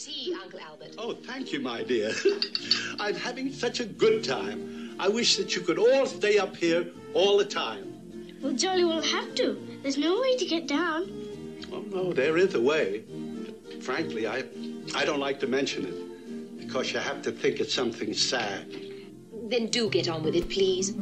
[0.00, 0.94] tea, Uncle Albert.
[0.96, 2.12] Oh, thank you, my dear.
[3.00, 4.96] I'm having such a good time.
[4.98, 8.38] I wish that you could all stay up here all the time.
[8.42, 9.60] Well, Jolly will have to.
[9.82, 11.02] There's no way to get down.
[11.70, 13.04] Oh, no, there is a way.
[13.66, 14.44] But frankly, I,
[14.94, 18.74] I don't like to mention it because you have to think it's something sad.
[19.48, 20.94] Then do get on with it, please.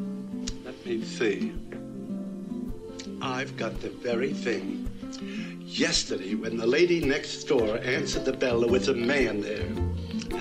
[0.64, 1.52] Let me see.
[3.22, 4.87] I've got the very thing.
[5.70, 9.66] Yesterday, when the lady next door answered the bell, there was a man there.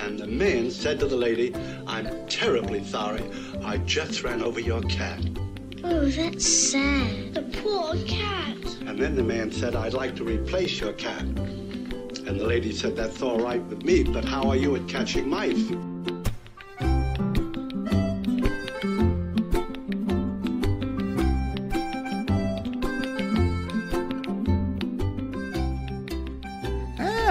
[0.02, 1.54] And the man said to the lady,
[1.86, 3.22] I'm terribly sorry.
[3.62, 5.20] I just ran over your cat.
[5.84, 7.34] Oh, that's sad.
[7.34, 8.58] The poor cat.
[8.86, 11.24] And then the man said, I'd like to replace your cat.
[11.24, 15.28] And the lady said, That's all right with me, but how are you at catching
[15.28, 15.72] mice?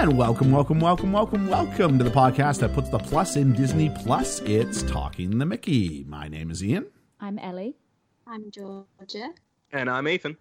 [0.07, 3.89] And welcome, welcome, welcome, welcome, welcome to the podcast that puts the plus in Disney
[3.89, 4.39] Plus.
[4.39, 6.05] It's Talking the Mickey.
[6.07, 6.85] My name is Ian.
[7.19, 7.75] I'm Ellie.
[8.25, 9.33] I'm Georgia.
[9.69, 10.37] And I'm Ethan.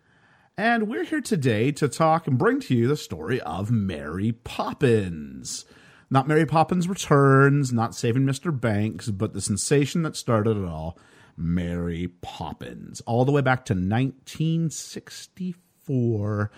[0.56, 5.64] And we're here today to talk and bring to you the story of Mary Poppins.
[6.10, 8.56] Not Mary Poppins Returns, not Saving Mr.
[8.56, 10.96] Banks, but the sensation that started it all,
[11.36, 13.00] Mary Poppins.
[13.00, 16.50] All the way back to 1964.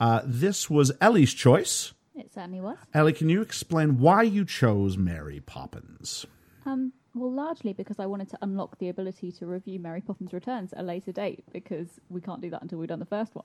[0.00, 1.92] Uh, this was Ellie's choice.
[2.14, 2.76] It certainly was.
[2.92, 6.26] Ellie, can you explain why you chose Mary Poppins?
[6.64, 10.72] Um, well, largely because I wanted to unlock the ability to review Mary Poppins Returns
[10.72, 13.44] at a later date because we can't do that until we've done the first one.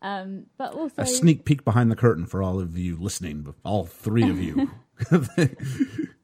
[0.00, 3.84] Um, but also A sneak peek behind the curtain for all of you listening, all
[3.84, 4.70] three of you.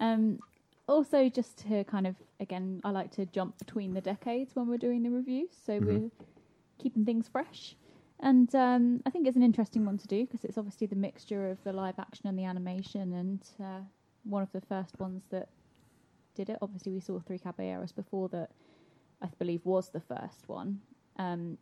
[0.00, 0.40] Um,
[0.88, 4.78] also, just to kind of again, I like to jump between the decades when we're
[4.78, 6.10] doing the reviews, so we're
[6.78, 7.76] keeping things fresh.
[8.22, 11.48] And um, I think it's an interesting one to do because it's obviously the mixture
[11.48, 13.80] of the live action and the animation, and uh,
[14.22, 15.48] one of the first ones that
[16.36, 16.58] did it.
[16.62, 18.50] Obviously, we saw Three Caballeros before that.
[19.20, 20.80] I believe was the first one,
[21.16, 21.58] um,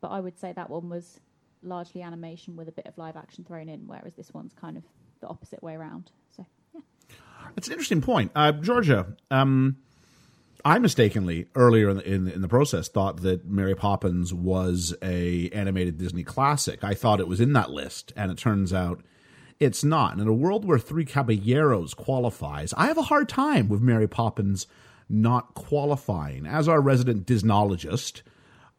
[0.00, 1.20] but I would say that one was
[1.62, 4.84] largely animation with a bit of live action thrown in, whereas this one's kind of
[5.20, 6.10] the opposite way around.
[6.36, 6.80] So yeah.
[7.54, 8.32] That's an interesting point.
[8.34, 9.76] Uh, Georgia, um,
[10.64, 15.48] I mistakenly earlier in the, in, in the process thought that Mary Poppins was a
[15.50, 16.84] animated Disney classic.
[16.84, 19.02] I thought it was in that list, and it turns out
[19.58, 20.12] it's not.
[20.12, 24.08] And in a world where Three Caballeros qualifies, I have a hard time with Mary
[24.08, 24.66] Poppins
[25.08, 26.46] not qualifying.
[26.46, 28.22] As our resident Disnologist,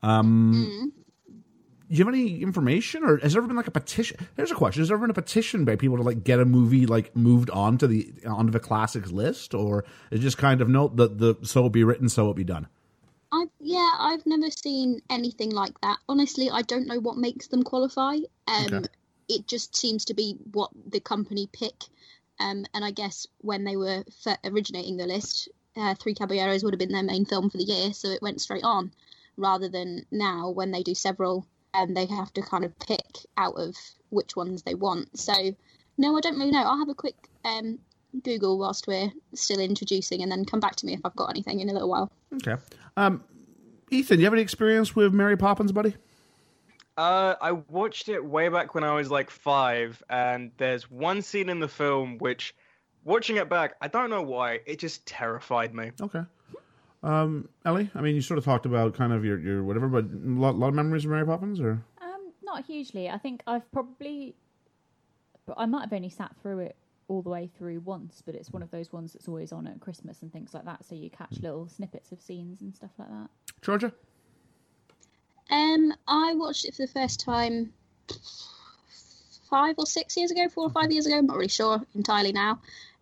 [0.01, 0.93] um,
[1.93, 4.17] do you have any information, or has there ever been like a petition?
[4.35, 6.45] There's a question: Has there ever been a petition by people to like get a
[6.45, 10.95] movie like moved onto the onto the classics list, or is just kind of note
[10.95, 12.67] that the so it be written, so it be done?
[13.31, 15.99] I've, yeah, I've never seen anything like that.
[16.09, 18.17] Honestly, I don't know what makes them qualify.
[18.47, 18.87] Um, Okay.
[19.29, 21.75] It just seems to be what the company pick.
[22.39, 24.03] Um, and I guess when they were
[24.43, 27.93] originating the list, uh, Three Caballeros would have been their main film for the year,
[27.93, 28.91] so it went straight on.
[29.37, 33.55] Rather than now, when they do several, um, they have to kind of pick out
[33.55, 33.75] of
[34.09, 35.17] which ones they want.
[35.17, 35.33] So,
[35.97, 36.63] no, I don't really know.
[36.63, 37.79] I'll have a quick um,
[38.23, 41.59] Google whilst we're still introducing, and then come back to me if I've got anything
[41.59, 42.11] in a little while.
[42.35, 42.55] Okay.
[42.95, 43.23] Um,
[43.89, 45.95] Ethan, you have any experience with Mary Poppins, buddy?
[46.95, 51.49] Uh, I watched it way back when I was like five, and there's one scene
[51.49, 52.53] in the film which,
[53.03, 55.91] watching it back, I don't know why, it just terrified me.
[55.99, 56.21] Okay.
[57.03, 60.05] Um, Ellie, I mean, you sort of talked about kind of your, your whatever, but
[60.05, 63.09] a lot, lot of memories of Mary Poppins, or Um, not hugely.
[63.09, 64.35] I think I've probably,
[65.45, 66.77] but I might have only sat through it
[67.09, 68.23] all the way through once.
[68.25, 70.85] But it's one of those ones that's always on at Christmas and things like that.
[70.85, 73.29] So you catch little snippets of scenes and stuff like that.
[73.61, 73.91] Georgia?
[75.51, 77.73] Um, I watched it for the first time
[79.49, 81.17] five or six years ago, four or five years ago.
[81.17, 82.59] I'm not really sure entirely now.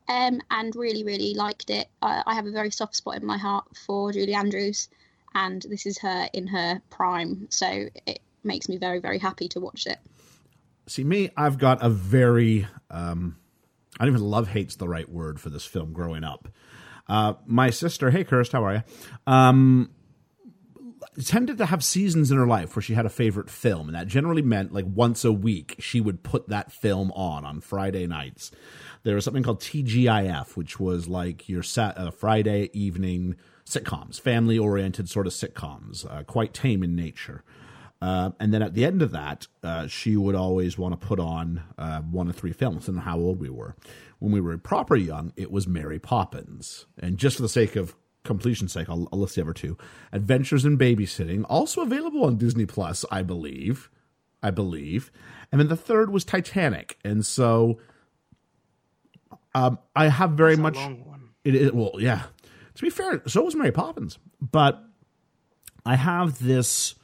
[0.07, 1.87] Um, and really, really liked it.
[2.01, 4.89] I, I have a very soft spot in my heart for Julie Andrews,
[5.33, 9.59] and this is her in her prime, so it makes me very, very happy to
[9.59, 9.99] watch it.
[10.87, 13.37] See, me, I've got a very, um,
[13.99, 16.49] I don't even love hate's the right word for this film growing up.
[17.07, 18.83] Uh, my sister, hey, Kirst, how are you?
[19.27, 19.91] Um,
[21.23, 24.07] tended to have seasons in her life where she had a favorite film, and that
[24.07, 28.51] generally meant like once a week she would put that film on on Friday nights.
[29.03, 33.35] There was something called TGIF, which was like your sat, uh, Friday evening
[33.65, 37.43] sitcoms, family oriented sort of sitcoms, uh, quite tame in nature.
[38.01, 41.19] Uh, and then at the end of that, uh, she would always want to put
[41.19, 43.75] on uh, one of three films, and how old we were.
[44.19, 46.85] When we were proper young, it was Mary Poppins.
[46.97, 49.77] And just for the sake of completion's sake, I'll, I'll list the other two
[50.11, 53.89] Adventures in Babysitting, also available on Disney Plus, I believe.
[54.43, 55.11] I believe.
[55.51, 56.97] And then the third was Titanic.
[57.03, 57.79] And so
[59.53, 60.75] Um, I have very a much.
[60.75, 61.29] long one.
[61.43, 62.23] It is well, yeah.
[62.75, 64.81] To be fair, so was Mary Poppins, but
[65.85, 66.95] I have this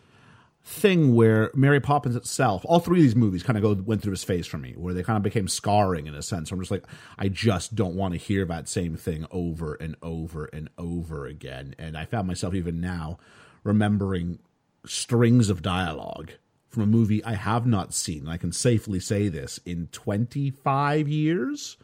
[0.68, 4.12] thing where Mary Poppins itself, all three of these movies kind of go went through
[4.12, 6.52] his phase for me, where they kind of became scarring in a sense.
[6.52, 6.84] I'm just like,
[7.18, 11.74] I just don't want to hear that same thing over and over and over again.
[11.80, 13.18] And I found myself even now
[13.64, 14.40] remembering
[14.86, 16.32] strings of dialogue
[16.68, 18.24] from a movie I have not seen.
[18.24, 21.78] And I can safely say this in 25 years,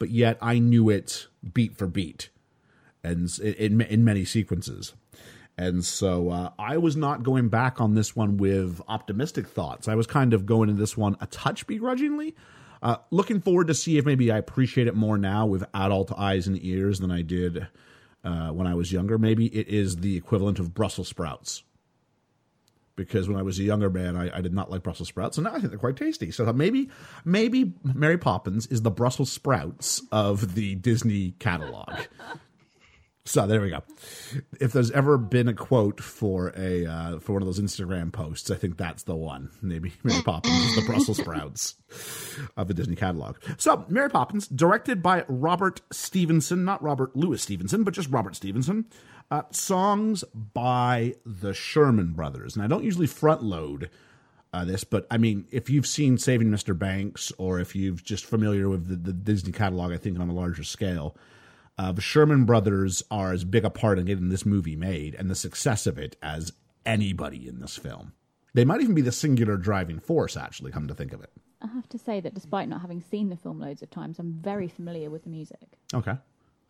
[0.00, 2.30] but yet I knew it beat for beat
[3.04, 4.94] and in in many sequences.
[5.56, 9.86] And so uh, I was not going back on this one with optimistic thoughts.
[9.86, 12.34] I was kind of going into this one a touch begrudgingly.
[12.82, 16.46] Uh, looking forward to see if maybe I appreciate it more now with adult eyes
[16.46, 17.66] and ears than I did
[18.24, 19.16] uh, when I was younger.
[19.16, 21.62] Maybe it is the equivalent of Brussels sprouts.
[22.96, 25.44] Because when I was a younger man, I, I did not like Brussels sprouts, and
[25.44, 26.30] now I think they're quite tasty.
[26.30, 26.90] So maybe,
[27.24, 31.90] maybe Mary Poppins is the Brussels sprouts of the Disney catalog.
[33.26, 33.82] So there we go.
[34.60, 38.50] If there's ever been a quote for a uh, for one of those Instagram posts,
[38.50, 39.50] I think that's the one.
[39.62, 41.74] Maybe Mary Poppins is the Brussels sprouts
[42.58, 43.36] of the Disney catalog.
[43.56, 48.84] So Mary Poppins, directed by Robert Stevenson, not Robert Louis Stevenson, but just Robert Stevenson.
[49.30, 50.22] Uh, songs
[50.52, 53.88] by the Sherman Brothers, and I don't usually front load
[54.52, 56.78] uh, this, but I mean, if you've seen Saving Mr.
[56.78, 60.34] Banks, or if you've just familiar with the, the Disney catalog, I think on a
[60.34, 61.16] larger scale,
[61.78, 65.30] uh, the Sherman Brothers are as big a part in getting this movie made and
[65.30, 66.52] the success of it as
[66.86, 68.12] anybody in this film.
[68.52, 71.30] They might even be the singular driving force, actually, come to think of it.
[71.60, 74.34] I have to say that despite not having seen the film loads of times, I'm
[74.34, 75.78] very familiar with the music.
[75.92, 76.16] Okay.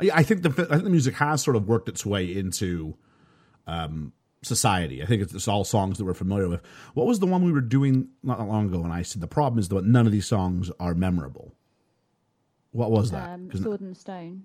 [0.01, 2.97] Yeah, I think the I think the music has sort of worked its way into
[3.67, 4.13] um,
[4.43, 5.03] society.
[5.03, 6.63] I think it's, it's all songs that we're familiar with.
[6.95, 8.83] What was the one we were doing not that long ago?
[8.83, 11.55] And I said the problem is that none of these songs are memorable.
[12.71, 13.29] What was that?
[13.31, 14.45] Um, Sword and Stone.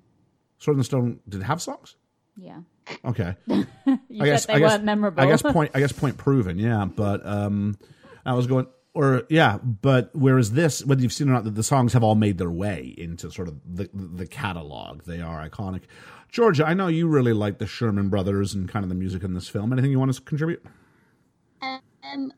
[0.59, 1.95] Sword and Stone did it have songs?
[2.37, 2.59] Yeah.
[3.03, 3.35] Okay.
[4.09, 5.23] You I guess said they I guess, weren't memorable.
[5.23, 6.85] I guess point I guess point proven, yeah.
[6.85, 7.77] But um
[8.25, 11.51] I was going or yeah, but whereas this, whether you've seen it or not, the,
[11.51, 15.03] the songs have all made their way into sort of the the catalog.
[15.03, 15.83] They are iconic.
[16.29, 19.33] Georgia, I know you really like the Sherman Brothers and kind of the music in
[19.33, 19.73] this film.
[19.73, 20.63] Anything you want to contribute?
[21.61, 22.31] Um,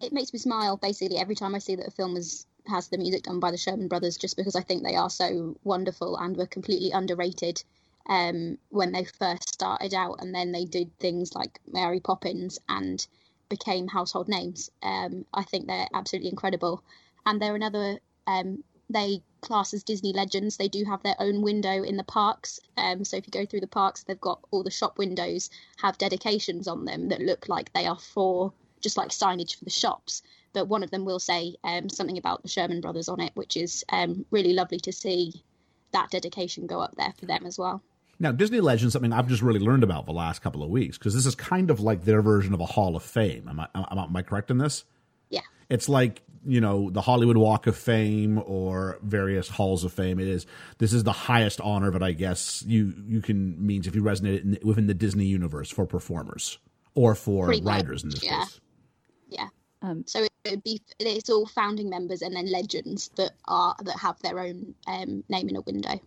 [0.00, 2.98] it makes me smile basically every time I see that a film is has the
[2.98, 6.36] music done by the Sherman Brothers, just because I think they are so wonderful and
[6.36, 7.62] were completely underrated
[8.08, 13.06] um, when they first started out, and then they did things like Mary Poppins and
[13.48, 14.70] became household names.
[14.82, 16.82] Um, I think they're absolutely incredible,
[17.26, 17.98] and they're another.
[18.26, 20.56] Um, they class as Disney legends.
[20.56, 22.60] They do have their own window in the parks.
[22.76, 25.98] Um, so if you go through the parks, they've got all the shop windows have
[25.98, 30.22] dedications on them that look like they are for just like signage for the shops.
[30.54, 33.56] But one of them will say um, something about the Sherman Brothers on it, which
[33.56, 35.44] is um, really lovely to see
[35.92, 37.82] that dedication go up there for them as well.
[38.18, 41.14] Now, Disney Legends, something I've just really learned about the last couple of weeks because
[41.14, 43.48] this is kind of like their version of a Hall of Fame.
[43.48, 44.84] Am I, am, I- correct in this?
[45.28, 45.40] Yeah.
[45.68, 50.20] It's like you know the Hollywood Walk of Fame or various halls of fame.
[50.20, 50.46] It is
[50.78, 54.42] this is the highest honor that I guess you you can means if you resonate
[54.42, 56.58] in, within the Disney universe for performers
[56.94, 58.44] or for Pretty much, writers in this yeah.
[58.44, 58.60] case.
[59.84, 59.90] Yeah.
[59.90, 63.98] Um, So it would be it's all founding members and then legends that are that
[63.98, 66.00] have their own um, name in a window.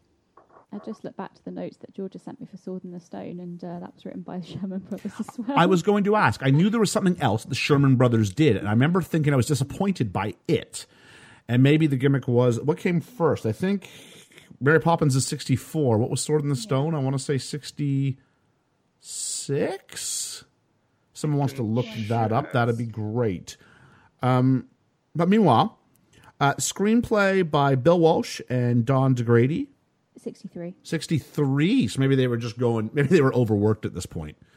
[0.73, 2.99] I just looked back to the notes that Georgia sent me for Sword in the
[2.99, 5.57] Stone, and uh, that was written by the Sherman Brothers as well.
[5.57, 6.41] I was going to ask.
[6.43, 9.37] I knew there was something else the Sherman Brothers did, and I remember thinking I
[9.37, 10.85] was disappointed by it.
[11.47, 13.45] And maybe the gimmick was what came first.
[13.45, 13.89] I think
[14.59, 15.97] Mary Poppins is sixty four.
[15.97, 16.93] What was Sword in the Stone?
[16.93, 18.17] I want to say sixty
[18.99, 20.43] six.
[21.13, 22.51] Someone wants to look that up.
[22.51, 23.55] That'd be great.
[24.21, 24.67] Um,
[25.15, 25.77] but meanwhile,
[26.39, 29.67] uh, screenplay by Bill Walsh and Don DaGradi.
[30.17, 30.73] 63.
[30.83, 34.35] 63 so maybe they were just going maybe they were overworked at this point.
[34.35, 34.47] point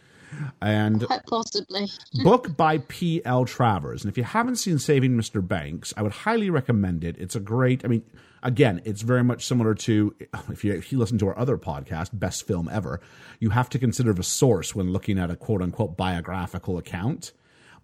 [0.61, 1.89] and Quite possibly.
[2.25, 3.45] book by P.L.
[3.45, 4.03] Travers.
[4.03, 5.47] And if you haven't seen Saving Mr.
[5.47, 7.17] Banks, I would highly recommend it.
[7.19, 8.03] It's a great, I mean,
[8.43, 10.15] again, it's very much similar to,
[10.51, 13.01] if you, if you listen to our other podcast, Best Film Ever,
[13.39, 17.33] you have to consider the source when looking at a quote unquote biographical account.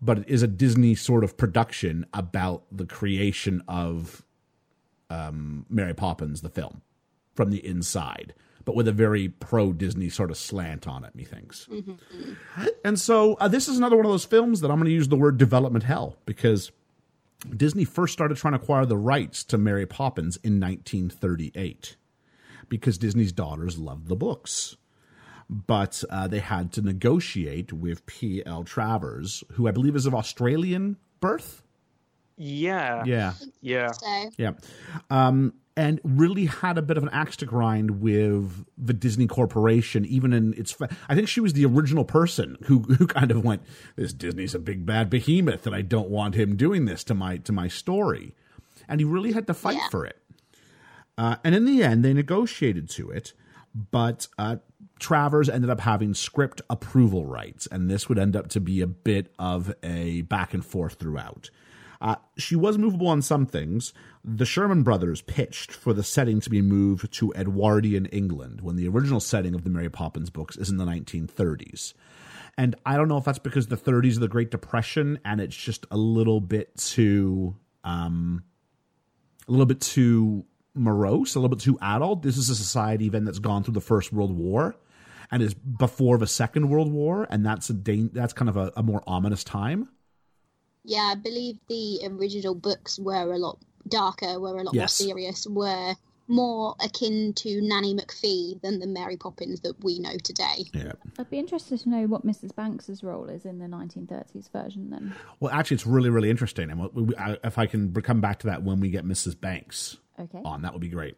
[0.01, 4.23] But it is a Disney sort of production about the creation of
[5.09, 6.83] um, Mary Poppins, the film,
[7.35, 8.35] from the inside,
[8.65, 11.69] but with a very pro Disney sort of slant on it, methinks.
[12.85, 15.09] And so uh, this is another one of those films that I'm going to use
[15.09, 16.73] the word development hell because
[17.57, 21.97] Disney first started trying to acquire the rights to Mary Poppins in 1938
[22.69, 24.77] because Disney's daughters loved the books.
[25.49, 28.65] But uh, they had to negotiate with P.L.
[28.65, 31.63] Travers, who I believe is of Australian birth.
[32.37, 33.05] Yeah.
[33.07, 33.35] Yeah.
[33.61, 33.93] Yeah.
[33.93, 34.53] So Yeah.
[35.09, 40.07] Um, and really had a bit of an axe to grind with the Disney Corporation,
[40.07, 40.75] even in its.
[41.09, 43.63] I think she was the original person who who kind of went,
[43.95, 47.37] "This Disney's a big bad behemoth, and I don't want him doing this to my
[47.39, 48.35] to my story,"
[48.89, 49.89] and he really had to fight Yeah.
[49.91, 50.19] for it.
[51.19, 53.35] Uh, and in the end, they negotiated to it,
[53.91, 54.57] but uh,
[54.99, 58.87] Travers ended up having script approval rights, and this would end up to be a
[58.87, 61.51] bit of a back and forth throughout.
[62.01, 63.93] Uh, she was movable on some things.
[64.25, 68.89] The Sherman brothers pitched for the setting to be moved to Edwardian England when the
[68.89, 71.95] original setting of the Mary Poppins books is in the 1930s.
[72.59, 75.57] And I don't know if that's because the 30s are the Great Depression and it's
[75.57, 78.45] just a little bit too um,
[79.47, 82.23] a little bit too morose, a little bit too adult.
[82.23, 84.75] This is a society then that's gone through the First World War
[85.31, 88.73] and is before the Second World War, and that's a dan- that's kind of a,
[88.77, 89.89] a more ominous time.
[90.85, 95.01] Yeah, I believe the original books were a lot darker, were a lot Yes.
[95.01, 95.95] more serious, were
[96.29, 100.65] more akin to Nanny McPhee than the Mary Poppins that we know today.
[100.75, 100.93] Yeah.
[101.19, 102.53] I'd be interested to know what Mrs.
[102.55, 104.91] Banks's role is in the 1930s version.
[104.91, 108.21] Then Well, actually, it's really really interesting, and we- we- I- if I can come
[108.21, 109.41] back to that when we get Mrs.
[109.41, 111.17] Banks okay, on, that would be great.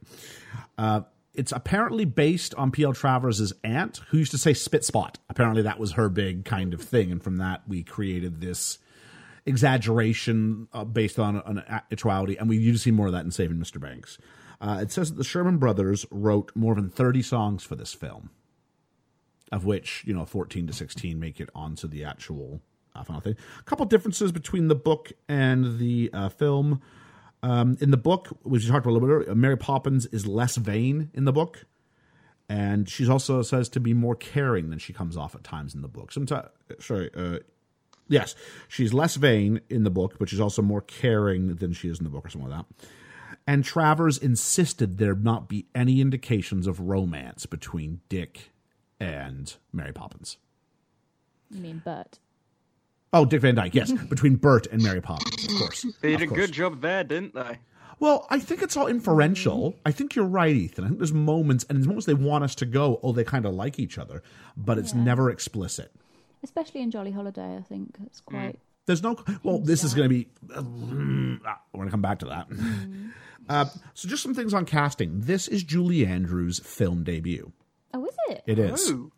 [0.77, 1.03] Uh,
[1.39, 2.93] it's apparently based on P.L.
[2.93, 5.19] Travers's aunt, who used to say spit spot.
[5.31, 8.79] Apparently, that was her big kind of thing, and from that we created this
[9.47, 13.57] exaggeration uh, based on an actuality, and we usually see more of that in Saving
[13.57, 13.81] Mr.
[13.81, 14.19] Banks.
[14.61, 18.31] Uh, it says that the Sherman Brothers wrote more than 30 songs for this film,
[19.53, 22.61] of which, you know, 14 to 16 make it onto the actual
[22.97, 23.37] uh, final thing.
[23.61, 26.83] A couple differences between the book and the uh, film.
[27.43, 30.27] Um, in the book, which we talked about a little bit earlier, Mary Poppins is
[30.27, 31.65] less vain in the book.
[32.49, 35.83] And she's also says to be more caring than she comes off at times in
[35.83, 36.11] the book.
[36.13, 36.49] Sometimes,
[36.81, 37.41] sorry, uh,
[38.09, 38.35] yes,
[38.69, 42.05] she's less vain in the book, but she's also more caring than she is in
[42.05, 42.87] the book, or something like that.
[43.47, 48.51] And Travers insisted there not be any indications of romance between Dick
[48.99, 50.39] and Mary Poppins.
[51.51, 52.19] you mean Bert?
[53.13, 55.87] Oh, Dick Van Dyke, yes, between Bert and Mary Poppins, of course.
[56.03, 57.59] They Of did a good job there, didn't they?
[58.01, 59.75] Well, I think it's all inferential.
[59.85, 60.85] I think you're right, Ethan.
[60.85, 63.45] I think there's moments, and there's moments they want us to go, oh, they kind
[63.45, 64.23] of like each other,
[64.57, 65.03] but it's Yeah.
[65.03, 65.93] never explicit.
[66.45, 68.61] Especially in Jolly Holiday, I think it's quite.
[68.87, 69.17] There's no.
[69.43, 70.29] Well, this is going to be.
[70.55, 70.63] Uh,
[71.73, 72.47] we're going to come back to that.
[73.49, 75.23] Uh, so, just some things on casting.
[75.23, 77.53] This is Julie Andrews' film debut.
[77.93, 78.43] Oh, is it?
[78.47, 78.89] It is.
[78.91, 79.11] Ooh.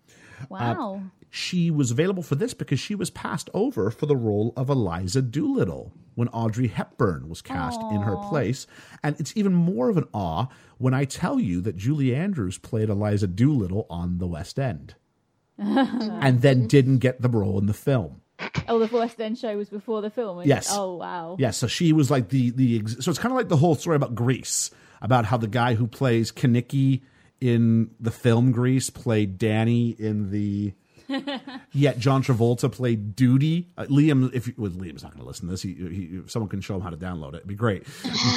[0.49, 1.02] Wow.
[1.30, 5.22] She was available for this because she was passed over for the role of Eliza
[5.22, 8.66] Doolittle when Audrey Hepburn was cast in her place.
[9.04, 10.46] And it's even more of an awe
[10.78, 14.96] when I tell you that Julie Andrews played Eliza Doolittle on the West End
[15.58, 18.22] and then didn't get the role in the film.
[18.68, 20.40] oh, the West End show was before the film.
[20.40, 20.49] is it?
[20.49, 20.70] Yes.
[20.72, 21.37] Oh, wow.
[21.38, 23.75] Yeah, so she was like the the ex- so it's kind of like the whole
[23.76, 24.70] story about Grease
[25.00, 27.02] about how the guy who plays Kenickie
[27.40, 30.72] in the film Grease played Danny in the
[31.72, 33.68] yet John Travolta played Doody.
[33.76, 36.30] Uh, Liam, if you, well, Liam's not going to listen to this, he, he, if
[36.30, 37.86] someone can show him how to download it, it'd be great.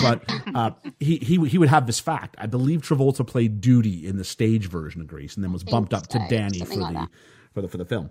[0.01, 0.23] But
[0.55, 2.35] uh, he he he would have this fact.
[2.39, 5.93] I believe Travolta played Doody in the stage version of Grease, and then was bumped
[5.93, 7.09] up to Danny for something like the that.
[7.53, 8.09] for the for the film.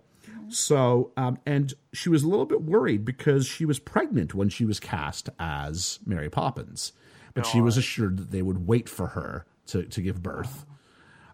[0.49, 4.64] So, um, and she was a little bit worried because she was pregnant when she
[4.64, 6.92] was cast as Mary Poppins,
[7.35, 10.66] but she was assured that they would wait for her to to give birth,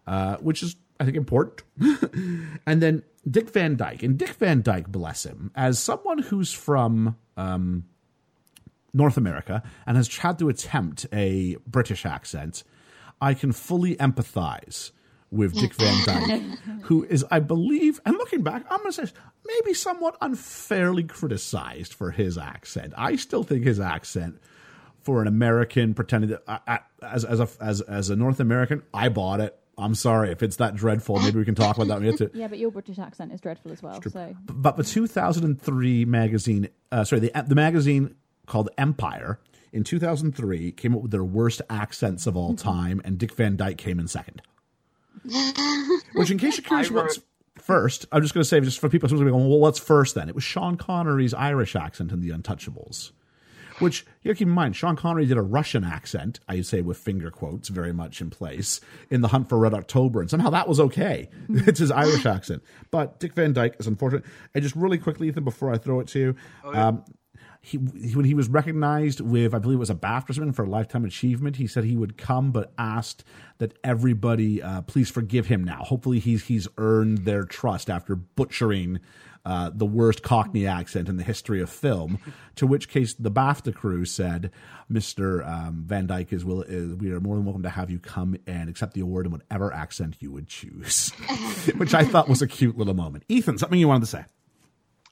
[0.07, 1.63] uh, which is I think important.
[2.65, 7.17] and then Dick Van Dyke, and Dick Van Dyke, bless him, as someone who's from
[7.37, 7.85] um,
[8.93, 12.63] North America and has had to attempt a British accent,
[13.21, 14.91] I can fully empathize
[15.31, 16.41] with Dick Van Dyke,
[16.83, 19.13] who is, I believe, and looking back, I'm going to say
[19.45, 22.93] maybe somewhat unfairly criticized for his accent.
[22.97, 24.39] I still think his accent
[25.01, 28.83] for an American pretending that I, I, as as a as as a North American,
[28.93, 29.58] I bought it.
[29.79, 31.19] I'm sorry if it's that dreadful.
[31.19, 33.31] Maybe we can talk about that when we get to Yeah, but your British accent
[33.31, 34.01] is dreadful as well.
[34.01, 39.39] So but the 2003 magazine, uh, sorry, the the magazine called Empire
[39.71, 43.77] in 2003 came up with their worst accents of all time, and Dick Van Dyke
[43.77, 44.41] came in second.
[46.15, 47.19] Which, in case you're curious, wrote- what's
[47.57, 48.05] first?
[48.11, 50.29] I'm just going to say, just for people who are going, well, what's first then?
[50.29, 53.11] It was Sean Connery's Irish accent in The Untouchables.
[53.79, 56.97] Which you gotta keep in mind, Sean Connery did a Russian accent, I say with
[56.97, 60.67] finger quotes very much in place, in The Hunt for Red October, and somehow that
[60.67, 61.29] was okay.
[61.49, 62.63] it's his Irish accent.
[62.91, 64.25] But Dick Van Dyke is unfortunate.
[64.53, 67.03] And just really quickly, Ethan, before I throw it to you, um,
[67.61, 70.53] he, he when he was recognized with I believe it was a BAFTA or something
[70.53, 73.23] for a lifetime achievement, he said he would come, but asked
[73.57, 75.83] that everybody uh, please forgive him now.
[75.83, 78.99] Hopefully he's he's earned their trust after butchering
[79.45, 82.19] uh, the worst Cockney accent in the history of film.
[82.55, 84.51] to which case, the BAFTA crew said,
[84.91, 85.47] "Mr.
[85.47, 88.35] Um, Van Dyke is, will, is we are more than welcome to have you come
[88.47, 91.09] and accept the award in whatever accent you would choose,"
[91.77, 93.23] which I thought was a cute little moment.
[93.29, 94.25] Ethan, something you wanted to say?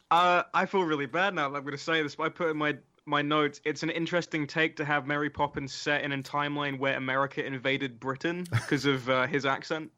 [0.10, 1.50] Uh, I feel really bad now.
[1.50, 3.62] that I'm going to say this, but I put in my my notes.
[3.64, 8.00] It's an interesting take to have Mary Poppins set in a timeline where America invaded
[8.00, 9.92] Britain because of uh, his accent.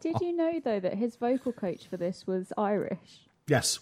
[0.00, 3.26] Did you know though that his vocal coach for this was Irish?
[3.46, 3.78] Yes.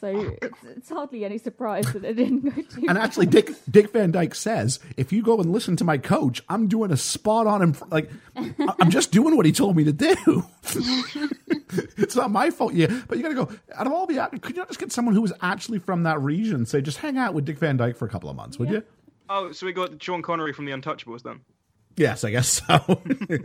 [0.00, 2.84] So it's, it's hardly any surprise that it didn't go too.
[2.88, 6.42] And actually, Dick Dick Van Dyke says, if you go and listen to my coach,
[6.48, 7.74] I'm doing a spot on him.
[7.90, 10.44] Like, I- I'm just doing what he told me to do.
[11.96, 12.74] it's not my fault.
[12.74, 13.48] Yeah, but you got to go.
[13.74, 16.02] Out of all the actors, could you not just get someone who was actually from
[16.04, 16.66] that region?
[16.66, 18.82] Say, just hang out with Dick Van Dyke for a couple of months, would you?
[19.30, 21.40] Oh, so we got Sean Connery from The Untouchables then.
[21.98, 23.02] Yes, I guess so.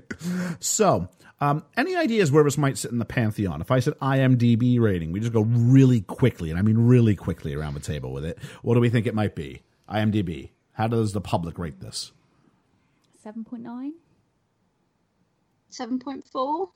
[0.59, 1.09] so,
[1.41, 3.61] um, any ideas where this might sit in the pantheon?
[3.61, 7.55] If I said IMDb rating, we just go really quickly, and I mean really quickly
[7.55, 8.37] around the table with it.
[8.61, 9.63] What do we think it might be?
[9.89, 10.51] IMDb.
[10.73, 12.11] How does the public rate this?
[13.23, 13.93] Seven point nine.
[15.69, 16.69] Seven point four.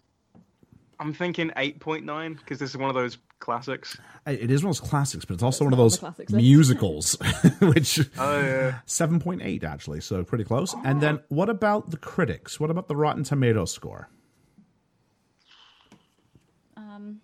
[1.00, 3.98] I'm thinking 8.9 because this is one of those classics.
[4.25, 7.13] It is one of those classics, but it's also one of those classics musicals,
[7.62, 8.79] which Oh yeah.
[8.86, 10.75] seven point eight actually, so pretty close.
[10.84, 12.60] And then what about the critics?
[12.60, 14.10] What about the Rotten Tomatoes score?
[16.75, 17.20] Um,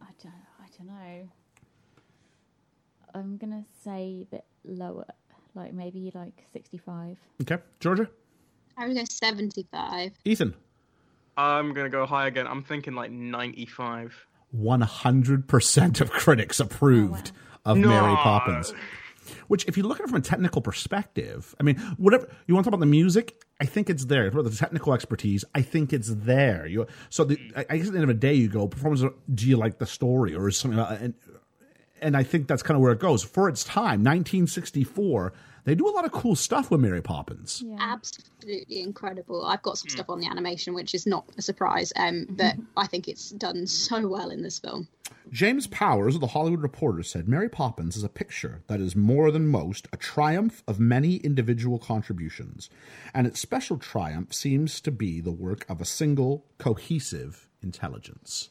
[0.00, 0.32] I don't.
[0.60, 1.28] I don't know.
[3.14, 5.04] I'm gonna say a bit lower,
[5.54, 7.18] like maybe like sixty-five.
[7.42, 8.08] Okay, Georgia,
[8.76, 10.12] I would go seventy-five.
[10.24, 10.54] Ethan,
[11.36, 12.46] I'm gonna go high again.
[12.46, 14.26] I'm thinking like 95.
[14.50, 17.32] one hundred percent of critics approved
[17.64, 17.88] oh, of No.
[17.88, 18.72] Mary Poppins.
[19.46, 22.64] Which, if you look at it from a technical perspective, I mean, whatever you want
[22.64, 24.30] to talk about the music, I think it's there.
[24.32, 26.66] For the technical expertise, I think it's there.
[26.66, 29.04] You so the, I I guess at the end of the day, you go performance.
[29.32, 30.78] Do you like the story, or is something?
[30.78, 31.14] About, and
[32.00, 33.22] and I think that's kind of where it goes.
[33.22, 35.32] For its time, 1964,
[35.64, 37.62] they do a lot of cool stuff with Mary Poppins.
[37.64, 37.76] Yeah.
[37.78, 39.44] Absolutely incredible.
[39.44, 42.86] I've got some stuff on the animation, which is not a surprise, um, but I
[42.86, 44.88] think it's done so well in this film.
[45.30, 49.30] James Powers of the Hollywood Reporter said Mary Poppins is a picture that is more
[49.30, 52.68] than most a triumph of many individual contributions,
[53.14, 58.50] and its special triumph seems to be the work of a single, cohesive intelligence.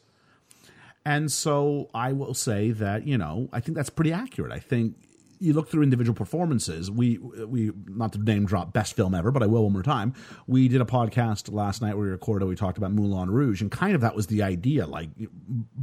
[1.05, 4.51] And so I will say that, you know, I think that's pretty accurate.
[4.51, 4.95] I think
[5.41, 6.91] you look through individual performances.
[6.91, 10.13] We we not to name drop best film ever, but I will one more time.
[10.47, 12.45] We did a podcast last night where we recorded.
[12.45, 15.09] We talked about Moulin Rouge, and kind of that was the idea, like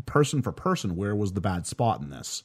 [0.07, 2.45] person for person, where was the bad spot in this?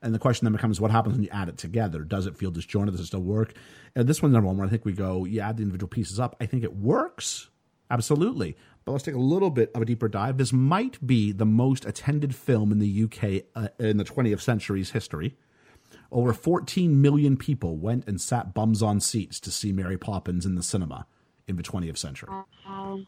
[0.00, 2.00] And the question then becomes, what happens when you add it together?
[2.04, 2.92] Does it feel disjointed?
[2.92, 3.54] Does it still work?
[3.96, 6.20] And this one's number one where I think we go, you add the individual pieces
[6.20, 6.36] up.
[6.40, 7.50] I think it works.
[7.90, 8.56] Absolutely.
[8.84, 10.38] But let's take a little bit of a deeper dive.
[10.38, 14.90] This might be the most attended film in the UK uh, in the 20th century's
[14.90, 15.36] history.
[16.10, 20.54] Over 14 million people went and sat bums on seats to see Mary Poppins in
[20.54, 21.06] the cinema
[21.46, 22.30] in the 20th century.
[22.66, 23.00] Wow.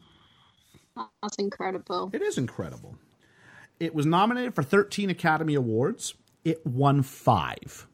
[1.23, 2.11] That's incredible.
[2.13, 2.97] It is incredible.
[3.79, 6.15] It was nominated for 13 Academy Awards.
[6.45, 7.87] It won five,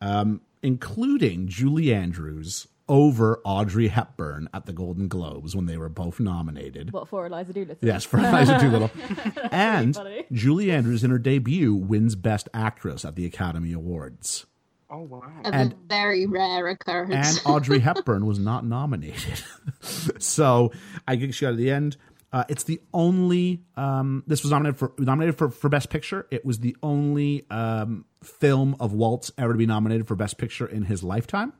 [0.00, 6.20] um, including Julie Andrews over Audrey Hepburn at the Golden Globes when they were both
[6.20, 6.92] nominated.
[6.92, 7.78] What for Eliza Doolittle?
[7.80, 8.90] Yes, for Eliza Doolittle.
[9.50, 10.24] and funny.
[10.32, 14.46] Julie Andrews, in her debut, wins Best Actress at the Academy Awards.
[14.90, 15.22] Oh wow.
[15.44, 17.38] A And- very rare occurrence.
[17.38, 19.42] and Audrey Hepburn was not nominated.
[20.18, 20.72] so
[21.08, 21.96] I think she got at the end.
[22.32, 23.62] Uh, it's the only.
[23.76, 26.26] Um, this was nominated for nominated for, for Best Picture.
[26.32, 30.66] It was the only um, film of Walt's ever to be nominated for Best Picture
[30.66, 31.52] in his lifetime.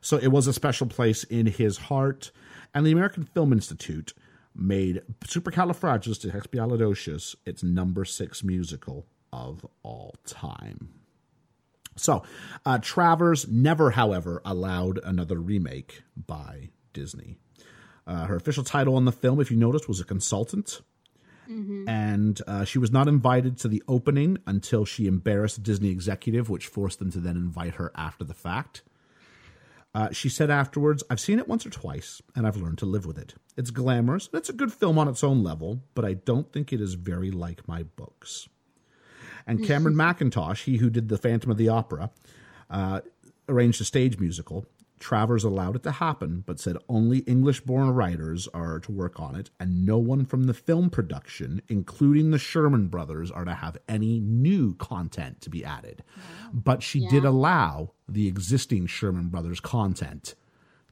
[0.00, 2.30] So it was a special place in his heart.
[2.74, 4.12] And the American Film Institute
[4.54, 10.90] made Supercalifragilisticexpialidocious its number six musical of all time.
[11.96, 12.22] So,
[12.64, 17.36] uh, Travers never, however, allowed another remake by Disney.
[18.06, 20.80] Uh, her official title on the film, if you noticed, was a consultant.
[21.88, 26.50] And uh, she was not invited to the opening until she embarrassed a Disney executive,
[26.50, 28.82] which forced them to then invite her after the fact.
[29.96, 33.06] Uh, she said afterwards, I've seen it once or twice, and I've learned to live
[33.06, 33.32] with it.
[33.56, 36.70] It's glamorous, and it's a good film on its own level, but I don't think
[36.70, 38.46] it is very like my books.
[39.46, 42.10] And Cameron Mackintosh, he who did The Phantom of the Opera,
[42.68, 43.00] uh,
[43.48, 44.66] arranged a stage musical.
[44.98, 49.34] Travers allowed it to happen, but said only English born writers are to work on
[49.34, 53.76] it, and no one from the film production, including the Sherman brothers, are to have
[53.88, 56.02] any new content to be added.
[56.52, 60.34] But she did allow the existing Sherman brothers content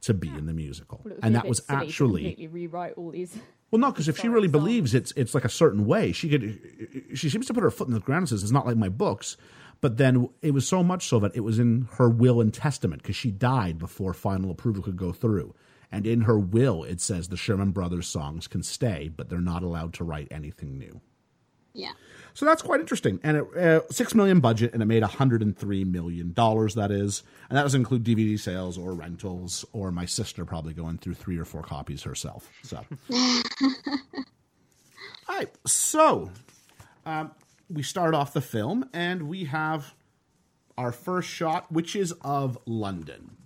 [0.01, 1.01] to be in the musical.
[1.03, 3.35] Well, and that was actually rewrite all these.
[3.71, 4.51] Well, no, because if she really song.
[4.51, 7.09] believes it's it's like a certain way, she could.
[7.15, 8.87] She seems to put her foot in the ground and says it's not like my
[8.87, 9.35] books.
[9.85, 13.03] But then it was so much so that it was in her will and testament
[13.03, 15.53] because she died before final approval could go through.
[15.91, 19.61] And in her will, it says the Sherman Brothers songs can stay, but they're not
[19.61, 21.01] allowed to write anything new.
[21.75, 21.91] Yeah.
[22.33, 23.19] So that's quite interesting.
[23.21, 26.73] And it, uh, six million budget, and it made hundred and three million dollars.
[26.73, 27.21] That is,
[27.51, 31.37] and that doesn't include DVD sales or rentals, or my sister probably going through three
[31.37, 32.49] or four copies herself.
[32.63, 33.39] So, all
[35.29, 35.49] right.
[35.67, 36.31] So,
[37.05, 37.29] um,
[37.69, 39.93] we start off the film, and we have
[40.77, 43.37] our first shot, which is of London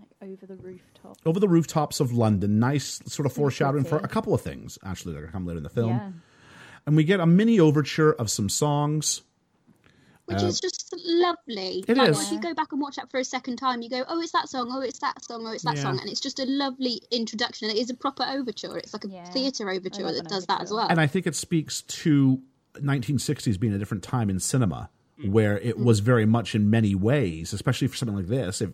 [0.00, 1.16] Like over the rooftop.
[1.24, 2.58] over the rooftops of London.
[2.58, 4.78] Nice sort of foreshadowing for a couple of things.
[4.84, 5.90] Actually, that are going to come later in the film.
[5.90, 6.10] Yeah.
[6.86, 9.22] And we get a mini overture of some songs.
[10.24, 11.84] Which is just lovely.
[11.88, 12.22] Uh, It like, is.
[12.24, 14.32] If you go back and watch that for a second time, you go, oh, it's
[14.32, 15.82] that song, oh, it's that song, oh, it's that Yeah.
[15.84, 15.98] song.
[16.00, 17.68] And it's just a lovely introduction.
[17.70, 18.76] And it is a proper overture.
[18.76, 19.24] It's like a Yeah.
[19.30, 20.86] theatre overture that an does that as well.
[20.90, 22.42] and I think it speaks to
[22.82, 24.90] 1960s being a different time in cinema,
[25.24, 28.70] where it was very much in many ways, especially for something like this, if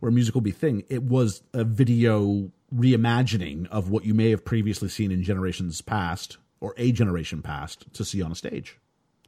[0.00, 4.44] where music will be thing, it was a video reimagining of what you may have
[4.44, 8.78] previously seen in generations past or a generation past to see on a stage.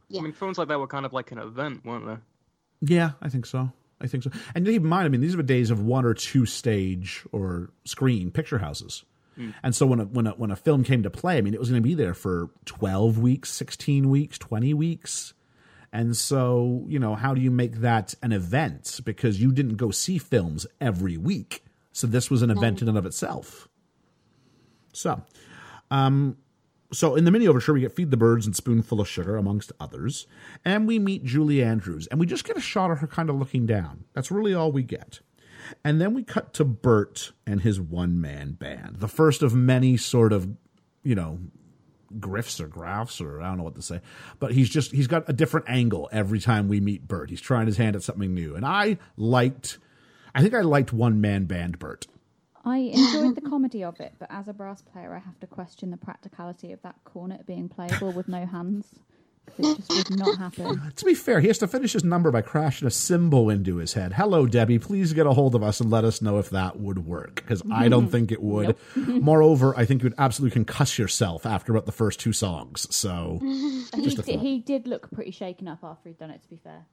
[0.07, 0.19] Yeah.
[0.19, 2.17] I mean, films like that were kind of like an event, weren't they?
[2.81, 3.71] Yeah, I think so.
[3.99, 4.31] I think so.
[4.55, 7.23] And keep in mind, I mean, these are the days of one or two stage
[7.31, 9.03] or screen picture houses.
[9.63, 11.59] And so when a, when a, when a film came to play, I mean, it
[11.59, 15.33] was going to be there for twelve weeks, sixteen weeks, twenty weeks.
[15.93, 19.01] And so, you know, how do you make that an event?
[19.03, 21.63] Because you didn't go see films every week.
[21.91, 23.67] So this was an event in and of itself.
[24.93, 25.21] So,
[25.89, 26.37] um,
[26.93, 29.71] so in the mini overture, we get Feed the Birds and Spoonful of Sugar, amongst
[29.79, 30.27] others.
[30.63, 32.07] And we meet Julie Andrews.
[32.07, 34.05] And we just get a shot of her kind of looking down.
[34.13, 35.19] That's really all we get.
[35.83, 38.97] And then we cut to Bert and his one man band.
[38.99, 40.47] The first of many sort of,
[41.03, 41.39] you know,
[42.19, 44.01] griffs or graphs or I don't know what to say.
[44.39, 47.29] But he's just he's got a different angle every time we meet Bert.
[47.29, 48.55] He's trying his hand at something new.
[48.55, 49.77] And I liked
[50.33, 52.07] I think I liked one man band Bert.
[52.63, 55.89] I enjoyed the comedy of it, but as a brass player, I have to question
[55.89, 58.99] the practicality of that cornet being playable with no hands.
[59.57, 60.81] It just would not happen.
[60.95, 63.93] To be fair, he has to finish his number by crashing a cymbal into his
[63.93, 64.13] head.
[64.13, 64.79] Hello, Debbie.
[64.79, 67.61] Please get a hold of us and let us know if that would work, because
[67.71, 68.75] I don't think it would.
[68.95, 72.87] Moreover, I think you would absolutely concuss yourself after about the first two songs.
[72.93, 76.41] So, he, Just a did, he did look pretty shaken up after he'd done it,
[76.43, 76.85] to be fair.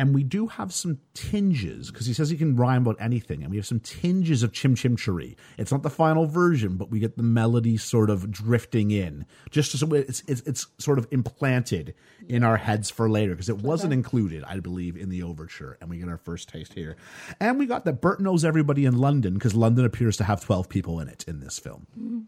[0.00, 3.50] And we do have some tinges because he says he can rhyme about anything, and
[3.50, 5.36] we have some tinges of Chim Chim Cheree.
[5.58, 9.72] It's not the final version, but we get the melody sort of drifting in, just
[9.72, 11.92] so it's it's, it's sort of implanted
[12.26, 15.90] in our heads for later because it wasn't included, I believe, in the overture, and
[15.90, 16.96] we get our first taste here.
[17.38, 20.70] And we got that Bert knows everybody in London because London appears to have twelve
[20.70, 21.86] people in it in this film.
[21.92, 22.20] Mm-hmm.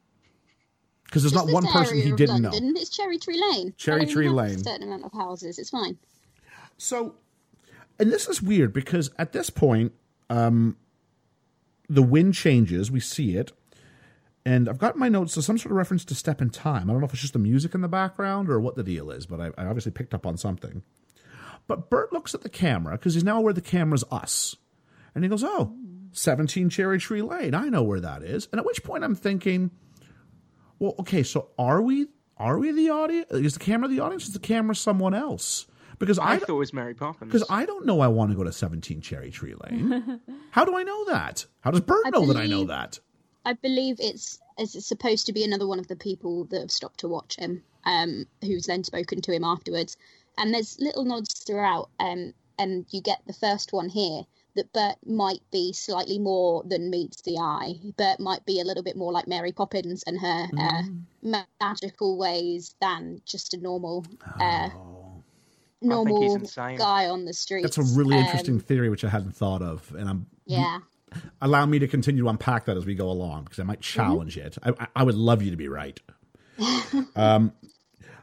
[1.04, 2.50] Because there's Just not one person he didn't know.
[2.52, 3.72] It's Cherry Tree Lane.
[3.78, 4.56] Cherry Tree Lane.
[4.56, 5.58] A certain amount of houses.
[5.58, 5.96] It's fine.
[6.76, 7.14] So,
[8.02, 9.92] and this is weird because at this point,
[10.28, 10.76] um,
[11.88, 12.90] the wind changes.
[12.90, 13.52] We see it,
[14.44, 16.90] and I've got my notes so some sort of reference to step in time.
[16.90, 19.12] I don't know if it's just the music in the background or what the deal
[19.12, 20.82] is, but I, I obviously picked up on something.
[21.68, 24.56] But Bert looks at the camera because he's now aware the camera's us,
[25.14, 25.76] and he goes, "Oh,
[26.10, 27.54] 17 Cherry Tree Lane.
[27.54, 29.70] I know where that is." And at which point I'm thinking,
[30.80, 32.08] "Well, okay, so are we?
[32.36, 33.30] Are we the audience?
[33.30, 34.26] Is the camera the audience?
[34.26, 35.68] Is the camera someone else?"
[36.02, 37.30] Because I, I, thought it was Mary Poppins.
[37.30, 40.20] because I don't know I want to go to 17 Cherry Tree Lane.
[40.50, 41.46] How do I know that?
[41.60, 42.98] How does Bert I know that I know that?
[43.44, 46.98] I believe it's it's supposed to be another one of the people that have stopped
[47.00, 49.96] to watch him, um, who's then spoken to him afterwards.
[50.36, 54.22] And there's little nods throughout, um, and you get the first one here
[54.56, 57.74] that Bert might be slightly more than meets the eye.
[57.96, 60.82] Bert might be a little bit more like Mary Poppins and her uh,
[61.60, 64.04] magical ways than just a normal
[64.40, 64.68] uh,
[65.82, 66.78] normal insane.
[66.78, 67.62] guy on the street.
[67.62, 70.78] That's a really interesting theory which I hadn't thought of, and I'm Yeah.
[71.40, 74.36] allow me to continue to unpack that as we go along because I might challenge
[74.36, 74.56] it.
[74.62, 76.00] I, I- I would love you to be right.
[77.16, 77.52] um,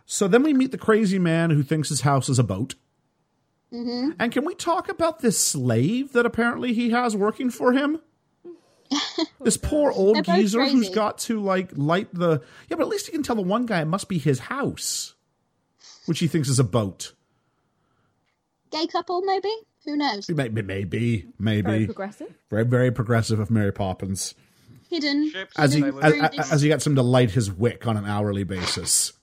[0.05, 2.75] so then we meet the crazy man who thinks his house is a boat.
[3.73, 4.11] Mm-hmm.
[4.19, 8.01] And can we talk about this slave that apparently he has working for him?
[9.41, 10.93] this poor old They're both geezer who's crazy.
[10.93, 13.81] got to like light the yeah, but at least he can tell the one guy
[13.81, 15.13] it must be his house,
[16.07, 17.13] which he thinks is a boat.
[18.71, 19.51] Gay couple, maybe?
[19.85, 20.29] Who knows?
[20.29, 22.27] Maybe, maybe, maybe Very progressive.
[22.49, 24.35] very, very progressive of Mary Poppins.
[24.89, 25.31] Hidden.
[25.31, 26.03] Ships, As he sailors.
[26.03, 26.39] as, Rude.
[26.51, 29.13] as he gets him to light his wick on an hourly basis.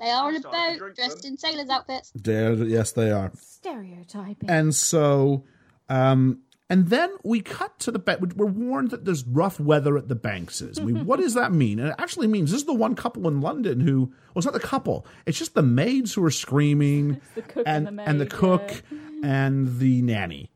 [0.00, 1.32] They are in a boat, dressed them.
[1.32, 2.12] in sailors' outfits.
[2.14, 3.32] There, yes, they are.
[3.40, 4.50] Stereotyping.
[4.50, 5.44] And so,
[5.88, 8.20] um, And then we cut to the bank.
[8.34, 10.80] We're warned that there's rough weather at the Bankses.
[10.80, 11.78] I mean, what does that mean?
[11.78, 14.54] And it actually means this is the one couple in London who, well, it's not
[14.54, 15.06] the couple.
[15.26, 18.30] It's just the maids who are screaming, the cook and and the and the maid,
[18.30, 18.82] cook
[19.22, 20.50] and the nanny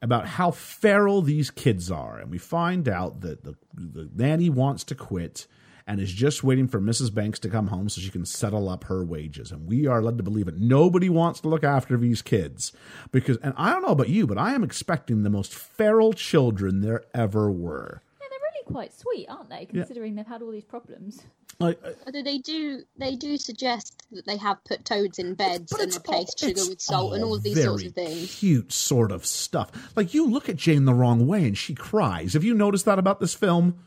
[0.00, 2.18] about how feral these kids are.
[2.18, 5.46] And we find out that the, the nanny wants to quit
[5.86, 7.12] and is just waiting for Mrs.
[7.12, 9.50] Banks to come home so she can settle up her wages.
[9.52, 10.58] And we are led to believe it.
[10.58, 12.72] Nobody wants to look after these kids
[13.10, 16.80] because, and I don't know about you, but I am expecting the most feral children
[16.80, 18.02] there ever were.
[18.20, 19.66] Yeah, they're really quite sweet, aren't they?
[19.66, 21.22] Considering they've had all these problems.
[21.58, 25.70] Like, uh, Although they do, they do suggest that they have put toads in beds
[25.72, 28.34] and it's replaced all- sugar with salt and all of these sorts of things.
[28.38, 29.70] Cute sort of stuff.
[29.94, 32.32] Like you look at Jane the wrong way and she cries.
[32.32, 33.78] Have you noticed that about this film?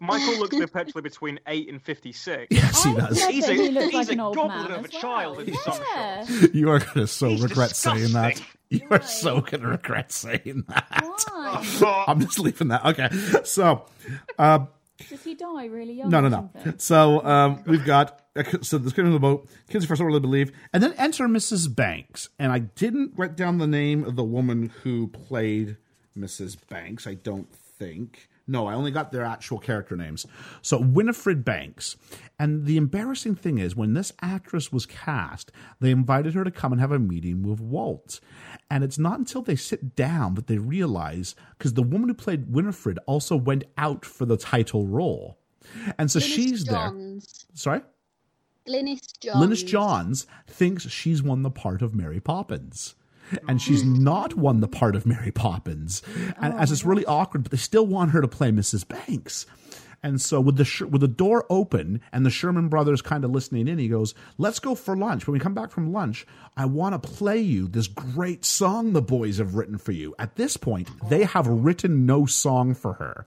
[0.00, 2.46] Michael looks perpetually between eight and fifty-six.
[2.50, 3.20] Yes, he I does.
[3.20, 4.88] said He's that a- he looks he's like a an old goblin man of a
[4.88, 5.00] as well.
[5.02, 6.24] child in some yeah.
[6.26, 6.54] shots.
[6.54, 8.30] You are going to so He's regret saying that.
[8.34, 8.52] disgusting.
[8.68, 11.04] You are so going to regret saying that.
[11.78, 12.04] Why?
[12.08, 12.84] I'm just leaving that.
[12.84, 13.08] Okay.
[13.44, 13.86] So,
[14.40, 14.66] uh,
[15.08, 16.10] Does he die really young?
[16.10, 16.50] no, no, or no.
[16.52, 16.78] something?
[16.78, 18.22] So, um, we've got,
[18.62, 21.72] so the kid in the boat, kids are first really believe, and then enter Mrs.
[21.72, 22.28] Banks.
[22.40, 25.76] And I didn't write down the name of the woman who played
[26.18, 26.56] Mrs.
[26.68, 28.28] Banks, I don't think.
[28.48, 30.24] No, I only got their actual character names.
[30.62, 31.96] So Winifred Banks.
[32.38, 36.70] And the embarrassing thing is, when this actress was cast, they invited her to come
[36.70, 38.20] and have a meeting with Walt.
[38.70, 42.52] And it's not until they sit down that they realize, because the woman who played
[42.52, 45.38] Winifred also went out for the title role.
[45.98, 46.92] And so Glynis she's there.
[47.54, 47.80] Sorry?
[48.68, 49.36] Glynis Johns.
[49.36, 52.94] Glynis Johns thinks she's won the part of Mary Poppins.
[53.48, 56.02] And she's not won the part of Mary Poppins.
[56.40, 58.86] And as it's really awkward, but they still want her to play Mrs.
[58.86, 59.46] Banks.
[60.02, 63.66] And so with the with the door open and the Sherman brothers kind of listening
[63.66, 65.26] in, he goes, "Let's go for lunch.
[65.26, 69.02] When we come back from lunch, I want to play you this great song the
[69.02, 73.26] boys have written for you." At this point, they have written no song for her.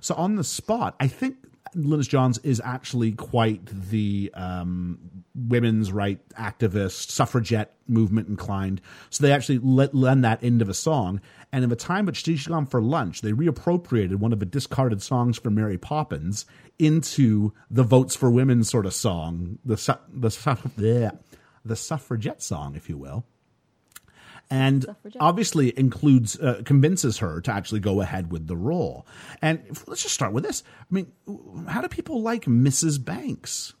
[0.00, 1.36] So on the spot, I think
[1.76, 4.98] Glynis Johns is actually quite the um,
[5.34, 8.80] women's right activist, suffragette movement inclined.
[9.10, 11.20] So they actually let, lend that into the song.
[11.52, 15.38] And in the time at gone for lunch, they reappropriated one of the discarded songs
[15.38, 16.46] from Mary Poppins
[16.78, 21.18] into the votes for women sort of song, the su- the su- the,
[21.64, 23.24] the suffragette song, if you will
[24.50, 25.22] and Suffragette.
[25.22, 29.06] obviously includes uh, convinces her to actually go ahead with the role.
[29.40, 30.62] And if- let's just start with this.
[30.80, 31.12] I mean,
[31.68, 33.02] how do people like Mrs.
[33.02, 33.74] Banks?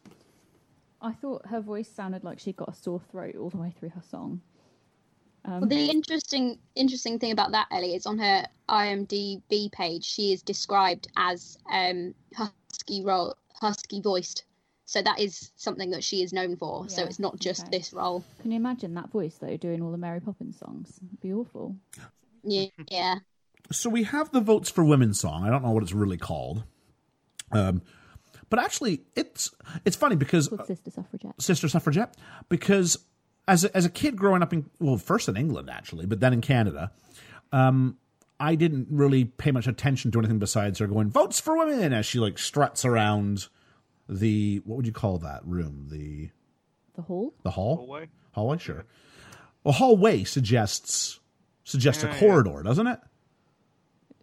[1.02, 3.90] I thought her voice sounded like she got a sore throat all the way through
[3.90, 4.42] her song.
[5.46, 10.04] Well, the interesting interesting thing about that, Ellie, is on her IMDb page.
[10.04, 14.44] She is described as um, husky role, husky voiced.
[14.90, 16.88] So that is something that she is known for.
[16.88, 17.78] so it's not just okay.
[17.78, 18.24] this role.
[18.42, 20.98] Can you imagine that voice though, doing all the Mary Poppins songs?
[21.06, 21.76] It'd be awful.
[22.42, 23.18] Yeah, yeah.
[23.70, 25.44] So we have the votes for women song.
[25.44, 26.64] I don't know what it's really called.
[27.52, 27.82] Um,
[28.48, 29.52] but actually, it's
[29.84, 31.40] it's funny because Called Sister Suffragette.
[31.40, 32.16] Sister Suffragette
[32.48, 32.98] because
[33.46, 36.32] as a, as a kid growing up in well first in England actually but then
[36.32, 36.90] in Canada
[37.52, 37.96] um
[38.40, 42.06] I didn't really pay much attention to anything besides her going votes for women as
[42.06, 43.46] she like struts around
[44.10, 46.30] the what would you call that room the
[46.96, 47.32] The Hall?
[47.44, 48.08] the hall Hallway?
[48.32, 48.84] hallway sure
[49.64, 51.20] well hallway suggests
[51.64, 52.18] suggests Yeah, a yeah.
[52.20, 52.98] corridor doesn't it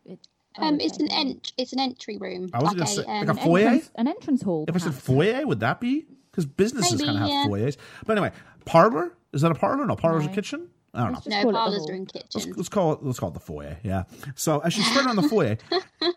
[0.06, 0.20] It,
[0.58, 1.20] Um, it's an yeah.
[1.20, 2.50] ent- it's an entry room.
[2.54, 3.68] I was like gonna a, say, um, like a An foyer?
[3.68, 4.66] entrance- An entrance hall.
[4.68, 7.46] if I said foyer would that be because businesses kind of have yeah.
[7.48, 8.32] foyers but anyway
[8.66, 10.68] parlor is that a parlor no parlor's a kitchen
[10.98, 11.90] I don't know Let's just no the parlours hall.
[11.92, 12.54] are in Let's, kitchen.
[12.58, 13.78] let's call it let's call it the foyer.
[13.84, 14.04] Yeah.
[14.36, 15.58] So as she's spreading on the foyer,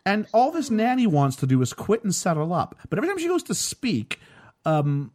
[0.07, 2.77] and all this nanny wants to do is quit and settle up.
[2.89, 4.19] But every time she goes to speak,
[4.65, 5.13] um,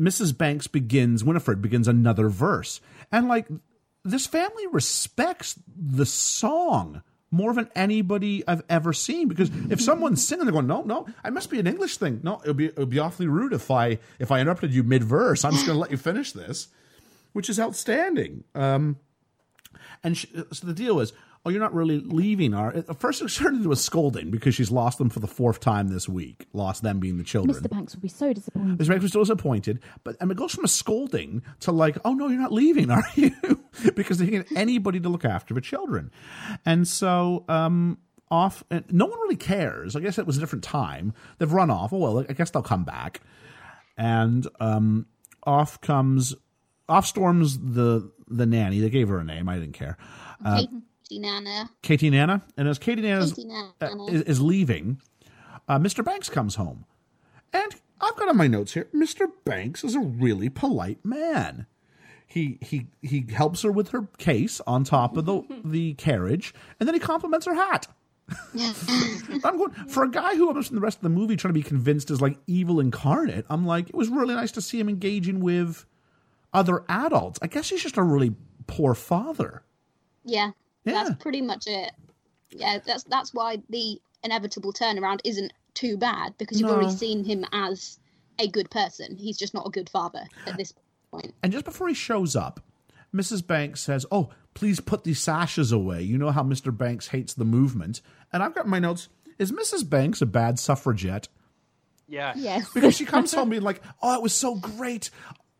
[0.00, 0.36] Mrs.
[0.36, 2.80] Banks begins Winifred begins another verse,
[3.12, 3.46] and like
[4.04, 9.26] this family respects the song more than anybody I've ever seen.
[9.28, 12.20] Because if someone's singing, they're going, "No, no, I must be an English thing.
[12.22, 14.82] No, it would be it would be awfully rude if I if I interrupted you
[14.84, 15.44] mid verse.
[15.44, 16.68] I'm just going to let you finish this."
[17.36, 18.44] Which is outstanding.
[18.54, 18.96] Um,
[20.02, 21.12] and she, so the deal is,
[21.44, 22.54] oh, you're not really leaving.
[22.54, 25.60] Are at first it turned into a scolding because she's lost them for the fourth
[25.60, 26.46] time this week.
[26.54, 27.62] Lost them being the children.
[27.62, 27.68] Mr.
[27.68, 28.78] Banks will be so disappointed.
[28.78, 28.88] Mr.
[28.88, 32.28] Banks was still disappointed, but and it goes from a scolding to like, oh no,
[32.28, 33.32] you're not leaving, are you?
[33.94, 36.10] because they get anybody to look after the children,
[36.64, 37.98] and so um,
[38.30, 38.64] off.
[38.70, 39.94] And no one really cares.
[39.94, 41.12] I guess it was a different time.
[41.38, 41.92] They've run off.
[41.92, 43.20] Oh well, I guess they'll come back,
[43.96, 45.04] and um,
[45.44, 46.34] off comes
[46.88, 48.80] off storms the the nanny.
[48.80, 49.48] They gave her a name.
[49.48, 49.96] I didn't care.
[50.44, 51.70] Katie Nana.
[51.82, 54.04] Katie Nana, and as Katie Nana Katie Nana.
[54.06, 55.00] is, is leaving,
[55.68, 56.04] uh, Mr.
[56.04, 56.84] Banks comes home,
[57.52, 58.88] and I've got on my notes here.
[58.94, 59.30] Mr.
[59.44, 61.66] Banks is a really polite man.
[62.26, 66.88] he he he helps her with her case on top of the the carriage, and
[66.88, 67.88] then he compliments her hat.
[69.44, 71.62] I'm going for a guy who I'm the rest of the movie trying to be
[71.62, 73.46] convinced is like evil incarnate.
[73.48, 75.86] I'm like, it was really nice to see him engaging with
[76.52, 77.38] other adults.
[77.42, 78.34] I guess he's just a really
[78.66, 79.62] poor father.
[80.24, 80.50] Yeah,
[80.84, 80.92] Yeah.
[81.04, 81.92] that's pretty much it.
[82.50, 86.76] Yeah, that's that's why the inevitable turnaround isn't too bad because you've No.
[86.76, 87.98] already seen him as
[88.38, 89.16] a good person.
[89.16, 90.72] He's just not a good father at this
[91.10, 91.34] point.
[91.42, 92.60] And just before he shows up,
[93.14, 93.46] Mrs.
[93.46, 96.02] Banks says, "Oh, please put these sashes away.
[96.02, 96.76] You know how Mr.
[96.76, 98.00] Banks hates the movement."
[98.32, 99.88] And I've got my notes: Is Mrs.
[99.88, 101.28] Banks a bad suffragette?
[102.08, 102.32] Yeah.
[102.36, 102.70] Yes.
[102.72, 105.10] because she comes home being like, "Oh, it was so great.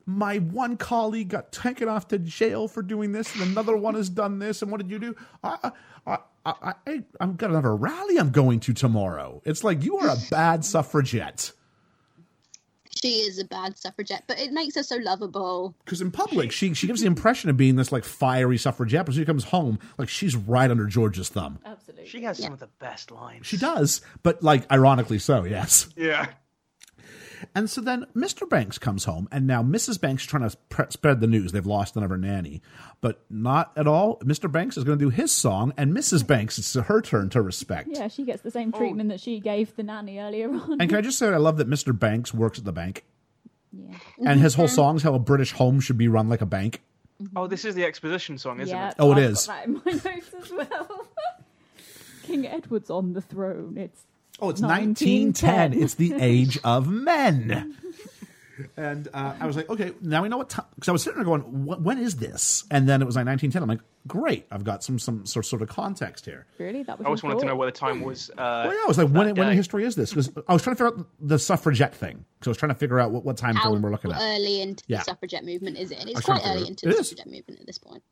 [0.08, 4.08] My one colleague got taken off to jail for doing this, and another one has
[4.08, 4.62] done this.
[4.62, 5.16] And what did you do?
[5.42, 5.72] I,
[6.06, 9.42] I, I, I, I've got another rally I'm going to tomorrow.
[9.44, 11.50] It's like you are a bad suffragette."
[13.02, 15.74] She is a bad suffragette, but it makes her so lovable.
[15.84, 19.14] Because in public, she she gives the impression of being this like fiery suffragette, but
[19.14, 21.58] when she comes home, like she's right under George's thumb.
[21.64, 22.06] Absolutely.
[22.06, 23.46] She has some of the best lines.
[23.46, 25.88] She does, but like ironically so, yes.
[25.96, 26.28] Yeah.
[27.54, 28.48] And so then Mr.
[28.48, 30.00] Banks comes home, and now Mrs.
[30.00, 31.52] Banks is trying to pre- spread the news.
[31.52, 32.62] They've lost another nanny,
[33.00, 34.18] but not at all.
[34.20, 34.50] Mr.
[34.50, 36.26] Banks is going to do his song, and Mrs.
[36.26, 37.88] Banks, it's her turn to respect.
[37.92, 38.78] Yeah, she gets the same oh.
[38.78, 40.80] treatment that she gave the nanny earlier on.
[40.80, 41.96] And can I just say, I love that Mr.
[41.98, 43.04] Banks works at the bank,
[43.72, 43.96] yeah.
[44.24, 46.82] and his whole song is how a British home should be run like a bank.
[47.34, 48.90] Oh, this is the exposition song, isn't yeah.
[48.90, 48.96] it?
[48.98, 49.46] Oh, it I've is.
[49.46, 51.06] Got that in my notes as well.
[52.24, 53.76] King Edward's on the throne.
[53.78, 54.05] It's
[54.40, 55.72] Oh, it's 1910.
[55.72, 55.82] 1910.
[55.82, 57.76] It's the age of men.
[58.78, 60.64] And uh, I was like, okay, now we know what time.
[60.76, 62.64] Because I was sitting there going, when is this?
[62.70, 63.62] And then it was like 1910.
[63.62, 66.46] I'm like, great, I've got some some sort sort of context here.
[66.58, 67.04] really that was.
[67.04, 68.30] I always your wanted to know what the time was.
[68.30, 68.34] Uh,
[68.66, 70.08] Well, yeah, I was like, when, when in history is this?
[70.10, 72.24] Because I was trying to figure out the suffragette thing.
[72.38, 74.20] Because I was trying to figure out what, what time How frame we're looking at.
[74.22, 74.98] early into Yeah.
[74.98, 75.98] the suffragette movement is it?
[76.00, 77.08] And it's quite early it- into it the is.
[77.10, 78.02] suffragette movement at this point.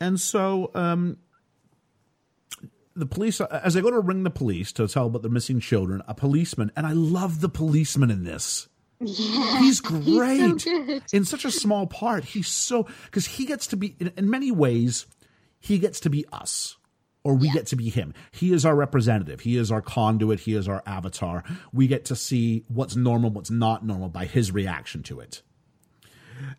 [0.00, 1.16] And so um,
[2.96, 6.02] the police, as they go to ring the police to tell about the missing children,
[6.08, 8.68] a policeman, and I love the policeman in this.
[9.00, 11.02] Yeah, He's great good.
[11.12, 12.24] in such a small part.
[12.24, 15.06] He's so because he gets to be in, in many ways,
[15.60, 16.76] he gets to be us,
[17.22, 17.52] or we Yeah.
[17.54, 18.14] get to be him.
[18.32, 19.40] He is our representative.
[19.40, 20.40] He is our conduit.
[20.40, 21.44] He is our avatar.
[21.72, 25.42] We get to see what's normal, what's not normal by his reaction to it.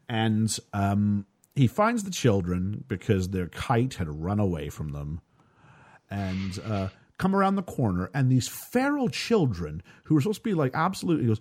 [0.10, 5.22] And um, he finds the children because their kite had run away from them,
[6.10, 10.54] and uh, come around the corner, and these feral children who are supposed to be
[10.54, 11.40] like absolutely goes.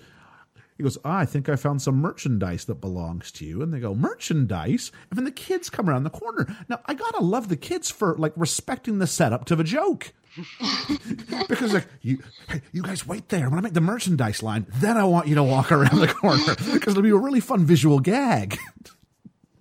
[0.76, 3.62] He goes, ah, I think I found some merchandise that belongs to you.
[3.62, 4.92] And they go, merchandise?
[5.08, 6.54] And then the kids come around the corner.
[6.68, 10.12] Now, I gotta love the kids for like respecting the setup to the joke.
[11.48, 12.18] because like you
[12.50, 15.34] hey, you guys wait there when I make the merchandise line, then I want you
[15.36, 16.54] to walk around the corner.
[16.74, 18.58] Because it'll be a really fun visual gag.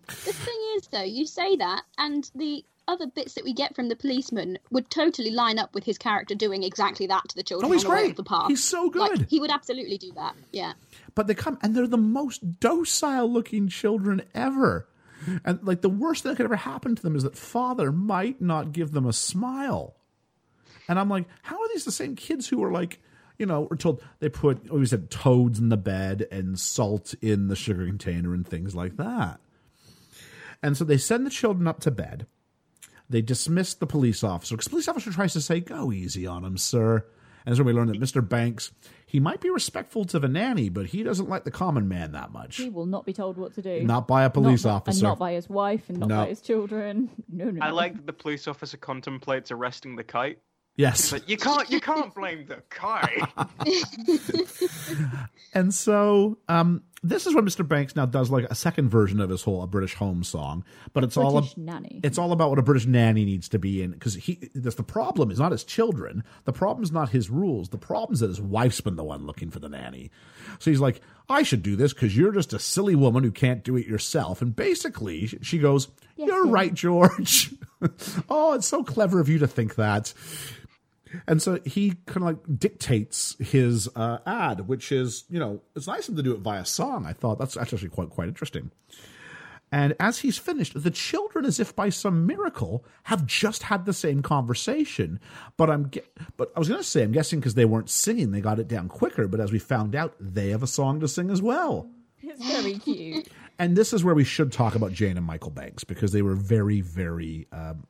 [0.07, 3.89] The thing is, though, you say that, and the other bits that we get from
[3.89, 7.69] the policeman would totally line up with his character doing exactly that to the children
[7.69, 8.15] Oh, he's great.
[8.15, 8.47] the park.
[8.49, 9.27] He's so Like, good.
[9.29, 10.35] he would absolutely do that.
[10.51, 10.73] Yeah.
[11.15, 14.87] but they come and they're the most docile looking children ever.
[15.43, 18.41] And like the worst thing that could ever happen to them is that father might
[18.41, 19.95] not give them a smile.
[20.87, 23.01] And I'm like, how are these the same kids who are like,
[23.39, 27.15] you know, we're told they put, oh, we said toads in the bed and salt
[27.21, 29.39] in the sugar container and things like that.
[30.61, 32.27] And so they send the children up to bed.
[33.09, 36.57] They dismiss the police officer because police officer tries to say, "Go easy on him,
[36.57, 37.05] sir."
[37.45, 38.27] And that's when we learn that Mr.
[38.27, 38.71] Banks
[39.05, 42.31] he might be respectful to the nanny, but he doesn't like the common man that
[42.33, 42.57] much.
[42.57, 43.83] He will not be told what to do.
[43.83, 44.97] Not by a police Not- officer.
[44.97, 46.17] And not by his wife and not No.
[46.23, 47.09] by his children.
[47.31, 47.63] No, no.
[47.63, 50.39] I like that the police officer contemplates arresting the kite.
[50.77, 51.09] Yes.
[51.11, 53.23] But you can't, you can't blame the kite.
[55.53, 57.65] And so um, this is when Mr.
[57.65, 61.01] Banks now does like a second version of his whole a British home song, but
[61.05, 62.01] it's all British ab- nanny.
[62.03, 64.83] it's all about what a British nanny needs to be in because he that's the
[64.83, 68.27] problem is not his children, the problem is not his rules, the problem is that
[68.27, 70.11] his wife's been the one looking for the nanny.
[70.59, 73.63] So he's like, I should do this because you're just a silly woman who can't
[73.63, 74.41] do it yourself.
[74.41, 76.51] And basically, she goes, Yes, "You're dear.
[76.51, 77.53] right, George.
[78.29, 80.13] oh, it's so clever of you to think that."
[81.27, 85.87] And so he kind of like dictates his uh, ad, which is, you know, it's
[85.87, 87.05] nice of him to do it via song.
[87.05, 88.71] I thought that's actually quite quite interesting.
[89.71, 93.93] And as he's finished, the children, as if by some miracle, have just had the
[93.93, 95.19] same conversation.
[95.57, 95.99] But I'm, ge-
[96.37, 98.67] but I was going to say, I'm guessing because they weren't singing, they got it
[98.67, 99.27] down quicker.
[99.27, 101.89] But as we found out, they have a song to sing as well.
[102.21, 103.27] It's very cute.
[103.57, 106.35] And this is where we should talk about Jane and Michael Banks because they were
[106.35, 107.47] very, very.
[107.51, 107.87] Um,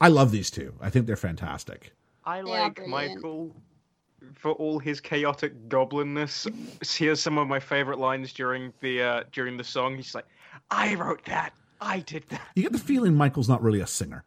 [0.00, 0.74] I love these two.
[0.80, 1.92] I think they're fantastic.
[2.28, 2.86] I are like.
[2.86, 3.56] Michael
[4.34, 6.46] for all his chaotic goblinness.
[6.86, 9.96] Here's some of my favorite lines during the uh, during the song.
[9.96, 10.26] He's like,
[10.70, 11.54] I wrote that.
[11.80, 12.42] I did that.
[12.54, 14.24] You get the feeling Michael's not really a singer.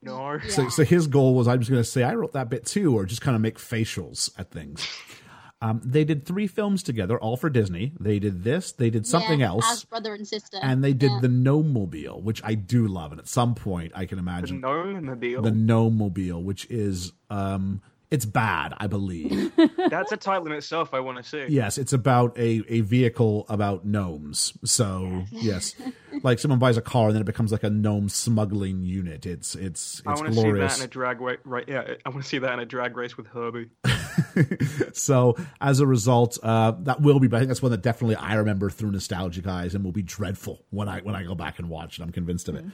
[0.00, 0.38] No.
[0.48, 2.96] So, so his goal was I'm just going to say I wrote that bit too,
[2.96, 4.88] or just kind of make facials at things.
[5.60, 7.92] Um, they did three films together, all for Disney.
[7.98, 10.58] They did this, they did something Yeah, else, as brother and sister.
[10.62, 11.20] and they did Yeah.
[11.20, 13.10] the Gnome Mobile, which I do love.
[13.10, 15.42] And at some point, I can The imagine gnome mobile.
[15.42, 19.52] the Gnome Mobile, which is um, it's bad, I believe.
[19.90, 20.94] That's a title in itself.
[20.94, 21.44] I want to see.
[21.48, 24.52] yes, it's about a a vehicle about gnomes.
[24.64, 25.74] So yes,
[26.22, 29.26] like someone buys a car and then it becomes like a gnome smuggling unit.
[29.26, 31.38] It's it's I it's want to see that in a drag race.
[31.44, 31.64] Right?
[31.68, 33.70] Yeah, I want to see that in a drag race with Herbie.
[34.92, 37.28] So as a result, uh, that will be.
[37.28, 40.64] I think that's one that definitely I remember through nostalgic eyes, and will be dreadful
[40.70, 42.02] when I when I go back and watch it.
[42.02, 42.64] I'm convinced of it.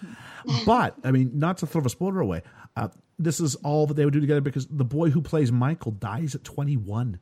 [0.64, 2.42] But I mean, not to throw a spoiler away.
[2.76, 5.92] Uh, this is all that they would do together because the boy who plays Michael
[5.92, 7.20] dies at 21.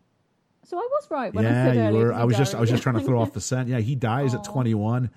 [0.65, 2.13] So I was right when I yeah, said you were.
[2.13, 3.69] I was you just I was just trying to throw off the scent.
[3.69, 5.11] Yeah, he dies at 21.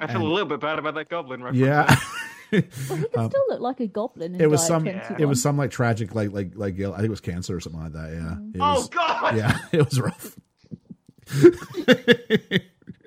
[0.00, 1.58] I feel a little bit bad about that goblin reference.
[1.58, 1.96] Yeah.
[2.50, 2.62] Well,
[2.98, 4.40] he could um, still look like a goblin.
[4.40, 4.82] It was some.
[4.84, 5.16] 21.
[5.20, 7.82] It was some like tragic, like like like I think it was cancer or something
[7.82, 8.10] like that.
[8.12, 8.36] Yeah.
[8.36, 8.54] Mm.
[8.54, 9.36] It Oh was- God!
[9.36, 10.36] Yeah, it was rough.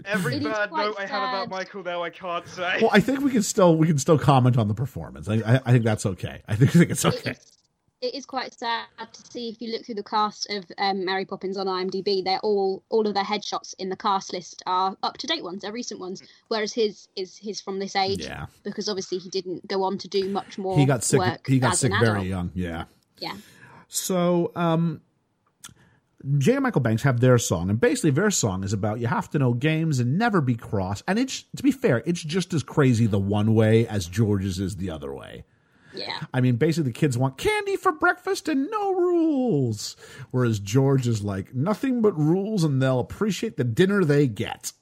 [0.03, 1.49] Every It is bad quite note I have about.
[1.49, 2.79] Michael now I can't say.
[2.81, 5.29] Well, I think we can still we can still comment on the performance.
[5.29, 6.41] I I, I think that's okay.
[6.47, 7.31] I think, I think it's okay.
[7.31, 7.57] is,
[8.01, 11.23] it is quite sad to see if you look through the cast of um, Mary
[11.23, 12.23] Poppins on IMDb.
[12.23, 15.61] They're all all of their headshots in the cast list are up to date ones,
[15.61, 16.23] they're recent ones.
[16.47, 18.47] Whereas his is his from this age, Yeah.
[18.63, 20.77] because obviously he didn't go on to do much more.
[20.77, 21.19] He got sick.
[21.19, 22.51] Work He got sick very young.
[22.55, 22.85] Yeah.
[23.19, 23.35] Yeah,
[23.87, 25.01] So, um,
[26.39, 29.29] Jay and Michael Banks have their song, and basically their song is about you have
[29.29, 31.03] to know games and never be cross.
[31.07, 34.77] And it's to be fair, it's just as crazy the one way as George's is
[34.77, 35.43] the other way.
[35.93, 36.19] Yeah.
[36.33, 39.95] I mean, basically, the kids want candy for breakfast and no rules,
[40.31, 44.73] whereas George is like nothing but rules, and they'll appreciate the dinner they get.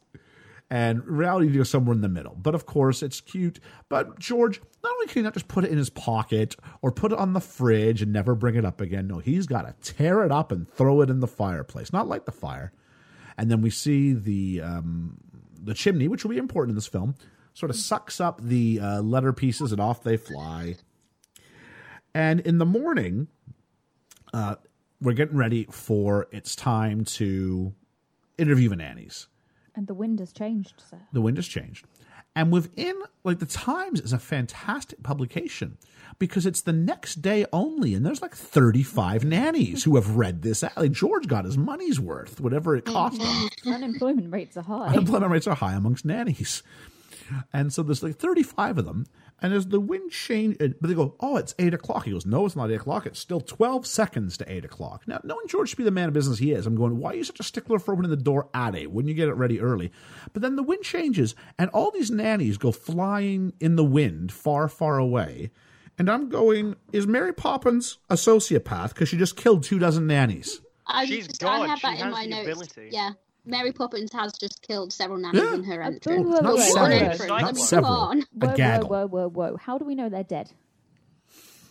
[0.71, 2.35] And reality goes somewhere in the middle.
[2.35, 3.59] But of course, it's cute.
[3.89, 7.11] But George, not only can he not just put it in his pocket or put
[7.11, 10.23] it on the fridge and never bring it up again, no, he's got to tear
[10.23, 12.71] it up and throw it in the fireplace, not light the fire.
[13.35, 15.17] And then we see the um,
[15.59, 17.15] the chimney, which will be important in this film,
[17.53, 20.75] sort of sucks up the uh, letter pieces and off they fly.
[22.13, 23.27] And in the morning,
[24.33, 24.55] uh,
[25.01, 27.73] we're getting ready for it's time to
[28.37, 29.27] interview the nannies.
[29.75, 30.99] And the wind has changed, sir.
[31.13, 31.85] The wind has changed.
[32.35, 35.77] And within, like, the Times is a fantastic publication
[36.19, 37.93] because it's the next day only.
[37.93, 40.63] And there's like 35 nannies who have read this.
[40.63, 40.77] out.
[40.77, 43.49] Like, George got his money's worth, whatever it cost him.
[43.73, 44.87] Unemployment rates are high.
[44.89, 46.61] Unemployment rates are high amongst nannies.
[47.53, 49.05] And so there's like 35 of them.
[49.41, 52.05] And as the wind change, but they go, oh, it's eight o'clock.
[52.05, 53.05] He goes, no, it's not eight o'clock.
[53.05, 55.03] It's still 12 seconds to eight o'clock.
[55.07, 57.15] Now, knowing George to be the man of business he is, I'm going, why are
[57.15, 58.91] you such a stickler for opening the door at eight?
[58.91, 59.91] Wouldn't you get it ready early?
[60.33, 64.67] But then the wind changes, and all these nannies go flying in the wind far,
[64.67, 65.51] far away.
[65.97, 70.61] And I'm going, is Mary Poppins a sociopath because she just killed two dozen nannies?
[70.87, 72.47] I, She's just, God, I have she that in has my the notes.
[72.47, 72.89] ability.
[72.91, 73.11] Yeah,
[73.49, 75.53] Mary Poppins has just killed several nannies Yeah.
[75.55, 76.25] in her Whoa, entrance.
[76.27, 76.87] whoa, Not whoa, What several.
[76.89, 77.27] whoa, entrance.
[77.29, 77.93] Not I mean, several.
[77.93, 78.17] Come on.
[78.19, 78.89] A Whoa, whoa, gaggle.
[78.89, 79.57] whoa, whoa, whoa.
[79.57, 80.51] How do we know they're dead?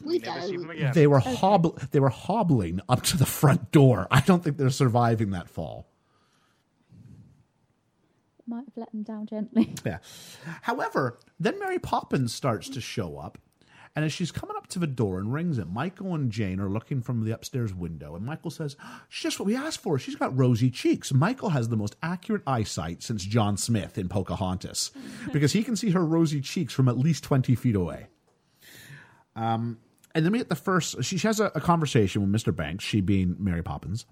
[0.04, 0.70] We Never see them don't.
[0.76, 0.92] again.
[0.94, 4.06] They were hobble they were hobbling up to the front door.
[4.10, 5.88] I don't think they're surviving that fall.
[8.46, 9.74] Might have let them down gently.
[9.84, 9.98] Yeah.
[10.62, 13.38] However, then Mary Poppins starts to show up,
[13.98, 16.68] and as she's coming up to the door and rings it, Michael and Jane are
[16.68, 18.76] looking from the upstairs window, and Michael says,
[19.08, 19.98] "She's just what we asked for.
[19.98, 24.92] She's got rosy cheeks." Michael has the most accurate eyesight since John Smith in Pocahontas,
[25.32, 28.06] because he can see her rosy cheeks from at least twenty feet away.
[29.34, 29.78] Um,
[30.14, 31.02] and then we get the first.
[31.02, 32.54] She has a, a conversation with Mr.
[32.54, 34.06] Banks, she being Mary Poppins,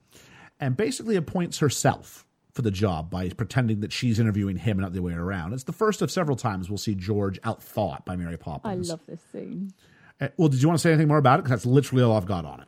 [0.59, 2.27] and basically appoints herself
[2.57, 5.53] for the job by pretending that she's interviewing him and not the other way around.
[5.53, 8.89] It's the first of several times we'll see George outthought by Mary Poppins.
[8.89, 9.73] I love this scene.
[10.19, 11.43] Uh, well, did you want to say anything more about it?
[11.43, 12.67] Because that's literally all I've got on it.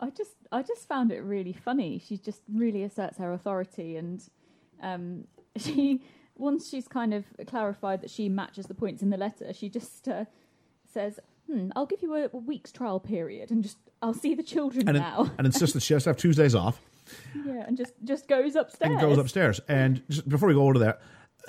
[0.00, 1.98] I just I just found it really funny.
[1.98, 4.22] She just really asserts her authority, and
[4.80, 5.24] um,
[5.56, 6.02] she
[6.36, 10.08] once she's kind of clarified that she matches the points in the letter, she just
[10.08, 10.24] uh,
[10.92, 11.18] says,
[11.50, 14.88] "Hmm, I'll give you a, a week's trial period, and just I'll see the children
[14.88, 16.80] And, now." and insists that she has to have Tuesdays off
[17.46, 18.90] yeah, and just just goes upstairs.
[18.92, 19.60] and goes upstairs.
[19.68, 20.98] And just before we go over to there,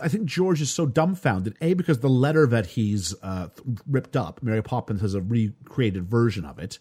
[0.02, 1.56] I think George is so dumbfounded.
[1.62, 3.50] A because the letter that he's uh,
[3.88, 6.80] ripped up, Mary Poppins has a recreated version of it,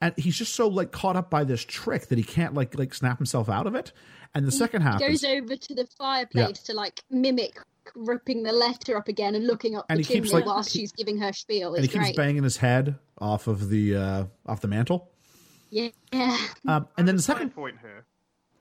[0.00, 2.92] and he's just so like caught up by this trick that he can't like like
[2.94, 3.92] snap himself out of it.
[4.36, 7.56] And the second half Goes is, over to the fireplace to like mimic
[7.94, 10.72] ripping the letter up again and looking up And the he keeps, chimney like- whilst
[10.72, 11.74] she's giving her spiel.
[11.74, 12.16] and he keeps great.
[12.16, 15.08] banging his head off of the uh, off the mantle.
[15.74, 15.88] Yeah.
[16.12, 16.38] yeah.
[16.68, 18.04] Um, and then the second, point here.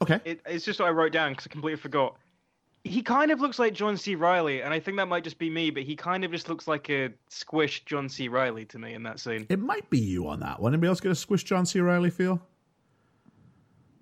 [0.01, 2.17] okay, It, it's just what I wrote down because I completely forgot.
[2.83, 4.15] he kind of looks like John C.
[4.15, 6.67] Reilly, and I think that might just be me, but he kind of just looks
[6.67, 8.27] like a squished John C.
[8.29, 9.45] Reilly to me in that scene.
[9.49, 10.73] It might be you on that one.
[10.73, 11.79] Anybody else get a squish John C.
[11.79, 12.41] Reilly feel?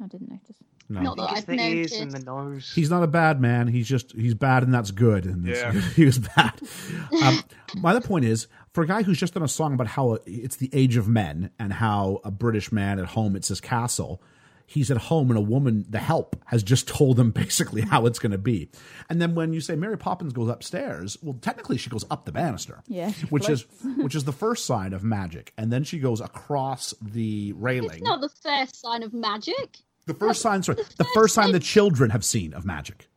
[0.03, 0.55] I didn't notice.
[0.89, 1.01] No.
[1.01, 2.01] Not that I've the ears noticed.
[2.01, 2.71] and the nose.
[2.73, 3.67] He's not a bad man.
[3.67, 5.25] He's just he's bad, and that's good.
[5.25, 5.71] And Yeah.
[5.95, 6.59] he was bad.
[7.23, 7.39] Um,
[7.75, 10.55] my other point is for a guy who's just done a song about how it's
[10.55, 14.21] the age of men and how a British man at home it's his castle.
[14.65, 18.19] He's at home, and a woman, the help, has just told him basically how it's
[18.19, 18.69] going to be.
[19.09, 22.31] And then when you say Mary Poppins goes upstairs, well, technically she goes up the
[22.31, 23.65] banister, Yeah, she which is
[23.97, 27.97] which is the first sign of magic, and then she goes across the railing.
[27.97, 29.79] It's not the first sign of magic.
[30.05, 33.09] the first sign, sorry, the first sign the children have seen of magic.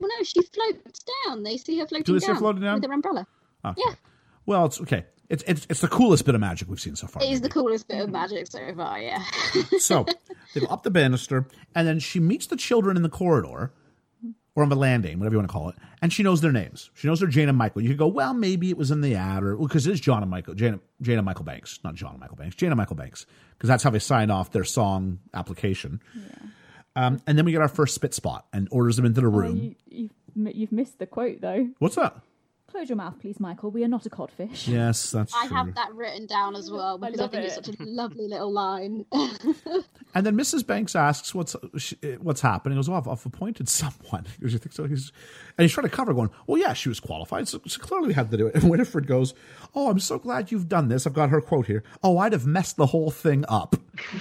[0.00, 1.44] Well, no, she floats down.
[1.44, 2.74] They see her floating Do they see her down, floating down?
[2.80, 3.28] with her umbrella.
[3.64, 3.80] Okay.
[3.86, 3.94] Yeah.
[4.46, 5.04] Well, it's okay.
[5.30, 7.22] It's, it's it's the coolest bit of magic we've seen so far.
[7.22, 9.00] It is the coolest bit of magic so far.
[9.00, 9.22] Yeah.
[9.78, 10.04] So
[10.54, 13.72] they go up the banister, and then she meets the children in the corridor,
[14.54, 16.90] or on the landing, whatever you want to call it, and she knows their names.
[16.94, 17.82] She knows they're Jane and Michael.
[17.82, 20.22] You could go, well, maybe it was in the ad, or because it is John
[20.22, 22.96] and Michael, Jane, Jane and Michael Banks, not John and Michael Banks, Jane and Michael
[22.96, 23.24] Banks,
[23.56, 26.00] because that's how they sign off their song application.
[26.14, 26.48] Yeah.
[27.06, 29.30] Um, and then we get our first spit spot and orders them into the Oh,
[29.30, 29.56] room.
[29.56, 29.74] you,
[30.36, 31.68] you've, you've missed the quote though.
[31.80, 32.14] What's that?
[32.74, 33.70] Close your mouth, please, Michael.
[33.70, 34.66] We are not a codfish.
[34.66, 35.56] Yes, that's I true.
[35.58, 38.26] have that written down as well I because I, love think it's such a lovely
[38.26, 39.06] little line.
[40.16, 40.64] And then Mrs.
[40.64, 41.56] Banks asks, "What's
[42.20, 45.10] what's happening?" He goes, "Oh, I've, I've appointed someone." He goes, "You think so?" He's
[45.56, 48.14] and he's trying to cover, going, "Well, yeah, she was qualified, so, so clearly we
[48.14, 49.34] had to do it." And Winifred goes,
[49.74, 51.84] "Oh, I'm so glad you've done this." I've got her quote here.
[52.02, 53.76] Oh, I'd have messed the whole thing up.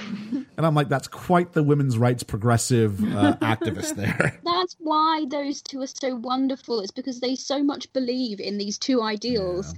[0.57, 5.61] and I'm like, "That's quite the women's rights progressive uh, activist there." That's why those
[5.61, 6.79] two are so wonderful.
[6.81, 9.73] It's because they so much believe in these two ideals.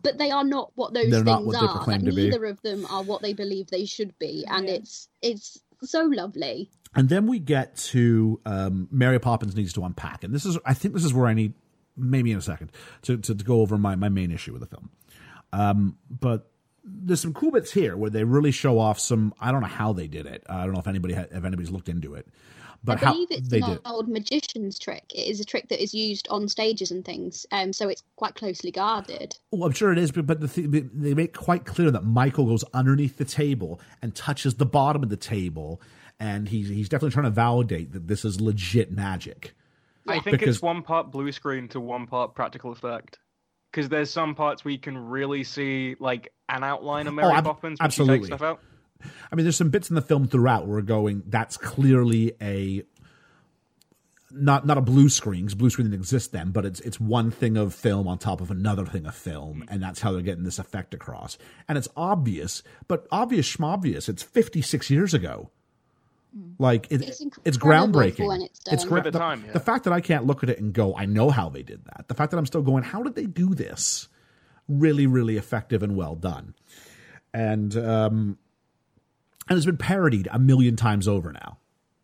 [0.00, 1.84] But they are not what those They're things what are.
[1.86, 2.30] Like, to be.
[2.30, 4.74] neither of them are what they believe they should be, and Yeah.
[4.74, 6.70] it's it's so lovely.
[6.94, 10.74] And then we get to um, Mary Poppins needs to unpack, and this is I
[10.74, 11.54] think this is where I need
[11.96, 12.72] maybe in a second
[13.02, 14.90] to to, to go over my my main issue with the film.
[15.52, 16.50] Um, but
[16.84, 19.34] there's some cool bits here where they really show off some.
[19.40, 20.42] I don't know how they did it.
[20.48, 22.26] I don't know if anybody ha- if anybody's looked into it,
[22.82, 23.80] but I believe it's an did.
[23.84, 25.04] old magician's trick.
[25.14, 28.34] It is a trick that is used on stages and things, um, so it's quite
[28.34, 29.36] closely guarded.
[29.50, 32.46] Well, I'm sure it is, but, but the th- they make quite clear that Michael
[32.46, 35.80] goes underneath the table and touches the bottom of the table,
[36.20, 39.54] and he's he's definitely trying to validate that this is legit magic.
[40.06, 43.18] I think Because- it's one part blue screen to one part practical effect.
[43.70, 47.34] Because there's some parts where you can really see like an outline of oh, Mary
[47.34, 48.26] ab- Poppins absolutely.
[48.26, 48.60] stuff out.
[49.30, 51.22] I mean, there's some bits in the film throughout where we're going.
[51.26, 52.82] That's clearly a
[54.30, 57.30] not not a blue screen because blue screen didn't exist then, but it's it's one
[57.30, 59.72] thing of film on top of another thing of film, mm.
[59.72, 61.38] and that's how they're getting this effect across.
[61.68, 64.08] And it's obvious, but obvious schmobvious.
[64.08, 65.50] It's 56 years ago.
[66.58, 68.26] Like it, It's it's, incredible groundbreaking.
[68.26, 68.88] when it's It's done.
[69.02, 69.52] gra- the time, yeah.
[69.52, 71.84] the fact that I can't look at it and go, I know how they did
[71.84, 72.06] that.
[72.08, 74.08] The fact that I'm still going, how did they do this?
[74.68, 76.54] Really, really effective and well done.
[77.32, 78.38] And um,
[79.48, 81.58] and it's been parodied a million times over now.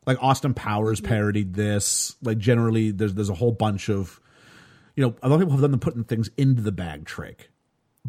[0.06, 2.16] Like Austin Powers parodied this.
[2.22, 4.20] Like generally, there's there's a whole bunch of,
[4.96, 7.50] you know, a lot of people have done the putting things into the bag trick,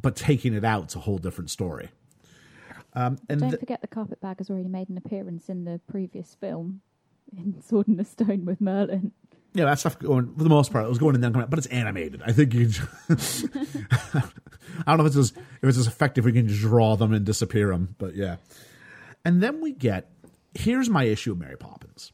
[0.02, 1.90] but taking it out's a whole different story.
[2.96, 5.82] Um, and Don't th- forget the carpet bag has already made an appearance in the
[5.90, 6.82] previous film
[7.38, 9.12] in Sword in the Stone with Merlin.
[9.54, 10.86] yeah, that stuff going for the most part.
[10.86, 12.22] It was going in there, coming out, but it's animated.
[12.26, 12.70] I think you.
[14.88, 16.26] I don't know if it's as if it's as effective.
[16.26, 18.38] We can draw them and disappear them, but yeah.
[19.24, 20.10] And then we get
[20.54, 22.12] here's my issue with Mary Poppins.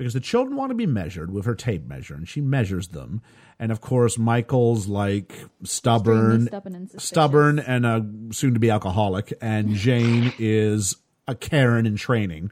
[0.00, 3.20] Because the children want to be measured with her tape measure, and she measures them.
[3.58, 5.30] And of course, Michael's like
[5.62, 10.96] stubborn, stubborn and stubborn and a soon to be alcoholic, and Jane is
[11.28, 12.50] a Karen in training.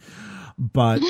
[0.58, 1.00] But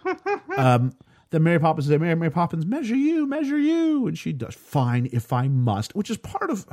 [0.56, 0.94] um,
[1.28, 4.06] then Mary Poppins says, Mary, Mary Poppins, measure you, measure you.
[4.06, 6.66] And she does, fine if I must, which is part of.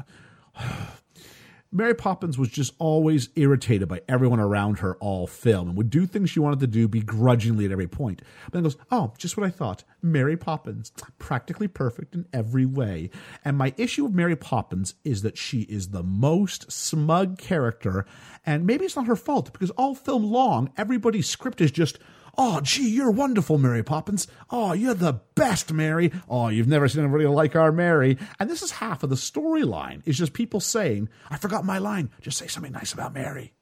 [1.71, 6.07] Mary Poppins was just always irritated by everyone around her all film and would do
[6.07, 8.23] things she wanted to do begrudgingly at every point.
[8.45, 9.83] But then goes, Oh, just what I thought.
[10.01, 13.11] Mary Poppins, practically perfect in every way.
[13.45, 18.07] And my issue with Mary Poppins is that she is the most smug character.
[18.47, 21.99] And maybe it's not her fault because all film long, everybody's script is just,
[22.41, 24.25] Oh, gee, you're wonderful, Mary Poppins.
[24.49, 26.09] Oh, you're the best, Mary.
[26.29, 28.17] Oh, you've never seen anybody like our Mary.
[28.39, 30.01] And this is half of the storyline.
[30.05, 32.11] It's just people saying, I forgot my line.
[32.21, 33.53] Just say something nice about Mary.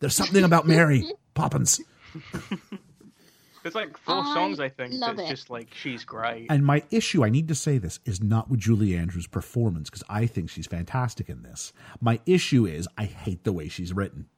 [0.00, 1.80] There's something about Mary Poppins.
[3.62, 5.34] It's like four I songs I think love that's it.
[5.34, 6.46] just like she's great.
[6.48, 10.02] And my issue, I need to say this, is not with Julie Andrews' performance because
[10.08, 11.72] I think she's fantastic in this.
[12.00, 14.28] My issue is I hate the way she's written.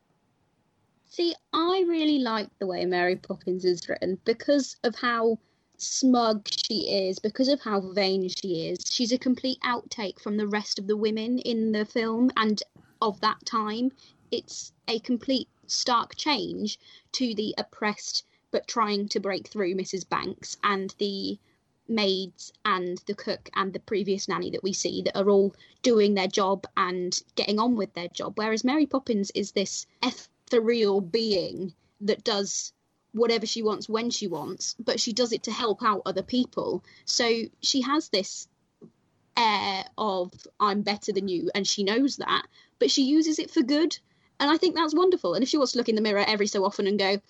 [1.14, 5.38] See, I really like the way Mary Poppins is written because of how
[5.76, 8.78] smug she is, because of how vain she is.
[8.90, 12.62] She's a complete outtake from the rest of the women in the film and
[13.02, 13.92] of that time.
[14.30, 16.78] It's a complete stark change
[17.12, 20.08] to the oppressed but trying to break through Mrs.
[20.08, 21.38] Banks and the
[21.86, 26.14] maids and the cook and the previous nanny that we see that are all doing
[26.14, 28.32] their job and getting on with their job.
[28.38, 29.86] Whereas Mary Poppins is this
[30.52, 32.72] ethereal being that does
[33.12, 36.82] whatever she wants when she wants, but she does it to help out other people.
[37.04, 38.48] So she has this
[39.36, 42.46] air of I'm better than you, and she knows that,
[42.78, 43.98] but she uses it for good.
[44.40, 45.34] And I think that's wonderful.
[45.34, 47.20] And if she wants to look in the mirror every so often and go,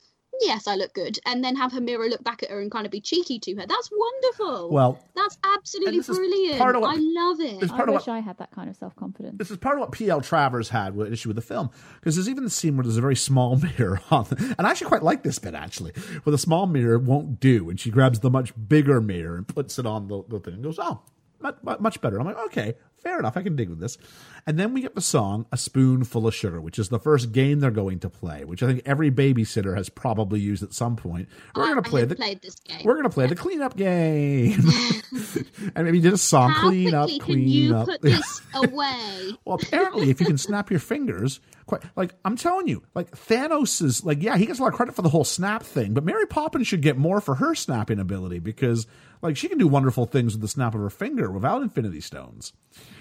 [0.41, 2.85] yes, I look good, and then have her mirror look back at her and kind
[2.87, 4.71] of be cheeky to her, that's wonderful.
[4.71, 6.59] Well, that's absolutely brilliant.
[6.59, 7.63] part of what- I love it.
[7.63, 9.37] It's I of wish what I had that kind of self confidence.
[9.39, 10.21] this is part of what P.L.
[10.21, 11.71] Travers had with issue with the film
[12.01, 14.71] because there's even the scene where there's a very small mirror on, the, and I
[14.71, 15.93] actually quite like this bit actually,
[16.25, 19.79] where the small mirror won't do, and she grabs the much bigger mirror and puts
[19.79, 21.03] it on the, the thing and goes, "Oh,
[21.41, 23.99] much, much better." I'm like, "Okay, fair enough, I can dig with this."
[24.47, 27.61] And then we get the song "A Spoonful of Sugar," which is the first game
[27.61, 31.29] they're going to play, which I think every babysitter has probably used at some point.
[31.55, 32.81] We're to play the played this game.
[32.85, 34.59] we're going to play the cleanup game,
[35.75, 37.87] and maybe did a song, How clean up, clean you up.
[37.87, 39.31] put this away?
[39.45, 43.83] Well, apparently, if you can snap your fingers, quite like I'm telling you, like Thanos
[43.83, 46.05] is like, yeah, he gets a lot of credit for the whole snap thing, but
[46.05, 48.87] Mary Poppins should get more for her snapping ability because,
[49.23, 52.53] like, she can do wonderful things with the snap of her finger without Infinity Stones.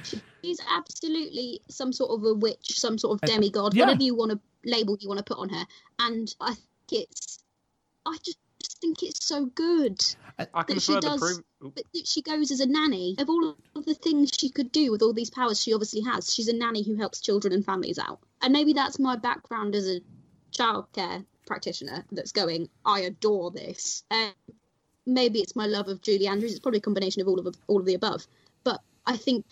[0.04, 3.86] She's absolutely some sort of a witch, some sort of demigod, yeah.
[3.86, 5.66] whatever you want to label you want to put on her.
[6.00, 7.40] And I think it's,
[8.06, 8.38] I just
[8.80, 10.00] think it's so good
[10.38, 11.20] I can that she does.
[11.20, 11.76] prove.
[11.76, 13.16] That that she goes as a nanny.
[13.20, 16.34] Of all of the things she could do with all these powers she obviously has,
[16.34, 18.20] she's a nanny who helps children and families out.
[18.42, 20.02] And maybe that's my background as a
[20.52, 24.04] childcare practitioner that's going, I adore this.
[24.10, 24.34] Um,
[25.06, 26.52] maybe it's my love of Julie Andrews.
[26.52, 28.28] It's probably a combination of all of all of the above.
[28.64, 29.45] But I think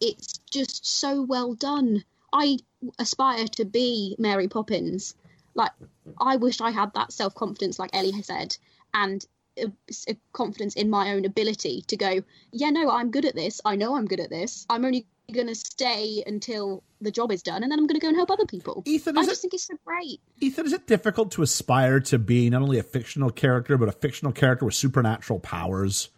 [0.00, 2.04] it's just so well done.
[2.32, 2.58] I
[2.98, 5.14] aspire to be Mary Poppins.
[5.54, 5.72] Like
[6.20, 8.56] I wish I had that self confidence, like Ellie has said,
[8.92, 9.24] and
[9.58, 9.72] a,
[10.08, 12.22] a confidence in my own ability to go.
[12.52, 13.60] Yeah, no, I'm good at this.
[13.64, 14.66] I know I'm good at this.
[14.68, 18.04] I'm only going to stay until the job is done, and then I'm going to
[18.04, 18.82] go and help other people.
[18.86, 20.20] Ethan, I is just it- think it's so great.
[20.40, 23.92] Ethan, is it difficult to aspire to be not only a fictional character but a
[23.92, 26.10] fictional character with supernatural powers?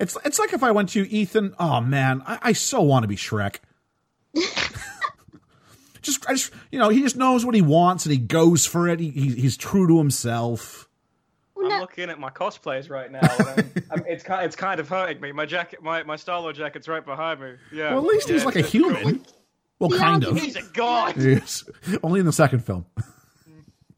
[0.00, 1.54] It's it's like if I went to you, Ethan.
[1.58, 3.58] Oh man, I, I so want to be Shrek.
[6.02, 8.88] just, I just, you know, he just knows what he wants and he goes for
[8.88, 8.98] it.
[9.00, 10.88] He, he he's true to himself.
[11.62, 13.20] Well, I'm no, looking at my cosplays right now.
[13.22, 15.32] I'm, I'm, it's kind, it's kind of hurting me.
[15.32, 17.52] My jacket, my my Star Lord jacket's right behind me.
[17.72, 17.90] Yeah.
[17.90, 19.24] Well, at least he's like a it's human.
[19.78, 20.38] Well, The kind of.
[20.38, 21.16] He's a god.
[21.16, 21.64] Yes,
[22.02, 22.86] only in the second film.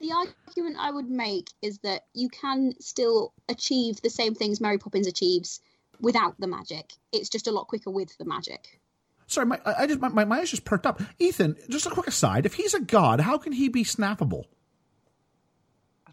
[0.00, 4.78] the argument I would make is that you can still achieve the same things Mary
[4.78, 5.60] Poppins achieves
[6.00, 6.92] without the magic.
[7.12, 8.80] It's just a lot quicker with the magic.
[9.26, 11.02] Sorry, my, I I just my, my my eyes just perked up.
[11.18, 14.44] Ethan, just a quick aside: if he's a god, how can he be snappable?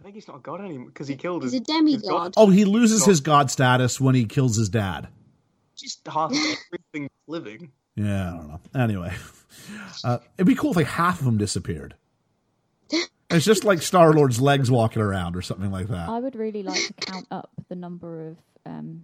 [0.02, 1.62] I think he's not a god anymore because he killed He's his.
[1.62, 2.34] a demigod.
[2.36, 5.08] Oh, he loses his god status when he kills his dad.
[5.76, 6.38] Just half of
[6.74, 7.72] everything living.
[7.96, 8.60] Yeah, I don't know.
[8.82, 9.14] Anyway,
[10.04, 11.96] uh, it'd be cool if like half of them disappeared.
[13.34, 16.10] It's just like Star Lord's legs walking around or something like that.
[16.10, 19.04] I would really like to count up the number of um,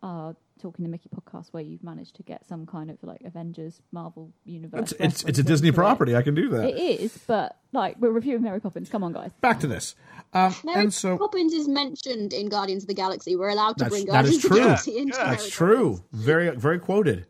[0.00, 3.80] uh, talking the Mickey podcast where you've managed to get some kind of like Avengers
[3.92, 4.92] Marvel universe.
[4.92, 5.82] It's it's, it's a Disney into it.
[5.82, 6.14] property.
[6.16, 6.68] I can do that.
[6.68, 8.88] It is, but like we're reviewing Mary Poppins.
[8.90, 9.30] Come on, guys.
[9.40, 9.94] Back to this.
[10.34, 13.36] Um, Mary and so Poppins is mentioned in Guardians of the Galaxy.
[13.36, 14.64] We're allowed to That's- bring that is Guardians of the true.
[14.64, 15.90] Galaxy into Yeah, Mary that's true.
[15.94, 16.24] Poppins.
[16.24, 17.26] Very very quoted.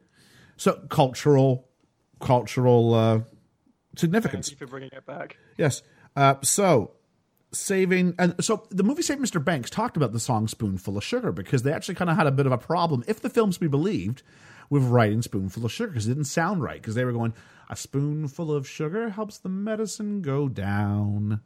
[0.57, 1.69] So cultural
[2.21, 3.21] cultural uh,
[3.97, 4.49] significance.
[4.49, 5.37] Thank you for bringing it back.
[5.57, 5.83] Yes.
[6.17, 6.93] Uh, so
[7.53, 9.43] saving and so the movie Save Mr.
[9.43, 12.33] Banks talked about the song Spoonful of Sugar because they actually kind of had a
[12.33, 14.23] bit of a problem, if the film's be believed,
[14.71, 17.33] with writing Spoonful of Sugar because it didn't sound right because they were going
[17.71, 21.41] a spoonful of sugar helps the medicine go down.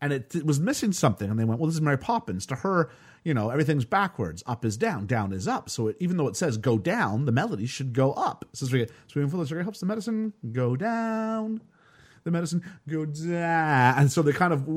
[0.00, 2.56] And it, it was missing something, and they went, "Well, this is Mary Poppins." To
[2.56, 2.90] her,
[3.22, 4.42] you know, everything's backwards.
[4.46, 5.68] Up is down, down is up.
[5.68, 8.46] So it, even though it says "go down," the melody should go up.
[8.54, 11.60] So we get spoonful of sugar helps the medicine go down
[12.24, 13.98] the medicine go down.
[13.98, 14.68] And so they kind of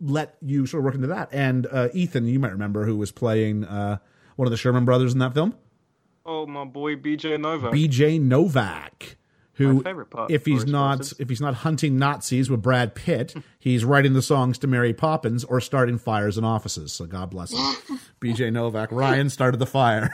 [0.00, 1.28] let you sort of work into that.
[1.32, 3.98] And uh, Ethan, you might remember who was playing uh,
[4.36, 5.54] one of the Sherman brothers in that film,
[6.26, 7.72] Oh, my boy BJ Novak.
[7.72, 8.18] B.J.
[8.18, 9.16] Novak.
[9.54, 13.34] Who, My favorite part if he's not if he's not hunting Nazis with Brad Pitt,
[13.58, 16.92] he's writing the songs to Mary Poppins or starting fires in offices.
[16.92, 17.98] So God bless him.
[18.20, 18.50] B.J.
[18.50, 18.90] Novak.
[18.92, 20.10] Ryan started the fire.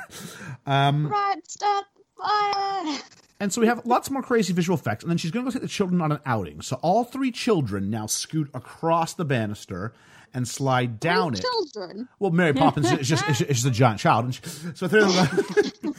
[0.67, 2.99] Right, start the fire.
[3.39, 5.53] And so we have lots more crazy visual effects, and then she's going to go
[5.53, 6.63] take the children on an outing.
[6.63, 9.93] So all three children now scoot across the banister
[10.33, 11.43] and slide down it.
[11.43, 12.09] Children.
[12.19, 14.43] Well, Mary Poppins is just is just a giant child, and she,
[14.75, 15.95] so three of them.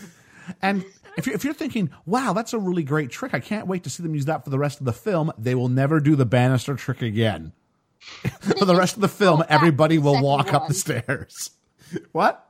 [0.61, 0.85] and
[1.17, 3.89] if you're, if you're thinking, "Wow, that's a really great trick," I can't wait to
[3.89, 5.31] see them use that for the rest of the film.
[5.37, 7.53] They will never do the banister trick again.
[8.57, 11.51] for the rest of the film, everybody will walk up the stairs.
[12.11, 12.46] what?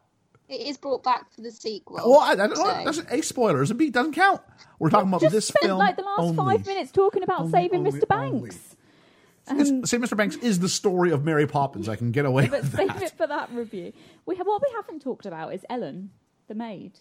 [0.49, 1.97] It is brought back for the sequel.
[1.97, 3.69] Well, I, I so- That's a spoilers.
[3.71, 4.41] A B doesn't count.
[4.79, 6.35] We're talking about Just this spent film like the last only.
[6.37, 8.07] five minutes talking about Only, saving only, Mr.
[8.07, 8.75] Banks.
[9.49, 10.15] It's, say Mr.
[10.17, 11.87] Banks is the story of Mary Poppins.
[11.89, 13.01] I can get away But with save that.
[13.01, 13.93] it for that review.
[14.25, 16.11] We have what we haven't talked about is Ellen,
[16.47, 16.93] the maid.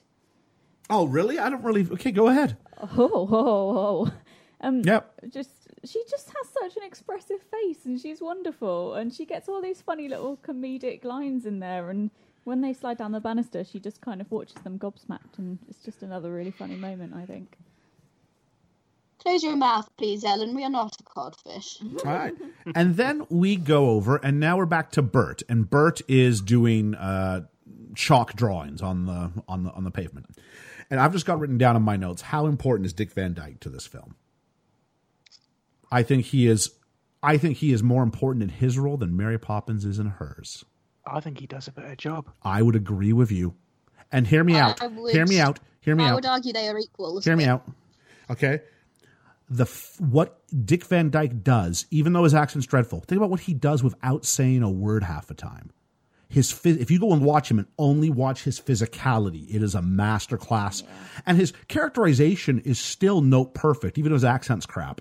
[0.89, 1.39] Oh, really?
[1.39, 1.87] I don't really.
[1.93, 2.57] Okay, go ahead.
[2.81, 3.79] Oh, oh, oh,
[4.09, 4.13] oh.
[4.61, 5.13] Um, Yep.
[5.31, 5.51] just
[5.85, 9.83] she just has such an expressive face and she's wonderful and she gets all these
[9.83, 12.11] funny little comedic lines in there and
[12.47, 15.83] when they slide down the banister she just kind of watches them gobsmacked and it's
[15.85, 17.57] just another really funny moment i think
[19.27, 20.55] Close your mouth, please, Ellen.
[20.55, 21.83] We are not a codfish.
[22.05, 22.35] All right.
[22.77, 26.95] and then we go over, and now we're back to Bert, and Bert is doing
[26.95, 27.41] uh,
[27.97, 30.27] chalk drawings on the on the on the pavement.
[30.91, 33.59] And I've just got written down in my notes how important is Dick Van Dyke
[33.61, 34.15] to this film.
[35.91, 36.71] I think he is.
[37.21, 40.65] I think he is more important in his role than Mary Poppins is in hers.
[41.07, 42.29] I think he does a better job.
[42.43, 43.55] I would agree with you.
[44.13, 44.81] And hear me I out.
[44.95, 45.59] would- Hear me out.
[45.81, 46.13] Hear me I out.
[46.13, 47.21] I would argue they are equal.
[47.21, 47.67] Hear me out.
[48.31, 48.61] Okay.
[49.49, 53.41] The f- what Dick Van Dyke does, even though his accent's dreadful, think about what
[53.41, 55.71] he does without saying a word half the time.
[56.29, 59.77] His phys- if you go and watch him and only watch his physicality, it is
[59.77, 60.83] a masterclass.
[61.25, 65.01] And his characterization is still note perfect, even though his accent's crap.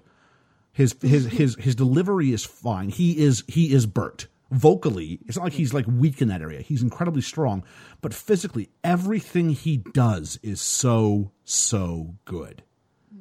[0.72, 2.90] His his his his delivery is fine.
[2.90, 4.28] He is he is Bert.
[4.52, 6.62] Vocally, it's not like he's like weak in that area.
[6.62, 7.64] He's incredibly strong,
[8.02, 12.64] but physically, everything he does is so so good.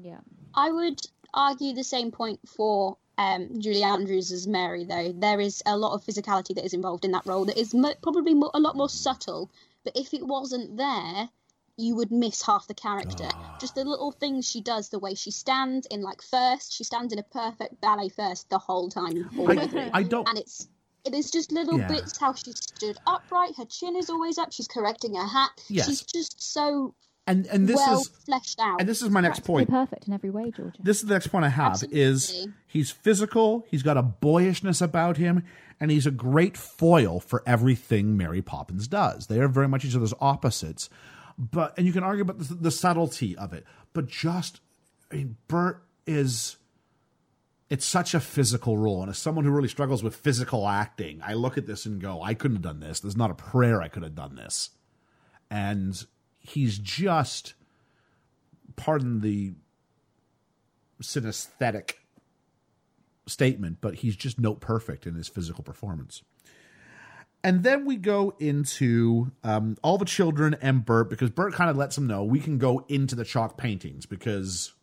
[0.02, 0.18] yeah
[0.54, 1.00] I would
[1.32, 5.12] argue the same point for um, Julie Andrews as Mary, though.
[5.12, 7.94] There is a lot of physicality that is involved in that role that is mo-
[8.02, 9.50] probably mo- a lot more subtle.
[9.84, 11.28] But if it wasn't there,
[11.76, 13.28] you would miss half the character.
[13.60, 17.12] Just the little things she does, the way she stands in like first, she stands
[17.12, 19.28] in a perfect ballet first the whole time.
[19.38, 19.90] All the.
[19.92, 20.28] I don't.
[20.28, 20.68] and it's
[21.04, 21.88] it is just little Yeah.
[21.88, 25.50] bits how she stood upright, her chin is always up, she's correcting her hat.
[25.68, 25.86] Yes.
[25.86, 26.94] She's just so
[27.26, 28.80] And and this well is fleshed out.
[28.80, 29.70] and this is my next Practically point.
[29.70, 33.64] perfect in every way georgia This is the next point I have is he's physical,
[33.70, 35.42] he's got a boyishness about him,
[35.80, 39.26] and he's a great foil for everything Mary Poppins does.
[39.26, 40.88] They are very much each other's opposites.
[41.38, 44.60] But and you can argue about the, the subtlety of it, but just
[45.10, 46.56] I mean, Bert is
[47.74, 51.32] it's such a physical role, and as someone who really struggles with physical acting, I
[51.32, 53.00] look at this and go, I couldn't have done this.
[53.00, 54.70] There's not a prayer I could have done this,
[55.50, 56.06] and
[56.38, 57.54] he's just
[58.76, 59.54] pardon the
[61.02, 61.94] synesthetic
[63.26, 66.22] statement, but he's just note perfect in his physical performance.
[67.42, 71.76] And then we go into um, all the children and Bert because Bert kind of
[71.76, 74.74] lets them know we can go into the chalk paintings because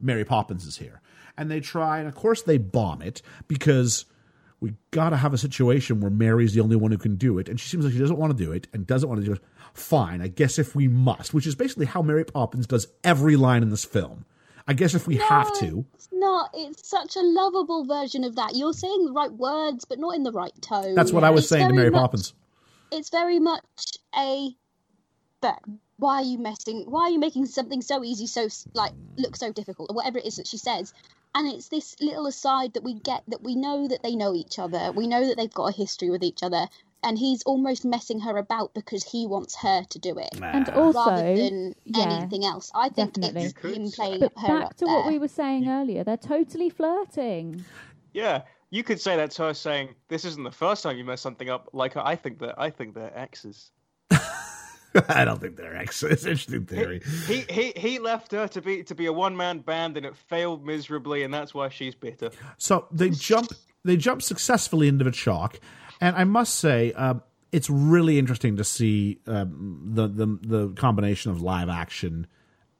[0.00, 1.02] Mary Poppins is here.
[1.40, 4.04] And they try, and of course they bomb it because
[4.60, 7.48] we got to have a situation where Mary's the only one who can do it.
[7.48, 9.32] And she seems like she doesn't want to do it and doesn't want to do
[9.32, 9.40] it.
[9.72, 13.62] Fine, I guess if we must, which is basically how Mary Poppins does every line
[13.62, 14.26] in this film.
[14.68, 15.86] I guess if we have to.
[15.94, 16.50] It's not.
[16.52, 18.54] It's such a lovable version of that.
[18.54, 20.94] You're saying the right words, but not in the right tone.
[20.94, 22.34] That's what I was It's saying to Mary much- Poppins.
[22.92, 23.64] It's very much
[24.14, 24.50] a.
[25.40, 25.58] But
[25.96, 26.84] why are you messing?
[26.86, 30.26] Why are you making something so easy, so like look so difficult, or whatever it
[30.26, 30.92] is that she says?
[31.34, 34.58] And it's this little aside that we get that we know that they know each
[34.58, 34.90] other.
[34.92, 36.66] We know that they've got a history with each other,
[37.02, 40.30] and he's almost messing her about because he wants her to do it.
[40.42, 43.42] and Rather also than yeah, anything else, I think definitely.
[43.42, 46.04] it's You could him playing but her back up to what we were saying earlier
[46.04, 47.64] they're totally flirting
[48.12, 51.48] Yeah, you could say that's her saying this isn't the first time you messed something
[51.48, 51.68] up.
[51.72, 53.70] Like I think that I think they're exes.
[55.08, 56.02] I don't think they're ex.
[56.02, 57.02] It's an interesting theory.
[57.26, 60.16] He he he left her to be to be a one man band and it
[60.16, 62.30] failed miserably, and that's why she's bitter.
[62.58, 63.52] So they jump
[63.84, 65.60] they jump successfully into the chalk,
[66.00, 67.22] and I must say um,
[67.52, 72.26] it's really interesting to see um, the, the the combination of live action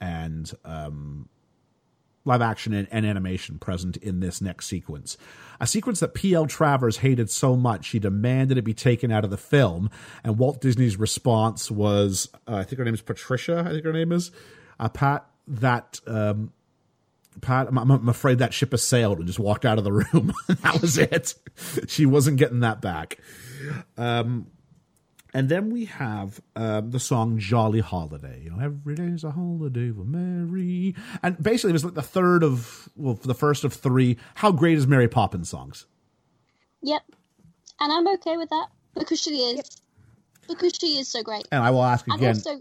[0.01, 1.29] and um,
[2.31, 5.17] live action and, and animation present in this next sequence.
[5.61, 6.47] A sequence that P.L.
[6.47, 9.91] Travers hated so much he demanded it be taken out of the film,
[10.25, 13.65] and Walt Disney's response was, uh, I think her name is Patricia.
[13.67, 14.31] I think her name is
[14.79, 15.27] uh, Pat.
[15.49, 16.53] That um,
[17.41, 20.33] Pat, I'm, I'm afraid that ship has sailed and just walked out of the room.
[20.49, 21.35] that was it.
[21.89, 23.19] She wasn't getting that back.
[23.97, 24.47] Um,
[25.33, 29.91] And then we have um, the song "Jolly Holiday." You know, every day's a holiday
[29.91, 30.95] for Mary.
[31.23, 34.17] And basically, it was like the third of, well, the first of three.
[34.37, 35.87] How great is Mary Poppins songs?
[36.83, 37.03] Yep.
[37.81, 39.63] And I'm okay with that because she is.
[40.49, 41.47] Because she is so great.
[41.53, 42.35] And I will ask And again.
[42.37, 42.61] also,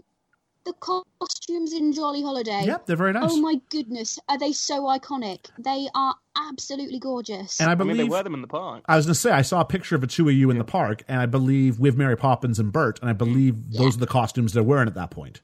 [0.64, 2.62] the costumes in Jolly Holiday.
[2.64, 3.30] Yep, they're very nice.
[3.32, 5.46] Oh my goodness, are they so iconic?
[5.58, 7.60] They are absolutely gorgeous.
[7.60, 8.84] and I I believe mean, they wear them in the park.
[8.86, 10.58] I was going to say I saw a picture of the two of you in
[10.58, 14.00] the park, and I believe with Mary Poppins and Bert, and I believe those are
[14.00, 15.40] the costumes they're wearing at that point.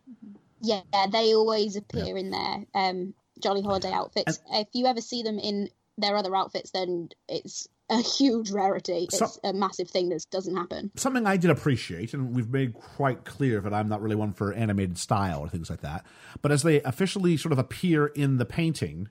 [0.60, 4.40] yeah, they always appear in their um, Jolly Holiday outfits.
[4.52, 9.04] if you ever see them in their other outfits, then it's a huge rarity.
[9.04, 10.90] It's So- a massive thing that doesn't happen.
[10.96, 14.52] something I did appreciate, and we've made quite clear that I'm not really one for
[14.52, 16.04] animated style or things like that.
[16.42, 19.08] But as they officially sort of appear in the painting,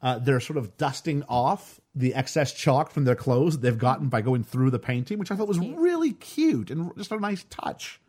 [0.00, 4.08] uh, they're sort of dusting off the excess chalk from their clothes that they've gotten
[4.08, 7.44] by going through the painting, which I thought was really cute and just a nice
[7.50, 8.00] touch.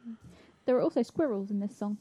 [0.65, 1.97] There are also squirrels in this song.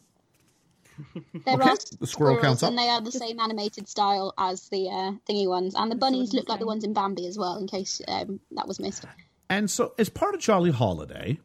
[1.44, 2.68] There Okay, are the squirrel squirrels, counts up.
[2.70, 6.32] and they are the same animated style as the uh, thingy ones, and the bunnies
[6.32, 7.56] look like the ones in Bambi as well.
[7.58, 9.04] In case um, that was missed.
[9.50, 11.38] And so, as part of Jolly Holiday,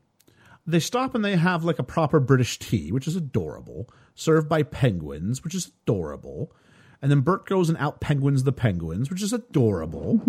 [0.66, 4.64] they stop and they have like a proper British tea, which is adorable, served by
[4.64, 6.52] penguins, which is adorable.
[7.02, 10.22] And then Bert goes and out penguins the penguins, which is adorable.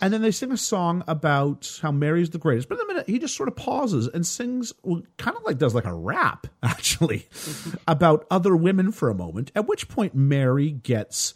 [0.00, 2.68] And then they sing a song about how Mary's the greatest.
[2.68, 5.58] But in a minute, he just sort of pauses and sings, well, kind of like
[5.58, 7.28] does like a rap, actually,
[7.88, 9.52] about other women for a moment.
[9.54, 11.34] At which point, Mary gets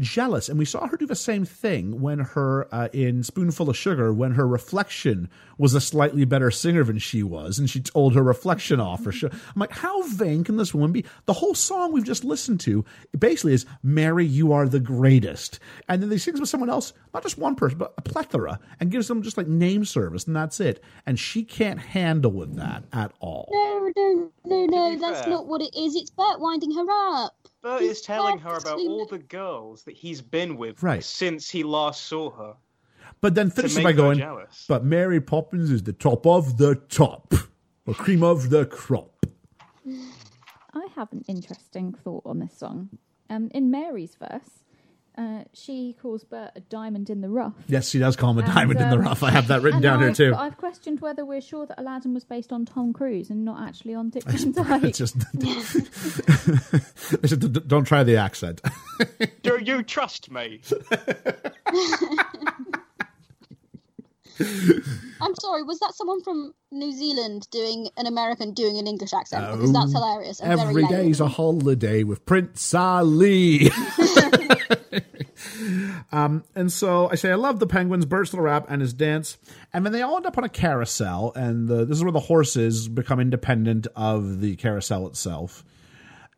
[0.00, 0.48] jealous.
[0.48, 4.12] And we saw her do the same thing when her, uh, in Spoonful of Sugar,
[4.12, 5.28] when her reflection
[5.58, 9.12] was a slightly better singer than she was, and she told her reflection off for
[9.12, 9.30] sure.
[9.30, 11.04] I'm like, how vain can this woman be?
[11.26, 12.84] The whole song we've just listened to
[13.18, 15.58] basically is Mary, you are the greatest.
[15.88, 18.90] And then they sings with someone else, not just one person, but a plethora, and
[18.90, 20.82] gives them just like name service, and that's it.
[21.04, 23.48] And she can't handle with that at all.
[23.52, 24.98] No, no, no, no.
[24.98, 25.94] That's fair- not what it is.
[25.94, 27.39] It's Bert winding her up.
[27.62, 31.04] Bert He's is telling her about perfectly- all the girls that he's been with Right.
[31.04, 32.56] since he last saw her.
[33.20, 34.64] But then To finishes by going, jealous.
[34.68, 37.34] but Mary Poppins is the top of the top,
[37.86, 39.26] or cream of the crop.
[40.72, 42.90] I have an interesting thought on this song.
[43.28, 44.64] Um, in Mary's verse,
[45.18, 47.54] uh, she calls Bert a diamond in the rough.
[47.68, 49.22] Yes, she does call him a And, diamond in the um, rough.
[49.22, 50.34] I have that written down here I've- too.
[50.34, 53.94] I've questioned whether we're sure that Aladdin was based on Tom Cruise and not actually
[53.94, 54.84] on Dick Van Dyke.
[54.84, 55.16] It's just,
[57.22, 58.60] it's just don't try the accent.
[59.42, 60.60] Do you trust me?
[65.20, 65.62] I'm sorry.
[65.64, 69.52] Was that someone from New Zealand doing an American doing an English accent?
[69.52, 70.40] Because that's hilarious.
[70.40, 73.70] and very Every a holiday with Prince Ali.
[76.12, 79.38] Um, and so I say, I love the penguins, Bert's little rap, and his dance.
[79.72, 82.20] And then they all end up on a carousel, and the, this is where the
[82.20, 85.64] horses become independent of the carousel itself.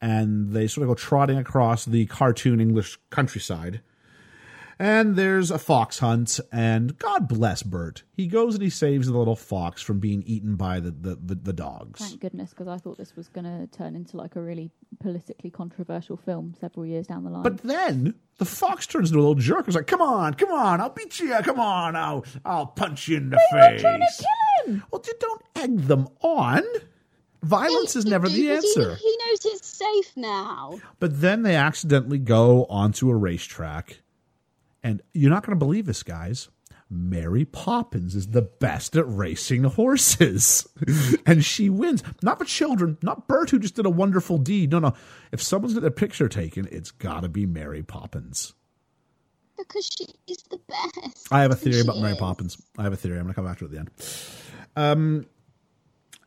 [0.01, 3.81] And they sort of go trotting across the cartoon English countryside.
[4.83, 8.03] And there's a fox hunt, and God bless Bert.
[8.17, 11.35] He goes and he saves the little fox from being eaten by the, the, the,
[11.37, 12.01] the dogs.
[12.01, 15.51] Thank goodness, because I thought this was going to turn into like a really politically
[15.51, 17.45] controversial film several years down the line.
[17.45, 19.67] But then the fox turns into a little jerk.
[19.67, 21.33] He's like, "Come on, come on, I'll beat you.
[21.45, 24.83] Come on, I'll I'll punch you in the face." Were trying to kill him.
[24.91, 26.65] Well, you don't egg them on.
[27.45, 28.95] Violence is never the Because he- answer.
[28.97, 30.79] He, knows it's safe now.
[31.01, 34.02] But then they accidentally go onto a racetrack,
[34.83, 36.49] and you're not going to believe this, guys.
[36.91, 40.69] Mary Poppins is the best at racing horses.
[41.27, 42.03] and she wins.
[42.23, 44.73] Not for children, not Bert, who just did a wonderful deed.
[44.73, 44.95] No, no.
[45.33, 48.53] If someone's got their picture taken, it's got to be Mary Poppins.
[49.57, 51.29] Because she's the best.
[51.31, 52.19] I have a theory She about Mary is.
[52.19, 52.59] Poppins.
[52.77, 53.17] I have a theory.
[53.17, 53.91] I'm going to come back to it at the end.
[54.77, 55.27] Um,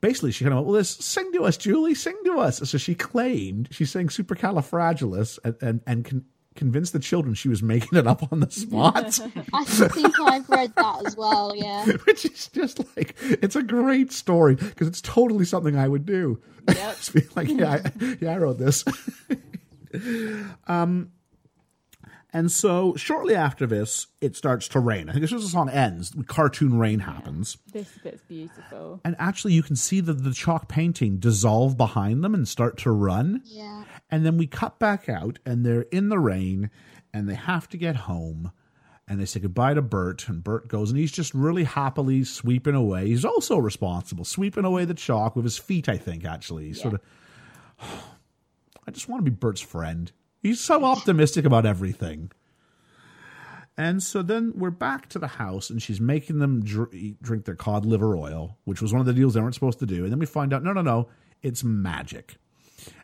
[0.00, 2.58] basically, she kind of went, well, this, sing to us, Julie, sing to us.
[2.68, 7.62] So she claimed she sang Supercalifragilis and, and, and con- convinced the children she was
[7.62, 9.20] making it up on the spot.
[9.54, 11.54] I think I've read that as well.
[11.54, 11.84] Yeah.
[12.06, 16.40] which is just like it's a great story because it's totally something I would do.
[16.66, 18.84] Be like, yeah, I, yeah, I wrote this.
[20.66, 21.12] um,
[22.32, 25.08] and so shortly after this, it starts to rain.
[25.08, 29.00] I think as soon as the song ends, cartoon rain happens, This bit's beautiful.
[29.04, 32.90] and actually you can see the the chalk painting dissolve behind them and start to
[32.90, 33.42] run.
[33.44, 33.84] Yeah.
[34.10, 36.70] And then we cut back out, and they're in the rain,
[37.12, 38.52] and they have to get home.
[39.06, 42.74] And they say goodbye to Bert, and Bert goes, and he's just really happily sweeping
[42.74, 43.06] away.
[43.08, 46.66] He's also responsible, sweeping away the chalk with his feet, I think, actually.
[46.66, 47.00] He's sort of,
[48.86, 50.10] I just want to be Bert's friend.
[50.40, 52.30] He's so optimistic about everything.
[53.76, 57.54] And so then we're back to the house, and she's making them dr- drink their
[57.54, 60.02] cod liver oil, which was one of the deals they weren't supposed to do.
[60.02, 61.08] And then we find out, no, no, no,
[61.42, 62.36] it's magic.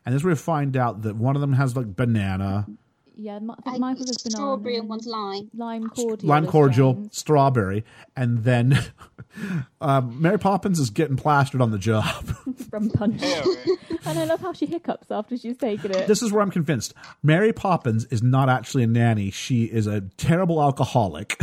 [0.04, 2.66] And where we find out that one of them has like banana,
[3.16, 4.36] Yeah, Mi- I think I, Michael's is banana.
[4.36, 5.50] strawberry and one's lime.
[5.54, 6.28] lime cordial.
[6.28, 7.16] lime cordial, James.
[7.18, 7.84] strawberry,
[8.16, 8.78] and then
[9.80, 12.04] um, Mary Poppins is getting plastered on the job.
[12.70, 13.22] from punch.
[13.22, 13.76] Ew.
[14.06, 16.06] and I love how she hiccups after she's taken it.
[16.08, 19.30] this is where I'm convinced Mary Poppins is not actually a nanny.
[19.30, 21.40] She is a terrible alcoholic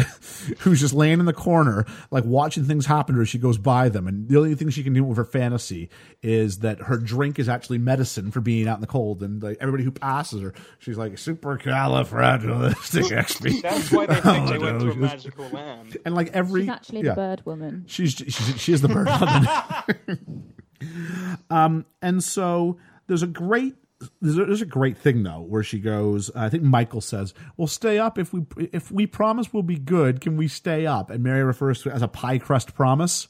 [0.59, 3.57] who's just laying in the corner, like watching things happen to her as she goes
[3.57, 4.07] by them.
[4.07, 5.89] And the only thing she can do with her fantasy
[6.21, 9.23] is that her drink is actually medicine for being out in the cold.
[9.23, 11.17] And like everybody who passes her, she's like
[11.61, 15.97] supercalifragilistic That's why they think they went to a magical land.
[16.05, 17.09] And like every She's actually yeah.
[17.09, 17.85] the bird woman.
[17.87, 20.53] She's she's she is the bird woman.
[21.49, 23.75] um, and so there's a great
[24.19, 26.31] there's a, there's a great thing though where she goes.
[26.35, 30.21] I think Michael says, "We'll stay up if we if we promise we'll be good.
[30.21, 33.27] Can we stay up?" And Mary refers to it as a pie crust promise,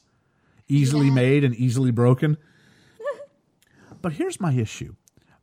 [0.68, 2.38] easily made and easily broken.
[4.00, 4.94] but here's my issue: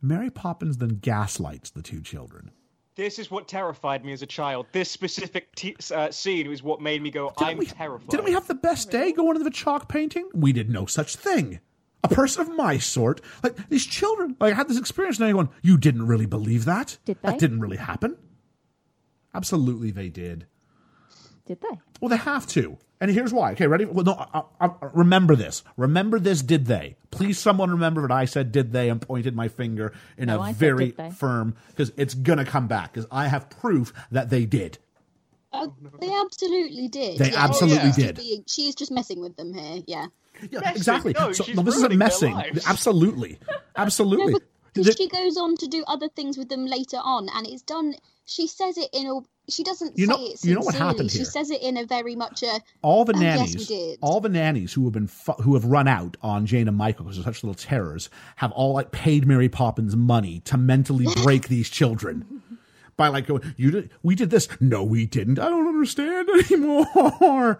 [0.01, 2.51] Mary Poppins then gaslights the two children.
[3.00, 4.66] This is what terrified me as a child.
[4.74, 8.10] This specific t- uh, scene was what made me go, I'm we, terrified.
[8.10, 10.30] Didn't we have the best day going to the chalk painting?
[10.34, 11.62] We did no such thing.
[12.04, 15.18] A person of my sort, like these children, like I had this experience.
[15.18, 16.97] Now you're going, you didn't really believe that?
[17.06, 17.30] Did they?
[17.30, 18.18] That didn't really happen.
[19.34, 20.45] Absolutely, they did.
[21.45, 21.80] Did they?
[22.02, 22.80] Well, they have to.
[23.02, 23.54] And here's why.
[23.54, 23.86] Okay, ready?
[23.86, 25.64] Well, no, I, I, I- remember this.
[25.78, 26.97] Remember this, did they?
[27.12, 30.41] Please, someone remember that I said did they and pointed my finger in No, a
[30.41, 34.30] I very did firm, because it's going to come back, because I have proof that
[34.30, 34.80] they did.
[35.54, 37.18] Oh, they absolutely did.
[37.20, 37.43] They yeah.
[37.43, 38.16] absolutely She's just did.
[38.18, 39.82] being- she's just messing with them here.
[39.88, 40.06] Yeah.
[40.52, 40.76] Yeah, Messing?
[40.78, 41.14] exactly.
[41.20, 42.36] No, so no, this isn't messing.
[42.68, 43.39] Absolutely,
[43.76, 44.34] absolutely.
[44.34, 47.62] No, The- she goes on to do other things with them later on, and it's
[47.64, 47.95] done.
[48.30, 49.19] She says it in a.
[49.51, 50.93] She doesn't You say know- it you know what sincerely.
[50.93, 52.61] happened She says it in a very much a.
[52.84, 53.99] all the Oh, yes, nannies, we did.
[54.01, 57.05] all the nannies who have been fu- who have run out on Jane and Michael
[57.05, 61.47] because they're such little terrors, have all like paid Mary Poppins money to mentally break
[61.47, 62.43] these children
[62.97, 65.39] by like going, "You did, we did this, no, we didn't.
[65.39, 67.59] I don't understand anymore."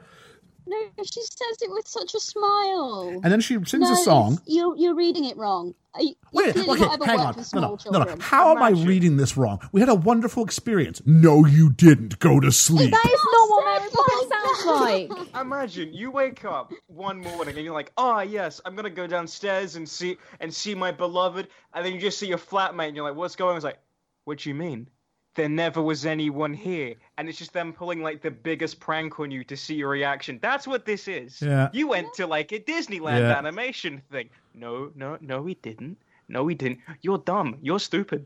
[0.68, 3.20] No, she says it with such a smile.
[3.24, 4.34] And then she sings no, a song.
[4.34, 5.74] it's- You're you're reading it wrong.
[5.99, 7.36] You, Wait, you've okay, hang on.
[7.55, 8.16] No, no, no, no.
[8.20, 9.60] How am I reading this wrong?
[9.72, 11.01] We had a wonderful experience.
[11.05, 12.20] No, you didn't.
[12.20, 12.91] Go to sleep.
[12.91, 15.41] That is not what said Mary Poppins sounds like.
[15.41, 19.76] Imagine you wake up one morning and you're like, "Oh yes, I'm gonna go downstairs
[19.76, 23.07] and see and see my beloved," and then you just see your flatmate and you're
[23.07, 23.55] like, "What's going?" on?
[23.57, 23.80] It's like,
[24.26, 24.88] "What do you mean?
[25.36, 29.32] There never was anyone here," and it's just them pulling like the biggest prank on
[29.32, 30.39] you to see your reaction.
[30.41, 31.41] That's what this is.
[31.41, 31.69] Yeah.
[31.71, 33.38] You went to like a Disneyland Yeah.
[33.38, 34.30] animation thing.
[34.53, 35.97] No, no, no, we didn't.
[36.27, 36.80] No, we didn't.
[37.01, 37.57] You're dumb.
[37.61, 38.25] You're stupid.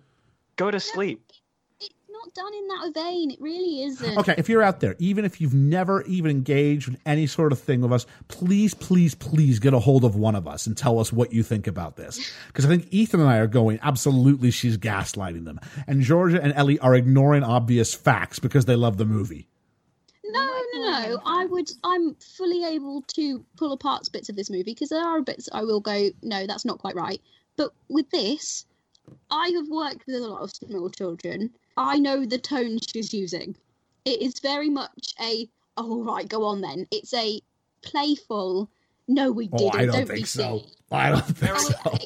[0.55, 1.21] Go to sleep.
[2.26, 3.32] It's not done in that vein.
[3.32, 4.17] It really isn't.
[4.17, 7.59] Okay, if you're out there, even if you've never even engaged with any sort of
[7.59, 10.99] thing with us, please, please, please get a hold of one of us and tell
[10.99, 12.32] us what you think about this.
[12.47, 15.59] Because I think Ethan and I are going, absolutely, she's gaslighting them.
[15.88, 19.47] And Georgia and Ellie are ignoring obvious facts because they love the movie.
[20.24, 21.21] No, oh no, no.
[21.26, 21.71] I would.
[21.84, 25.63] I'm fully able to pull apart bits of this movie because there are bits I
[25.63, 26.09] will go.
[26.21, 27.19] No, that's not quite right.
[27.55, 28.65] But with this,
[29.32, 31.51] I have worked with a lot of small children.
[31.78, 33.55] I know the tone she's using.
[34.05, 35.49] It is very much a.
[35.78, 36.88] Oh right, go on then.
[36.91, 37.41] It's a.
[37.84, 38.69] playful.
[39.07, 39.79] No, we Oh, didn't.
[39.79, 40.41] I don't be think so.
[40.41, 40.65] silly.
[40.91, 41.97] I don't think so.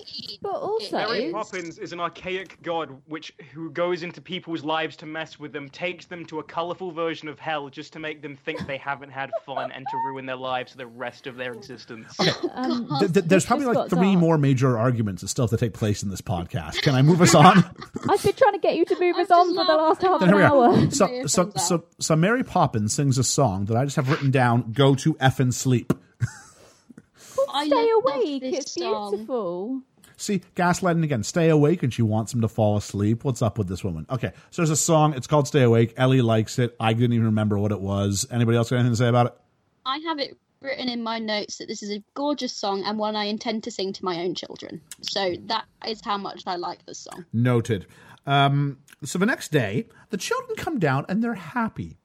[0.41, 5.05] But also, Mary Poppins is an archaic god which who goes into people's lives to
[5.05, 8.37] mess with them, takes them to a colourful version of hell just to make them
[8.45, 11.51] think they haven't had fun and to ruin their lives for the rest of their
[11.51, 12.15] existence.
[12.53, 14.19] um, Th- th- there's probably like three dark.
[14.19, 16.81] more major arguments that still have to take place in this podcast.
[16.81, 17.57] Can I move us on?
[18.09, 20.29] I've been trying to get you to move us on for the last half an
[20.29, 20.69] here we are.
[20.73, 20.91] hour.
[20.91, 24.31] So, Mayor so, so, so Mary Poppins sings a song that I just have written
[24.31, 24.71] down.
[24.71, 25.91] Go to effing sleep.
[27.49, 28.43] I Stay awake.
[28.43, 29.11] It's song.
[29.11, 29.81] beautiful.
[30.19, 31.23] See, gaslighting again.
[31.23, 33.23] Stay awake, and she wants him to fall asleep.
[33.23, 34.07] What's up with this woman?
[34.09, 35.13] Okay, so there's a song.
[35.13, 36.75] It's called "Stay Awake." Ellie likes it.
[36.79, 38.25] I didn't even remember what it was.
[38.31, 39.33] Anybody else got anything to say about it?
[39.85, 43.15] I have it written in my notes that this is a gorgeous song and one
[43.15, 44.81] I intend to sing to my own children.
[45.01, 47.25] So that is how much I like this song.
[47.31, 47.85] Noted.
[48.25, 51.99] Um, so the next day, the children come down and they're happy.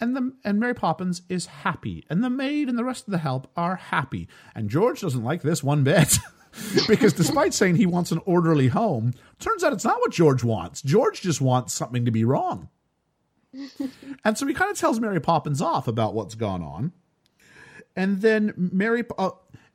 [0.00, 2.04] And the and Mary Poppins is happy.
[2.08, 4.28] And the maid and the rest of the help are happy.
[4.54, 6.18] And George doesn't like this one bit.
[6.88, 10.82] because despite saying he wants an orderly home, turns out it's not what George wants.
[10.82, 12.68] George just wants something to be wrong.
[14.24, 16.92] and so he kind of tells Mary Poppins off about what's gone on.
[17.96, 19.30] And then Mary, uh,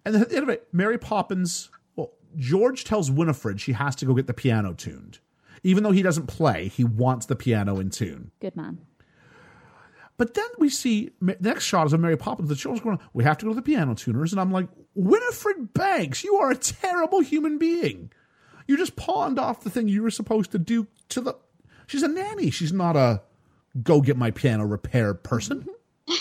[0.06, 1.70] and then anyway, Mary Poppins.
[1.96, 5.20] Well, George tells Winifred she has to go get the piano tuned,
[5.64, 6.70] even though he doesn't play.
[6.70, 8.32] He wants the piano in tune.
[8.40, 8.80] Good man.
[10.24, 12.48] But then we see the next shot is of Mary Poppins.
[12.48, 15.74] The children's going, "We have to go to the piano tuners," and I'm like, Winifred
[15.74, 18.10] Banks, you are a terrible human being.
[18.66, 21.36] You just pawned off the thing you were supposed to do to the.
[21.88, 22.52] She's a nanny.
[22.52, 23.22] She's not a
[23.84, 25.68] go get my piano repair person.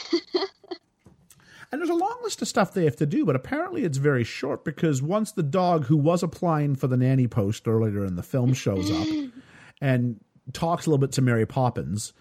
[1.70, 4.24] And there's a long list of stuff they have to do, but apparently it's very
[4.24, 8.22] short because once the dog who was applying for the nanny post earlier in the
[8.22, 9.06] film shows up
[9.80, 10.20] and
[10.52, 12.12] talks a little bit to Mary Poppins,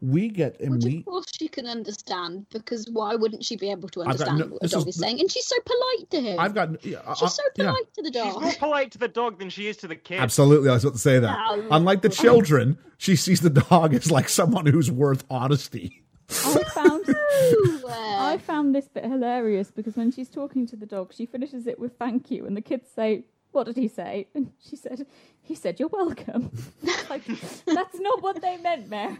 [0.00, 3.70] we get and Which we of course she can understand because why wouldn't she be
[3.70, 5.20] able to understand no- what a this dog is- is saying?
[5.20, 6.38] And she's so polite to him.
[6.38, 7.66] I've got yeah, uh, she's so yeah.
[7.66, 8.32] polite to the dog.
[8.32, 10.20] She's more polite to the dog than she is to the kid.
[10.20, 11.36] Absolutely, I was about to say that.
[11.36, 11.64] Wow.
[11.72, 16.04] Unlike the children, she sees the dog as like someone who's worth honesty.
[16.30, 17.04] I found
[17.88, 21.78] I found this bit hilarious because when she's talking to the dog, she finishes it
[21.78, 25.06] with "thank you," and the kids say, "What did he say?" And she said,
[25.40, 26.50] "He said you're welcome."
[27.10, 27.24] like
[27.64, 29.16] that's not what they meant, Mary.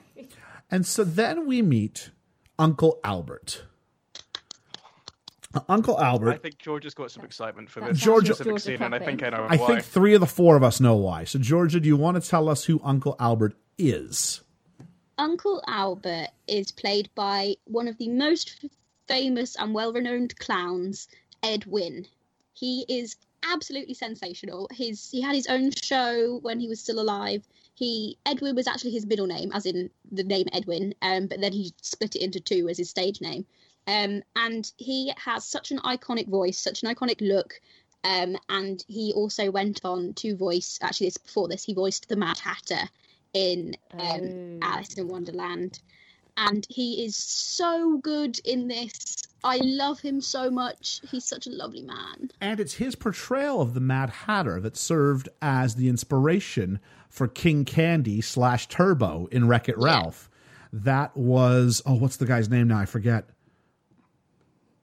[0.70, 2.10] And so then we meet
[2.58, 3.62] Uncle Albert.
[5.54, 6.32] Uh, Uncle Albert.
[6.32, 8.94] I think George has got some excitement for this sounds Georgia- specific Georgia scene, and
[8.94, 9.48] I think I know why.
[9.54, 9.66] I why.
[9.66, 11.24] think three of the four of us know why.
[11.24, 14.42] So, Georgia, do you want to tell us who Uncle Albert is?
[15.16, 18.64] Uncle Albert is played by one of the most
[19.08, 21.08] famous and well-renowned clowns,
[21.42, 22.06] Ed Wynn.
[22.52, 24.68] He is absolutely sensational.
[24.70, 27.42] His he had his own show when he was still alive.
[27.78, 31.52] He Edwin was actually his middle name, as in the name Edwin, um, but then
[31.52, 33.46] he split it into two as his stage name.
[33.86, 37.60] Um, and he has such an iconic voice, such an iconic look.
[38.02, 40.78] Um, and he also went on to voice.
[40.82, 42.88] Actually, this before this, he voiced the Mad Hatter
[43.32, 44.58] in um, Oh.
[44.62, 45.80] Alice in Wonderland,
[46.38, 49.16] and he is so good in this.
[49.44, 51.00] I love him so much.
[51.10, 52.30] He's such a lovely man.
[52.40, 57.64] And it's his portrayal of the Mad Hatter that served as the inspiration for King
[57.64, 60.30] Candy slash Turbo in Wreck It Ralph.
[60.72, 62.78] That was oh, what's the guy's name now?
[62.78, 63.28] I forget.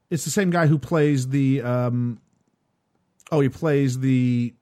[0.10, 2.20] It's the same guy who plays the um
[3.32, 4.53] oh, he plays the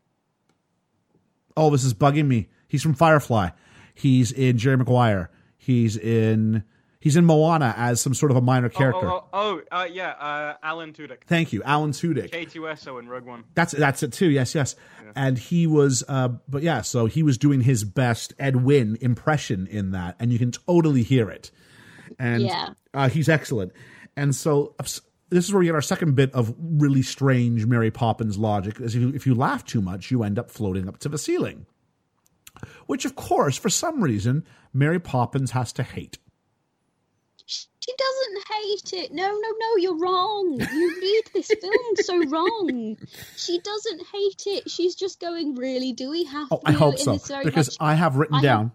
[1.58, 2.50] oh, this is bugging me.
[2.68, 3.50] He's from Firefly.
[3.96, 5.30] He's in Jerry Maguire.
[5.58, 6.64] He's in
[7.04, 9.12] he's in Moana as some sort of a minor Oh, character.
[9.12, 11.26] Oh, oh, oh uh, yeah, uh, Alan Tudyk.
[11.28, 12.30] Thank you, Alan Tudyk.
[12.32, 13.44] K2SO in Rogue One.
[13.54, 14.30] That's that's it too.
[14.30, 14.76] Yes, yes.
[15.16, 16.82] And he was, uh, but yeah.
[16.82, 21.04] So he was doing his best Ed Wynn impression in that, and you can totally
[21.04, 21.52] hear it.
[22.18, 22.70] And Yeah.
[22.94, 23.74] uh, he's excellent.
[24.16, 24.76] And so
[25.30, 28.80] this is where we get our second bit of really strange Mary Poppins logic.
[28.80, 31.18] Is if you, if you laugh too much, you end up floating up to the
[31.18, 31.66] ceiling.
[32.86, 36.18] Which, of course, for some reason, Mary Poppins has to hate.
[37.80, 38.44] She doesn't
[38.94, 39.12] hate it.
[39.14, 40.58] No, no, no, you're wrong.
[40.60, 42.98] You read this film so wrong.
[43.36, 44.72] She doesn't hate it.
[44.72, 45.92] She's just going, really?
[45.94, 46.70] Do we have Oh, to?
[46.70, 48.72] I hope so because much- I have written I have- down.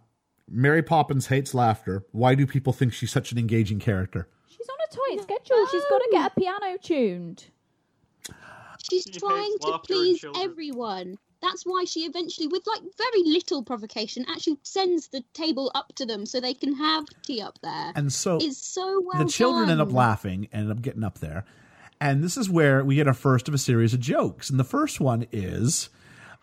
[0.50, 2.04] Mary Poppins hates laughter.
[2.12, 4.28] Why do people think she's such an engaging character?
[4.48, 5.66] She's on a tight schedule.
[5.70, 7.44] She's got to get a piano tuned.
[8.90, 11.18] She's She trying to please everyone.
[11.40, 16.04] That's why she eventually, with like very little provocation, actually sends the table up to
[16.06, 17.92] them so they can have tea up there.
[17.94, 21.18] And so it's so well the children end up laughing and end up getting up
[21.20, 21.44] there.
[22.00, 24.50] And this is where we get our first of a series of jokes.
[24.50, 25.88] And the first one is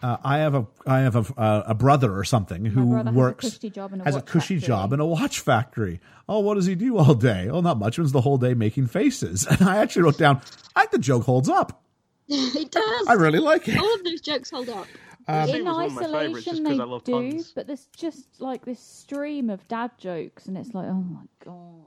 [0.04, 3.16] Uh, I have a I have a uh, a brother or something who brother has
[3.16, 6.02] a works cushy job in a has a cushy job in a watch factory.
[6.28, 7.48] Oh, what does he do all day?
[7.50, 7.94] Oh, not much.
[7.96, 9.48] Spends the whole day making faces.
[9.50, 10.42] And I actually wrote down.
[10.76, 11.82] I think the joke holds up.
[12.60, 13.08] it does.
[13.08, 13.78] I really like it.
[13.78, 14.88] All of those jokes hold up.
[15.28, 17.52] It in was one of my favourites just isolation 'cause they do, puns.
[17.56, 21.82] but there's just like this stream of dad jokes, and it's like, oh my god.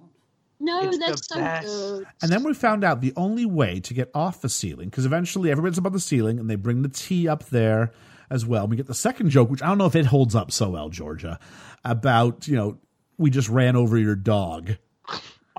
[0.61, 1.67] No, It's they're the so best.
[1.67, 2.07] good.
[2.21, 5.53] And then we found out the only way to get off the ceiling, because eventually
[5.53, 7.93] everybody's above the ceiling and they bring the tea up there
[8.29, 8.67] as well.
[8.67, 10.89] We get the second joke, which I don't know if it holds up so well,
[10.89, 11.39] Georgia,
[11.85, 12.79] about, you know,
[13.19, 14.77] we just ran over your dog.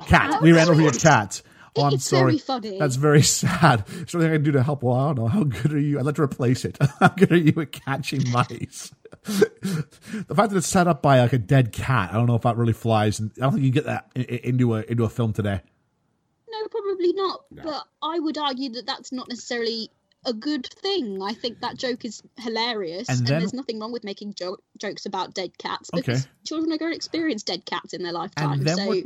[0.05, 0.41] Cat.
[0.41, 1.41] We ran over your cat.
[1.75, 2.23] Oh, I'm It's sorry.
[2.33, 2.79] very funny.
[2.79, 3.83] That's very sad.
[3.89, 4.83] Is there anything I can do to help?
[4.83, 5.27] Well, I don't know.
[5.27, 5.99] How good are you?
[5.99, 6.77] I'd like to replace it.
[6.99, 8.91] How good are you at catching mice?
[9.23, 12.41] the fact that it's set up by like a dead cat, I don't know if
[12.43, 13.19] that really flies.
[13.19, 15.61] And I don't think you get that i- i- into a into a film today.
[16.49, 17.45] No, probably not.
[17.51, 19.89] But I would argue that that's not necessarily
[20.25, 21.21] a good thing.
[21.21, 25.05] I think that joke is hilarious, And and, there's nothing wrong with making jo- jokes
[25.05, 26.01] about dead cats Okay.
[26.01, 28.63] because children are going to experience dead cats in their lifetime.
[28.63, 29.05] then So what-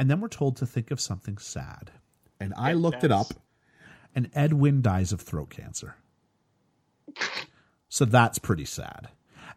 [0.00, 1.90] And then we're told to think of something sad.
[2.40, 3.34] And I looked it up,
[4.14, 5.94] and Edwin dies of throat cancer.
[7.90, 9.08] So that's pretty sad.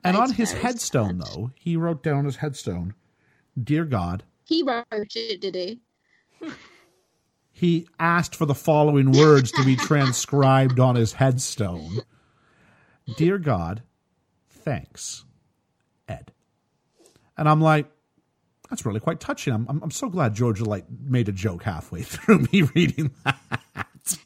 [0.03, 1.27] And That on his headstone, sad.
[1.33, 2.93] though, he wrote down his headstone,
[3.57, 5.79] Dear God, he wrote it, did he?
[7.53, 11.99] he asked for the following words to be transcribed on his headstone
[13.15, 13.81] Dear God,
[14.49, 15.23] thanks,
[16.09, 16.33] Ed.
[17.37, 17.89] And I'm like,
[18.73, 19.53] that's really quite touching.
[19.53, 24.17] I'm, I'm, I'm so glad Georgia Light made a joke halfway through me reading that.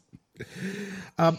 [1.18, 1.38] um,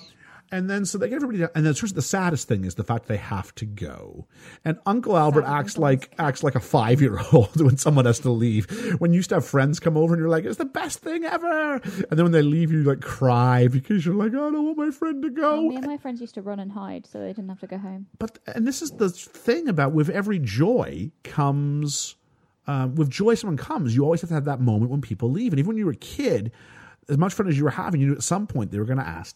[0.51, 2.75] and then so they get everybody down, and then sort of the saddest thing is
[2.75, 4.27] the fact they have to go.
[4.63, 8.29] And Uncle Albert acts like acts like a five year old when someone has to
[8.29, 8.69] leave.
[8.99, 11.23] When you used to have friends come over and you're like, it's the best thing
[11.23, 11.73] ever.
[11.73, 14.91] And then when they leave, you like cry because you're like, I don't want my
[14.91, 15.61] friend to go.
[15.61, 17.77] Me and my friends used to run and hide, so they didn't have to go
[17.77, 18.07] home.
[18.17, 22.15] But and this is the thing about with every joy comes
[22.69, 25.51] um, with joy someone comes you always have to have that moment when people leave.
[25.51, 26.51] And even when you were a kid
[27.09, 28.99] as much fun as you were having you knew at some point they were going
[28.99, 29.35] to ask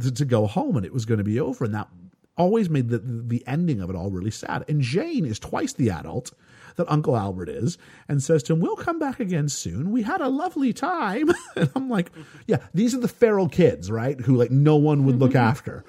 [0.00, 1.64] to, to go home and it was going to be over.
[1.64, 1.88] And that
[2.36, 4.66] always made the the ending of it all really sad.
[4.68, 6.32] And Jane is twice the adult
[6.76, 9.90] that Uncle Albert is and says to him we'll come back again soon.
[9.90, 11.30] We had a lovely time.
[11.56, 12.12] And I'm like
[12.46, 14.20] yeah these are the feral kids right?
[14.20, 15.86] Who like no one would look after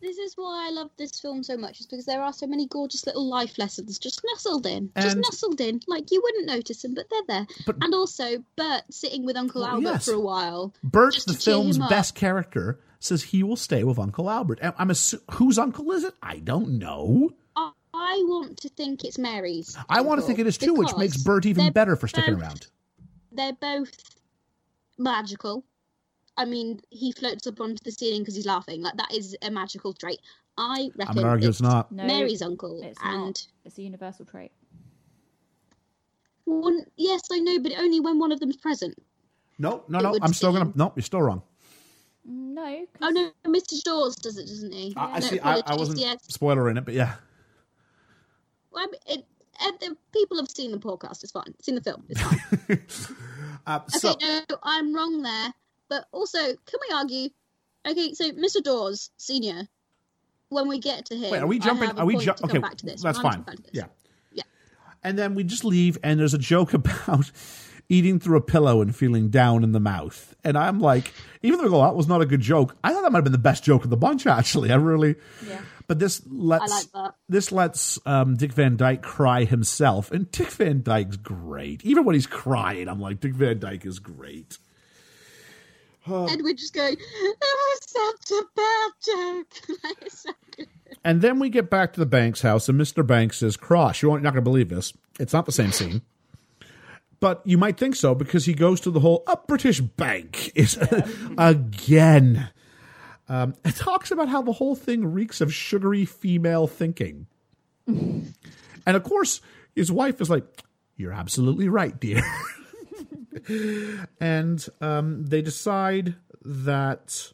[0.00, 2.66] This is why I love this film so much, is because there are so many
[2.66, 5.80] gorgeous little life lessons just nestled in, just And- nestled in.
[5.86, 7.46] Like you wouldn't notice them, but they're there.
[7.64, 10.04] But- and also Bert sitting with Uncle Albert yes.
[10.04, 10.74] for a while.
[10.84, 14.58] Bert, the film's best character, says he will stay with Uncle Albert.
[14.62, 16.14] I'm assu- whose uncle is it?
[16.22, 17.30] I don't know.
[17.56, 19.76] I, I want to think it's Mary's.
[19.88, 22.42] I want to think it is too, which makes Bert even better for sticking both-
[22.42, 22.66] around.
[23.32, 23.90] They're both
[24.98, 25.64] magical.
[26.36, 28.82] I mean, he floats up onto the ceiling because he's laughing.
[28.82, 30.20] Like that is a magical trait.
[30.58, 31.08] I reckon.
[31.10, 31.90] I'm gonna argue it's not.
[31.92, 33.46] No, Mary's uncle, It's and not.
[33.64, 34.52] It's a universal trait.
[36.44, 36.84] one.
[36.96, 38.94] Yes, I know, but only when one of them's present.
[39.58, 40.18] No, no, It no.
[40.22, 40.72] I'm still gonna.
[40.74, 41.42] No, you're still wrong.
[42.24, 42.84] No.
[43.00, 43.82] Oh no, Mr.
[43.82, 44.92] Dawes does it, doesn't he?
[44.96, 45.40] I, I No see.
[45.40, 46.18] I, I wasn't Yes.
[46.28, 47.14] spoiler in it, but yeah.
[48.72, 49.26] Well, I mean, it,
[49.62, 51.22] and the people have seen the podcast.
[51.22, 51.54] It's fine.
[51.62, 52.04] Seen the film.
[52.08, 52.40] It's fine.
[53.68, 55.52] Uh, okay, so no, I'm wrong there.
[55.88, 57.28] But also, can we argue?
[57.88, 58.62] Okay, so Mr.
[58.62, 59.68] Dawes, senior.
[60.48, 61.90] When we get to him, wait, are we jumping?
[61.98, 62.36] Are we point jump?
[62.38, 63.02] to come Okay, back to this.
[63.02, 63.32] that's fine.
[63.34, 63.70] come back to this.
[63.72, 63.86] Yeah.
[64.32, 64.42] Yeah.
[65.02, 67.30] And then we just leave, and there's a joke about
[67.88, 70.34] eating through a pillow and feeling down in the mouth.
[70.44, 73.18] And I'm like, even though that was not a good joke, I thought that might
[73.18, 74.26] have been the best joke of the bunch.
[74.26, 75.16] Actually, I really.
[75.46, 75.60] Yeah.
[75.88, 77.14] But this lets like that.
[77.28, 81.84] this lets um, Dick Van Dyke cry himself, and Dick Van Dyke's great.
[81.84, 84.58] Even when he's crying, I'm like, Dick Van Dyke is great.
[86.08, 90.30] Edward just going, "That was such a bad joke." so.
[91.04, 93.06] And then we get back to the Banks house, and Mr.
[93.06, 94.92] Banks says, Cross, you're not going to believe this.
[95.20, 96.02] It's not the same scene.
[97.20, 100.78] But you might think so because he goes to the whole a British bank is
[101.38, 102.50] again.
[103.28, 107.26] Um, it talks about how the whole thing reeks of sugary female thinking.
[107.86, 108.34] and
[108.84, 109.40] of course,
[109.74, 110.44] his wife is like,
[110.96, 112.22] You're absolutely right, dear.
[114.20, 116.14] and um, they decide
[116.44, 117.32] that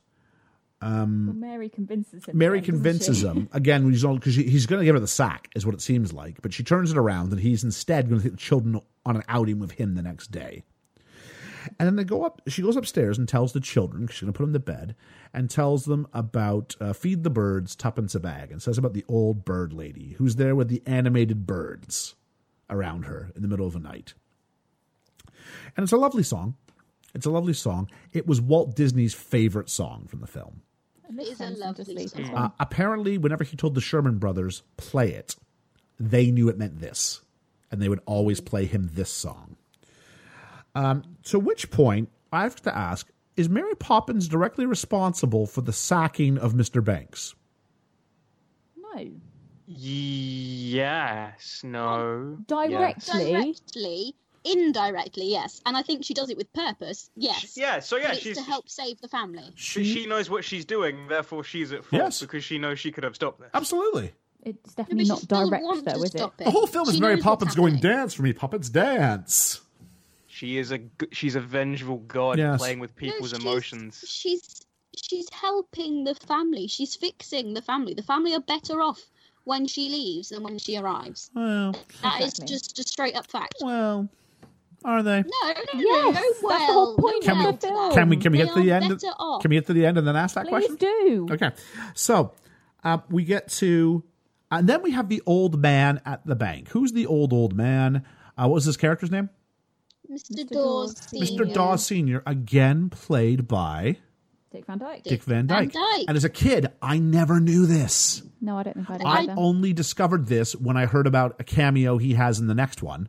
[1.28, 2.36] Well, Mary convinces him.
[2.36, 5.74] Mary then, convinces him again because he's going to give her the sack, is what
[5.74, 6.42] it seems like.
[6.42, 9.22] But she turns it around, and he's instead going to take the children on an
[9.28, 10.64] outing with him the next day.
[11.78, 12.42] And then they go up.
[12.48, 14.96] She goes upstairs and tells the children she's going to put them to bed,
[15.32, 19.04] and tells them about uh, feed the birds tuppence a bag, and says about the
[19.06, 22.16] old bird lady who's there with the animated birds
[22.68, 24.14] around her in the middle of the night.
[25.77, 26.55] And it's a lovely song.
[27.14, 27.90] It's a lovely song.
[28.12, 30.62] It was Walt Disney's favorite song from the film.
[31.19, 32.35] It is a sends them to lovely song.
[32.35, 35.36] Uh, apparently, whenever he told the Sherman brothers play it,
[36.01, 37.20] they knew it meant this,
[37.70, 39.56] and they would always play him this song.
[40.74, 45.73] Um, to which point, I have to ask: Is Mary Poppins directly responsible for the
[45.73, 46.82] sacking of Mr.
[46.82, 47.35] Banks?
[48.77, 49.10] No.
[49.66, 51.60] Yes.
[51.62, 52.39] No.
[52.47, 53.60] Direct- yes.
[53.70, 54.14] Directly,
[54.44, 55.60] indirectly, yes.
[55.66, 57.56] And I think she does it with purpose, yes.
[57.56, 57.81] Yeah.
[57.81, 59.44] So yeah, it's she's to help save the family.
[59.55, 59.93] she, mm-hmm.
[59.94, 61.06] she knows what she's doing.
[61.09, 62.20] Therefore, she's at fault Yes.
[62.20, 63.51] because she knows she could have stopped this.
[63.55, 64.12] Absolutely.
[64.44, 66.20] It's definitely but not direct, though, is it?
[66.20, 66.31] it.
[66.39, 69.60] The whole film is She Mary Poppins going dance for me, Poppins dance.
[70.27, 72.59] She is a g- she's a vengeful god Yes.
[72.59, 74.05] playing with No, people's she's- emotions.
[74.06, 74.66] She's
[74.97, 76.66] she's helping the family.
[76.66, 77.94] She's fixing the family.
[77.94, 79.01] The family are better off
[79.44, 81.31] when she leaves than when she arrives.
[81.35, 82.47] Well, That is Exactly.
[82.47, 83.55] just a straight up fact.
[83.62, 84.09] well,
[84.84, 85.22] are they?
[85.22, 86.48] No, no, no, Yes, no.
[86.48, 87.92] that's the whole point no of the film.
[87.94, 89.04] Can we can we They get to the end?
[89.18, 89.42] off.
[89.42, 90.76] Can we get to the end and then ask that Please question?
[90.76, 91.26] do.
[91.30, 91.50] Okay,
[91.94, 92.32] so
[92.84, 94.02] uh, we get to,
[94.50, 96.68] and then we have the old man at the bank.
[96.70, 98.04] Who's the old old man?
[98.36, 99.30] Uh, what was his character's name?
[100.10, 100.32] Mr.
[100.32, 100.48] Mr.
[100.50, 101.12] Dawes, Dawes.
[101.12, 101.26] Mr.
[101.26, 101.44] Senior.
[101.54, 103.96] Dawes Senior, again played by
[104.50, 105.02] Dick Van Dyke.
[105.04, 105.72] Dick Van Dyke.
[105.72, 106.04] Van Dyke.
[106.09, 108.22] And as a kid, I never knew this.
[108.40, 109.34] No, I don't think I did I either.
[109.38, 113.09] only discovered this when I heard about a cameo he has in the next one.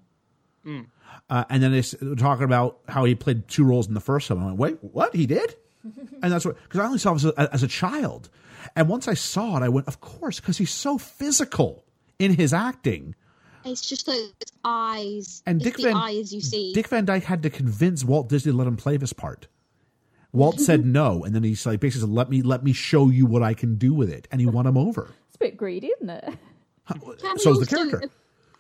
[1.34, 3.99] Uh, and then they s- were talking about how he played two roles in the
[3.99, 4.39] first one.
[4.39, 5.15] I went, wait, what?
[5.15, 5.55] He did?
[6.22, 8.30] and that's what, because I only saw him as a, as a child.
[8.76, 11.85] And once I saw it, I went, of course, because he's so physical
[12.19, 13.15] in his acting.
[13.65, 14.31] It's just those
[14.64, 15.41] eyes.
[15.47, 16.72] And it's Dick the Van eyes you see.
[16.73, 19.47] Dick Van Dyke had to convince Walt Disney to let him play this part.
[20.34, 23.26] Walt said no, and then he's like basically said, "Let me let me show you
[23.26, 25.11] what I can do with it," and he won him over.
[25.27, 26.23] It's a bit greedy, isn't it?
[26.88, 28.10] Can So is the also- character.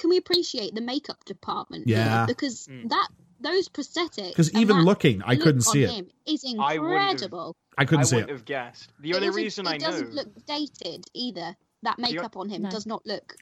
[0.03, 1.87] Can we appreciate the makeup department?
[1.87, 2.17] Yeah.
[2.17, 2.27] here?
[2.27, 2.89] because hmm.
[2.89, 3.07] that
[3.39, 4.35] those prosthetics.
[4.35, 5.89] 'Cause Because even looking, I look couldn't see it.
[6.25, 7.55] Is him Is I wouldn't have- incredible.
[7.77, 8.33] I couldn't I see wouldn't it.
[8.33, 8.91] have guessed.
[8.99, 11.55] The It only doesn't- reason it I doesn't look dated either.
[11.83, 12.69] That makeup on him No.
[12.69, 13.35] does not look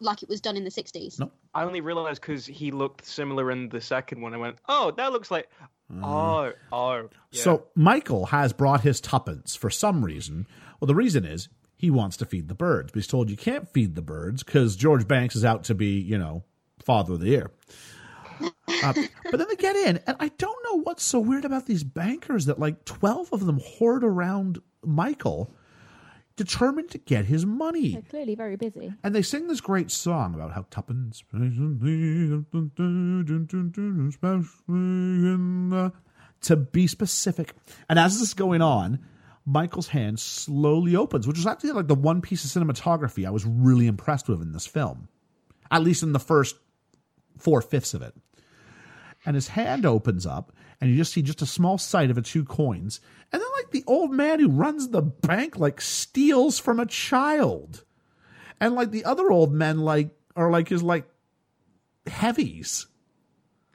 [0.00, 1.18] like it was done in the sixties.
[1.20, 1.30] No.
[1.54, 4.32] I only realized because he looked similar in the second one.
[4.32, 5.50] I went, oh, that looks like.
[6.02, 7.08] Oh, oh.
[7.30, 7.42] yeah.
[7.42, 10.46] So Michael has brought his tuppence for some reason.
[10.80, 13.68] Well, the reason is he wants to feed the birds, but he's told you can't
[13.68, 16.42] feed the birds because George Banks is out to be, you know,
[16.84, 17.50] father of the year.
[18.40, 18.92] Uh,
[19.30, 22.46] but then they get in, and I don't know what's so weird about these bankers
[22.46, 25.54] that like twelve of them hoard around Michael,
[26.36, 27.92] determined to get his money.
[27.92, 28.92] They're clearly very busy.
[29.02, 31.22] And they sing this great song about how tuppence
[36.42, 37.54] to be specific.
[37.88, 38.98] And as this is going on,
[39.46, 43.46] Michael's hand slowly opens, which is actually like the one piece of cinematography I was
[43.46, 45.08] really impressed with in this film,
[45.70, 46.56] at least in the first
[47.38, 48.14] four fifths of it.
[49.24, 52.22] And his hand opens up, and you just see just a small sight of a
[52.22, 53.00] two coins.
[53.32, 57.84] And then, like the old man who runs the bank, like steals from a child
[58.60, 61.06] and like the other old men like are like his like
[62.06, 62.86] heavies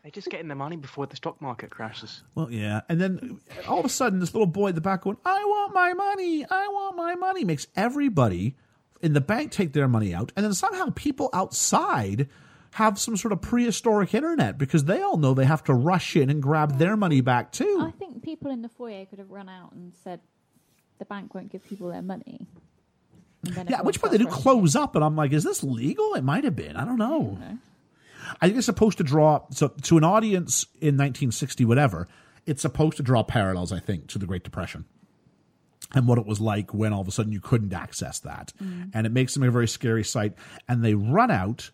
[0.04, 2.24] They're just getting their money before the stock market crashes.
[2.36, 2.82] well yeah.
[2.90, 5.74] And then all of a sudden this little boy at the back going i want
[5.74, 6.46] my money.
[6.50, 7.44] I want my money.
[7.46, 8.56] Makes everybody
[9.02, 10.32] in the bank take their money out.
[10.36, 12.30] And then somehow people outside
[12.76, 16.30] have some sort of prehistoric internet because they all know they have to rush in
[16.30, 17.80] and grab their money back too.
[17.82, 20.22] I think people in the foyer could have run out and said
[20.98, 22.48] the bank won't give people their money.
[23.44, 26.14] Yeah at everyone which point they do close up and i'm like is this legal?
[26.14, 26.76] It might have been.
[26.76, 27.38] I don't know.
[27.42, 27.60] Rushing.
[28.40, 32.08] I think it's supposed to draw so to an audience in 1960, whatever.
[32.46, 34.86] It's supposed to draw parallels, I think, to the Great Depression
[35.94, 38.54] and what it was like when all of a sudden you couldn't access that,
[38.94, 40.34] and it makes them a very scary sight.
[40.68, 41.70] And they run out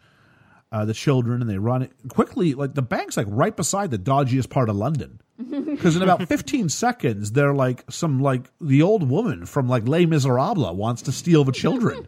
[0.72, 2.54] uh, the children, and they run it quickly.
[2.54, 5.22] Like the bank's like right beside the dodgiest part of London.
[5.78, 10.08] Because in about 15 seconds, they're like some like the old woman from like Les
[10.08, 12.08] Miserables wants to steal the children.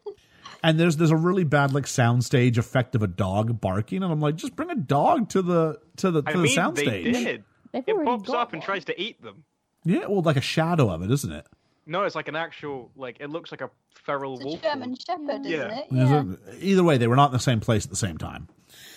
[0.62, 4.20] And there's there's a really bad like soundstage effect of a dog barking, and I'm
[4.20, 7.12] like, just bring a dog to the to the to I the mean, they soundstage.
[7.12, 7.44] did.
[7.72, 9.44] They've It already pops got up and tries to eat them.
[9.84, 11.46] Yeah, well, like a shadow of it, isn't it?
[11.86, 14.62] No, it's like an actual, like, it looks like a feral It's a wolf.
[14.62, 15.68] German Shepherd, Yeah.
[15.68, 15.86] isn't it?
[15.90, 16.24] Is Yeah.
[16.60, 18.48] Either way, they were not in the same place at the same time.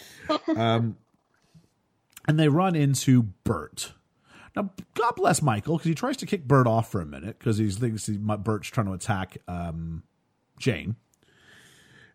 [0.58, 0.98] um,
[2.28, 3.94] and they run into Bert.
[4.56, 7.58] Now, God bless Michael because he tries to kick Bert off for a minute because
[7.58, 10.04] he thinks he, Bert's trying to attack um,
[10.60, 10.96] Jane.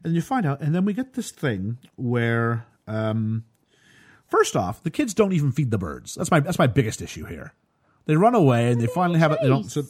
[0.04, 3.44] And you find out, and then we get this thing where, um,
[4.28, 6.14] first off, the kids don't even feed the birds.
[6.14, 7.54] That's my that's my biggest issue here.
[8.06, 9.38] They run away and they finally have it.
[9.42, 9.68] They don't.
[9.70, 9.82] So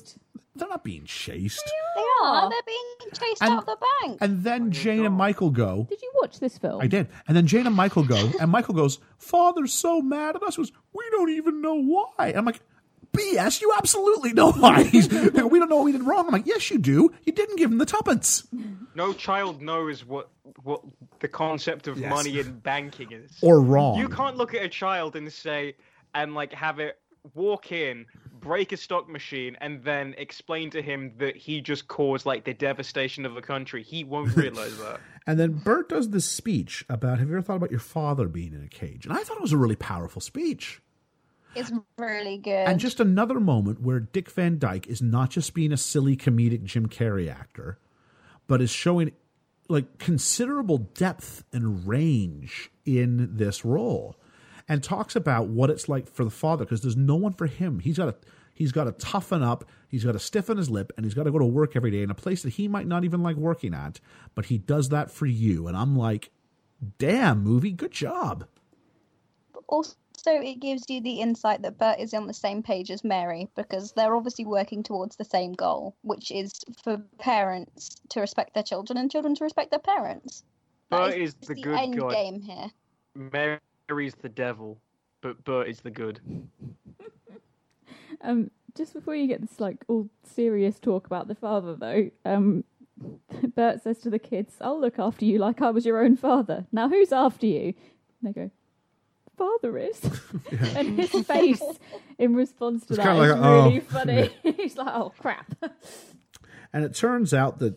[0.55, 1.63] they're not being chased.
[1.97, 2.49] They are.
[2.49, 4.19] They're being chased And- out of the bank.
[4.23, 5.87] And then Jane and Michael go.
[5.91, 6.81] Did you watch this film?
[6.81, 7.09] I did.
[7.29, 10.57] And then Jane and Michael go, and Michael goes, Father's so mad at us.
[10.57, 12.29] He Goes, we don't even know why.
[12.29, 12.61] And I'm like,
[13.17, 13.61] BS.
[13.61, 14.83] You absolutely know why.
[14.85, 16.27] He's, we don't know what we did wrong.
[16.27, 17.13] I'm like, yes, you do.
[17.25, 18.47] You didn't give him the tuppence.
[18.95, 20.31] No child knows what
[20.63, 20.83] what
[21.21, 22.11] the concept of Yes.
[22.11, 23.33] money and banking is.
[23.43, 23.99] Or wrong.
[23.99, 25.77] You can't look at a child and say
[26.15, 26.99] and like have it
[27.35, 28.07] walk in,
[28.41, 32.55] break a stock machine, and then explain to him that he just caused like the
[32.55, 33.83] devastation of the country.
[33.83, 35.01] He won't realize that.
[35.27, 38.53] And then Bert does this speech about, have you ever thought about your father being
[38.55, 39.05] in a cage?
[39.07, 40.81] And I thought it was a really powerful speech.
[41.57, 42.67] It's really good.
[42.69, 46.65] And just another moment where Dick Van Dyke is not just being a silly comedic
[46.65, 47.79] Jim Carrey actor,
[48.47, 49.13] but is showing
[49.69, 54.17] like considerable depth and range in this role
[54.69, 57.81] and talks about what it's like for the father because there's no one for him.
[57.81, 61.05] He's got to he's got to toughen up, he's got to stiffen his lip and
[61.05, 63.05] he's got to go to work every day in a place that he might not
[63.05, 64.01] even like working at,
[64.35, 66.31] but he does that for you and I'm like,
[66.99, 68.47] "Damn, movie, good job."
[69.69, 69.97] also
[70.33, 73.93] it gives you the insight that Bert is on the same page as Mary because
[73.93, 78.97] they're obviously working towards the same goal, which is for parents to respect their children
[78.99, 80.45] and children to respect their parents.
[80.91, 82.13] That Bert is the good end God.
[82.13, 82.71] game here.
[83.15, 83.59] Mary
[83.89, 84.79] Mary's the devil,
[85.21, 86.21] but Bert is the good.
[88.23, 92.65] Um, just before you get this like all serious talk about the father, though, um,
[93.55, 96.67] Bert says to the kids, "I'll look after you like I was your own father."
[96.73, 97.75] Now, who's after you?
[98.23, 98.51] And they go,
[99.37, 100.01] "Father is,"
[100.77, 101.63] and his face
[102.19, 103.65] in response to It's that is like, oh.
[103.65, 104.31] really funny.
[104.57, 105.55] He's like, "Oh crap."
[106.73, 107.77] And it turns out that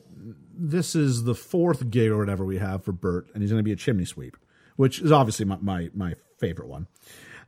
[0.54, 3.64] this is the fourth gig or whatever we have for Bert, and he's going to
[3.64, 4.36] be a chimney sweep,
[4.76, 6.88] which is obviously my my, my favorite one.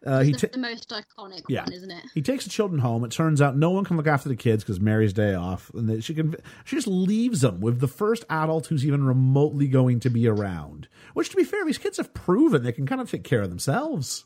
[0.04, 2.04] Uh, he The, ta- the most iconic yeah, one, isn't it?
[2.14, 3.04] he takes the children home.
[3.04, 5.88] It turns out no one can look after the kids because Mary's day off, and
[5.90, 6.36] that she can.
[6.66, 10.88] She just leaves them with the first adult who's even remotely going to be around.
[11.14, 13.50] Which, to be fair, these kids have proven they can kind of take care of
[13.50, 14.26] themselves.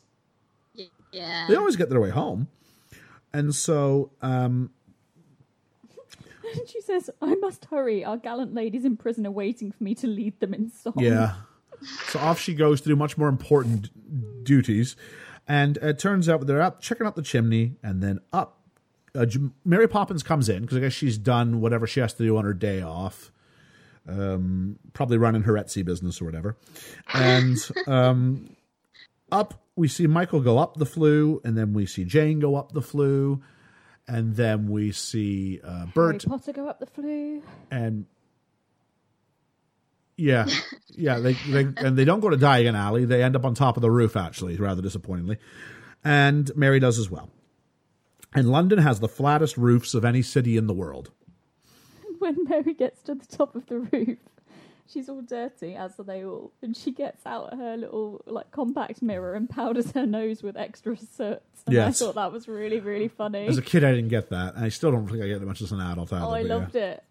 [1.12, 1.46] Yeah.
[1.48, 2.48] They always get their way home,
[3.32, 4.70] and so um,
[6.56, 8.04] And she says, "I must hurry.
[8.04, 11.34] Our gallant ladies in prison are waiting for me to lead them in song." Yeah.
[12.08, 13.90] So off she goes to do much more important
[14.44, 14.96] duties.
[15.48, 18.60] And it turns out they're up checking out the chimney and then up.
[19.14, 19.26] Uh,
[19.64, 22.44] Mary Poppins comes in because I guess she's done whatever she has to do on
[22.44, 23.32] her day off.
[24.08, 26.56] Um, probably running her Etsy business or whatever.
[27.12, 27.56] And
[27.86, 28.56] um,
[29.32, 32.72] up, we see Michael go up the flue, and then we see Jane go up
[32.72, 33.42] the flue,
[34.06, 37.42] and then we see uh, Harry Bert Potter go up the flue.
[37.70, 38.06] and
[40.16, 40.46] yeah,
[40.88, 43.04] yeah, they, they and they don't go to Diagon Alley.
[43.04, 45.38] They end up on top of the roof, actually, rather disappointingly.
[46.04, 47.30] And Mary does as well.
[48.34, 51.10] And London has the flattest roofs of any city in the world.
[52.18, 54.18] when Mary gets to the top of the roof,
[54.90, 59.02] she's all dirty, as are they all, and she gets out her little like compact
[59.02, 61.42] mirror and powders her nose with extra soot.
[61.66, 62.00] And Yes.
[62.00, 63.46] I thought that was really, really funny.
[63.46, 65.46] As a kid, I didn't get that, and I still don't think I get it
[65.46, 66.24] much as an adult either.
[66.24, 66.54] oh, I but yeah.
[66.54, 67.02] loved it.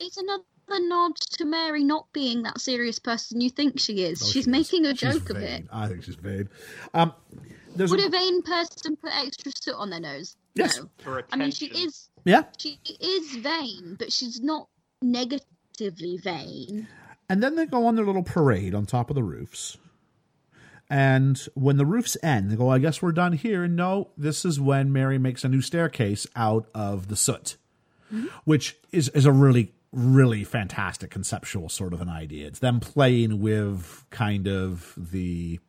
[0.00, 0.42] It's another
[0.78, 4.22] nod to Mary not being that serious person you think she is.
[4.22, 4.46] Oh, she's she is.
[4.48, 5.44] making a She's joke of vain.
[5.62, 5.66] it.
[5.72, 6.48] I think she's vain.
[6.94, 7.12] Um,
[7.74, 10.36] there's Would a, a vain person put extra soot on their nose?
[10.54, 10.78] Yes.
[10.78, 10.90] No.
[10.98, 11.40] For attention.
[11.40, 14.68] I mean, she is yeah, she is vain, but she's not
[15.02, 16.86] negatively vain.
[17.28, 19.76] And then they go on their little parade on top of the roofs.
[20.92, 23.62] And when the roofs end, they go, I guess we're done here.
[23.62, 27.56] And no, this is when Mary makes a new staircase out of the soot,
[28.44, 32.46] which is, is a really, really fantastic conceptual sort of an idea.
[32.46, 35.60] It's them playing with kind of the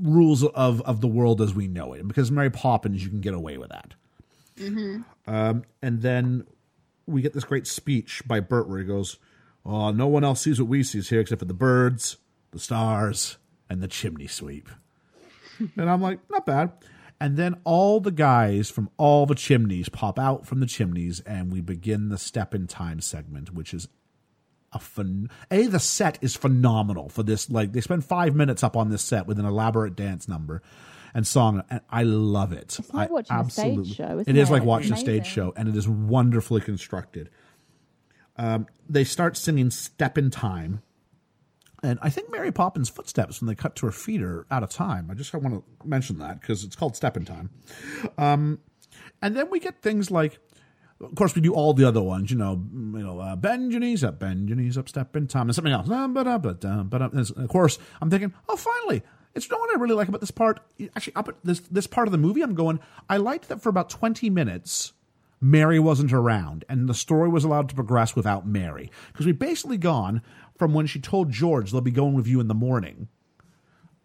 [0.00, 2.00] rules of, of the world as we know it.
[2.00, 3.94] And because Mary Poppins, you can get away with that.
[5.26, 6.46] Um, and then
[7.06, 9.18] we get this great speech by Bert where he goes,
[9.64, 12.16] Oh, no one else sees what we see here except for the birds,
[12.50, 13.36] the stars,
[13.70, 14.68] and the chimney sweep.
[15.76, 16.72] and I'm like, not bad.
[17.22, 21.52] And then all the guys from all the chimneys pop out from the chimneys, and
[21.52, 23.86] we begin the step in time segment, which is
[24.72, 25.30] a fun.
[25.48, 27.48] A the set is phenomenal for this.
[27.48, 30.62] Like they spend five minutes up on this set with an elaborate dance number
[31.14, 32.76] and song, and I love it.
[32.76, 35.54] It's like I watching a stage show, isn't it is like watching a stage show,
[35.56, 37.30] and it is wonderfully constructed.
[38.36, 40.82] Um, they start singing "Step in Time,"
[41.82, 44.70] and I think Mary Poppins' footsteps when they cut to her feet are out of
[44.70, 45.08] time.
[45.10, 47.50] I just want to mention that because it's called "Step in Time."
[48.18, 48.60] Um,
[49.20, 50.38] and then we get things like,
[51.00, 52.30] of course, we do all the other ones.
[52.30, 55.26] You know, you know, uh, bend your knees up, bend your knees up, step in
[55.26, 55.86] time, and something else.
[55.86, 55.94] And
[57.30, 59.02] Of course, I'm thinking, oh, finally.
[59.34, 60.60] It's not what I really like about this part.
[60.94, 62.80] Actually, up at this this part of the movie, I'm going.
[63.08, 64.92] I liked that for about 20 minutes.
[65.40, 68.92] Mary wasn't around, and the story was allowed to progress without Mary.
[69.08, 70.22] Because we've basically gone
[70.56, 73.08] from when she told George they'll be going with you in the morning,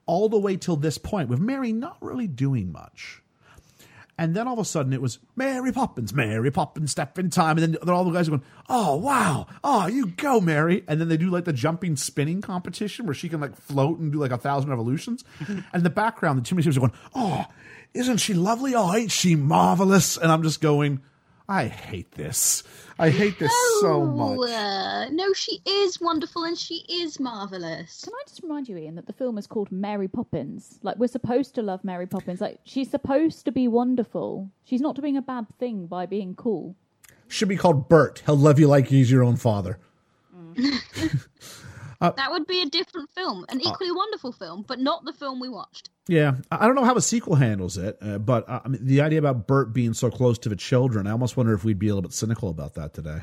[0.06, 3.22] all the way till this point, with Mary not really doing much.
[4.20, 7.58] And then all of a sudden it was Mary Poppins, Mary Poppins, step in time.
[7.60, 9.46] And then, all the guys are going, oh, wow.
[9.64, 10.84] Oh, you go, Mary.
[10.88, 14.12] And then they do like the jumping spinning competition where she can like float and
[14.12, 15.24] do like a thousand revolutions.
[15.48, 17.46] and in the background, the two sweeps are going, oh,
[17.94, 18.74] isn't she lovely?
[18.74, 20.18] Oh, ain't she marvelous?
[20.18, 21.02] And I'm just going,
[21.50, 22.64] I hate this.
[23.00, 24.50] I hate this so much.
[24.50, 28.02] uh, no, she is wonderful and she is marvelous.
[28.04, 30.80] Can I just remind you, Ian, that the film is called Mary Poppins?
[30.84, 32.42] Like, we're supposed to love Mary Poppins.
[32.42, 34.50] Like, she's supposed to be wonderful.
[34.66, 36.76] She's not doing a bad thing by being cool.
[37.30, 38.24] Should be called Bert.
[38.26, 39.80] He'll love you like he's your own father.
[42.00, 45.40] That would be a different film, Uh, an equally wonderful film, but not the film
[45.40, 45.90] we watched.
[46.08, 48.86] Yeah, I I don't know how a sequel handles it, uh, but uh, I mean,
[48.86, 51.80] the idea about Bert being so close to the children, I almost wonder if we'd
[51.80, 53.22] be a little bit cynical about that today.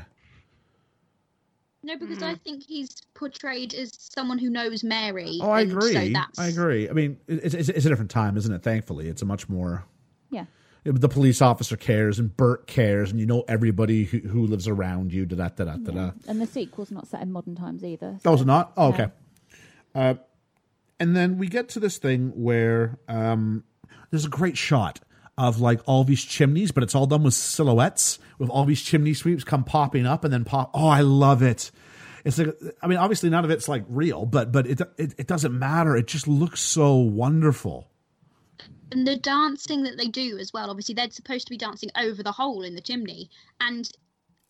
[1.83, 5.37] No, because I think he's portrayed as someone who knows Mary.
[5.39, 5.93] Oh, I agree.
[5.93, 6.89] So that's, I agree.
[6.89, 8.63] I mean, it's, it's, it's a different time, isn't it?
[8.63, 9.85] Thankfully, it's a much more.
[10.31, 10.45] Yeah.
[10.87, 15.11] The police officer cares, and Bert cares, and you know everybody who, who lives around
[15.11, 15.25] you.
[15.25, 16.11] Da da da da da.
[16.27, 18.19] And the sequel's not set in modern times either.
[18.23, 18.71] Oh, is it not?
[18.77, 18.93] Oh, No.
[18.93, 19.07] okay.
[19.95, 20.13] Uh,
[20.99, 23.63] and then we get to this thing where um,
[24.11, 24.99] there's a great shot
[25.37, 29.13] of like all these chimneys, but it's all done with silhouettes, with all these chimney
[29.15, 30.69] sweeps come popping up and then pop.
[30.75, 31.71] Oh, I love it.
[32.23, 35.27] It's like, I mean, obviously none of it's like real, but but it it, it
[35.27, 35.95] doesn't matter.
[35.95, 37.89] It just looks so wonderful.
[38.91, 40.69] And the dancing that they do as well.
[40.69, 43.29] Obviously, they're supposed to be dancing over the hole in the chimney,
[43.59, 43.89] and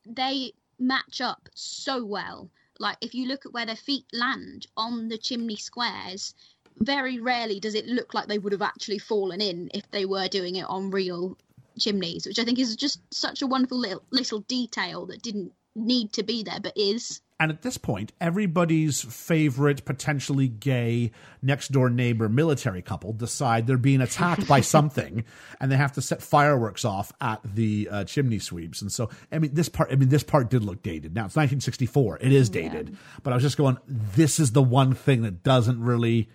[0.05, 2.49] they match up so well.
[2.79, 6.33] Like if you look at where their feet land on the chimney squares,
[6.77, 10.27] very rarely does it look like they would have actually fallen in if they were
[10.27, 11.37] doing it on real
[11.79, 16.13] chimneys, which I think is just such a wonderful little little detail that didn't need
[16.13, 17.21] to be there but is.
[17.37, 23.77] And at this point, everybody's favorite potentially gay next door neighbor military couple decide they're
[23.77, 25.25] being attacked by something,
[25.59, 28.81] and they have to set fireworks off at the uh, chimney sweeps.
[28.81, 31.13] And so, I mean, this part, I mean, this part did look dated.
[31.13, 32.95] Now it's 1964; it is dated.
[33.21, 36.29] But I was just going, this is the one thing that doesn't really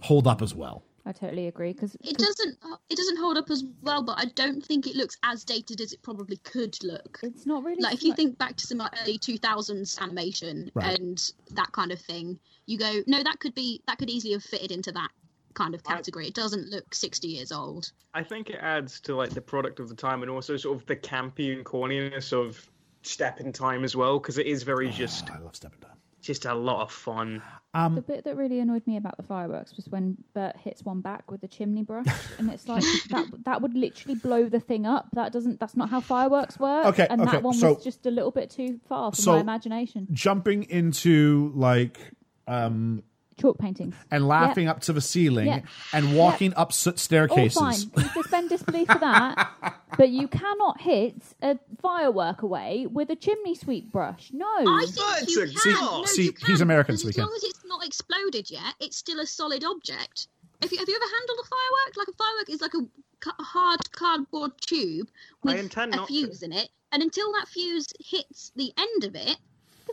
[0.00, 0.82] hold up as well.
[1.04, 1.74] I totally agree.
[1.74, 4.86] Cause, It 'cause doesn't uh, it doesn't hold up as well, but I don't think
[4.86, 7.18] it looks as dated as it probably could look.
[7.22, 7.82] It's not really.
[7.82, 10.98] like if you think back to some like early 2000s animation Right.
[10.98, 14.44] and that kind of thing you go no that could be that could easily have
[14.44, 15.10] fitted into that
[15.54, 19.34] kind of category it doesn't look 60 years old I think it adds to like
[19.34, 22.70] the product of the time and also sort of the campy and corniness of
[23.04, 25.80] Step in Time as well because it is very ah, just I love Step in
[25.80, 25.96] down.
[26.22, 27.42] Just a lot of fun.
[27.74, 31.00] Um, the bit that really annoyed me about the fireworks was when Bert hits one
[31.00, 32.06] back with the chimney brush,
[32.38, 33.26] and it's like that.
[33.44, 35.08] That would literally blow the thing up.
[35.14, 35.58] That doesn't.
[35.60, 36.86] That's not how fireworks work.
[36.86, 39.32] Okay, and okay, that one so- was just a little bit too far for so-
[39.34, 40.06] my imagination.
[40.12, 41.98] Jumping into like
[42.46, 43.02] um,
[43.42, 43.94] Chalk paintings.
[44.10, 45.60] and laughing up to the ceiling Yeah.
[45.92, 47.76] and walking up soot All fine.
[47.96, 49.52] You suspend disbelief for that,
[49.98, 54.30] but you cannot hit a firework away with a chimney sweep brush.
[54.32, 54.46] No.
[54.46, 57.28] i think you can See- no, see, you he's can, American, because so we as
[57.28, 60.28] long as it's not exploded yet it's still a solid object
[60.62, 63.80] if you, have you ever handled a firework like a firework is like a hard
[63.92, 65.08] cardboard tube
[65.42, 66.08] with a not to.
[66.08, 69.38] fuse in it and until that fuse hits the end of it the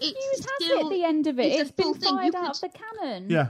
[0.01, 1.45] it's fuse has still hit the end of it.
[1.47, 2.15] it's a It's been thing.
[2.15, 3.29] Fired out of the cannon.
[3.29, 3.49] yeah.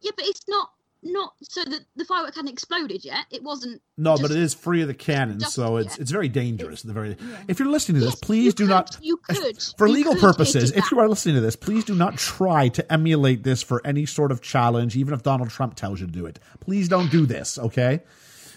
[0.00, 0.70] Yeah, but it's not
[1.04, 3.26] not so that the firework hadn't exploded yet.
[3.30, 3.82] It wasn't.
[3.98, 6.02] No, just- but it is free of the cannon, just- so it's yeah.
[6.02, 6.82] it's very dangerous.
[6.82, 7.16] at the very.
[7.48, 8.96] If you're listening to this, please do could, not.
[9.02, 11.94] you could, For you legal could purposes, if you are listening to this, please do
[11.96, 16.00] not try to emulate this for any sort of challenge, even if Donald Trump tells
[16.00, 16.38] you to do it.
[16.60, 18.00] Please don't do this, okay?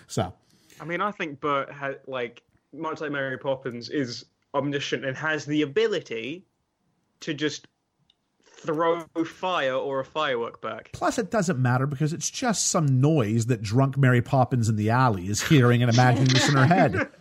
[0.07, 0.31] So,
[0.79, 2.43] I mean, I think Bert had like
[2.73, 6.45] much like Mary Poppins is omniscient and has the ability
[7.25, 7.67] to just
[8.41, 10.89] throw fire or a firework back.
[10.91, 14.89] plus it doesn't matter because it's just some noise that drunk Mary Poppins in the
[14.89, 17.09] alley is hearing and imagining this in her head.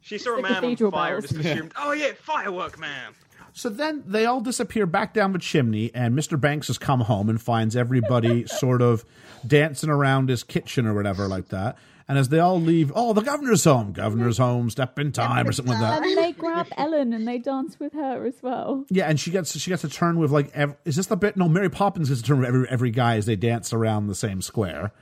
[0.00, 1.32] She saw a the man on cathedral fire, bells.
[1.32, 3.12] just assumed, oh yeah, firework man.
[3.52, 6.40] So then they all disappear back down the chimney, and Mr.
[6.40, 9.04] Banks has come home and finds everybody sort of
[9.44, 11.76] dancing around his kitchen or whatever like that.
[12.08, 15.52] And as they all leave, oh, the governor's home, governor's home, step in time or
[15.52, 16.04] something like that.
[16.04, 18.84] And they grab Ellen and they dance with her as well.
[18.90, 21.36] Yeah, and she gets she gets a turn with like, ev- is this the bit?
[21.36, 24.14] No, Mary Poppins gets a turn with every every guy as they dance around the
[24.14, 24.92] same square.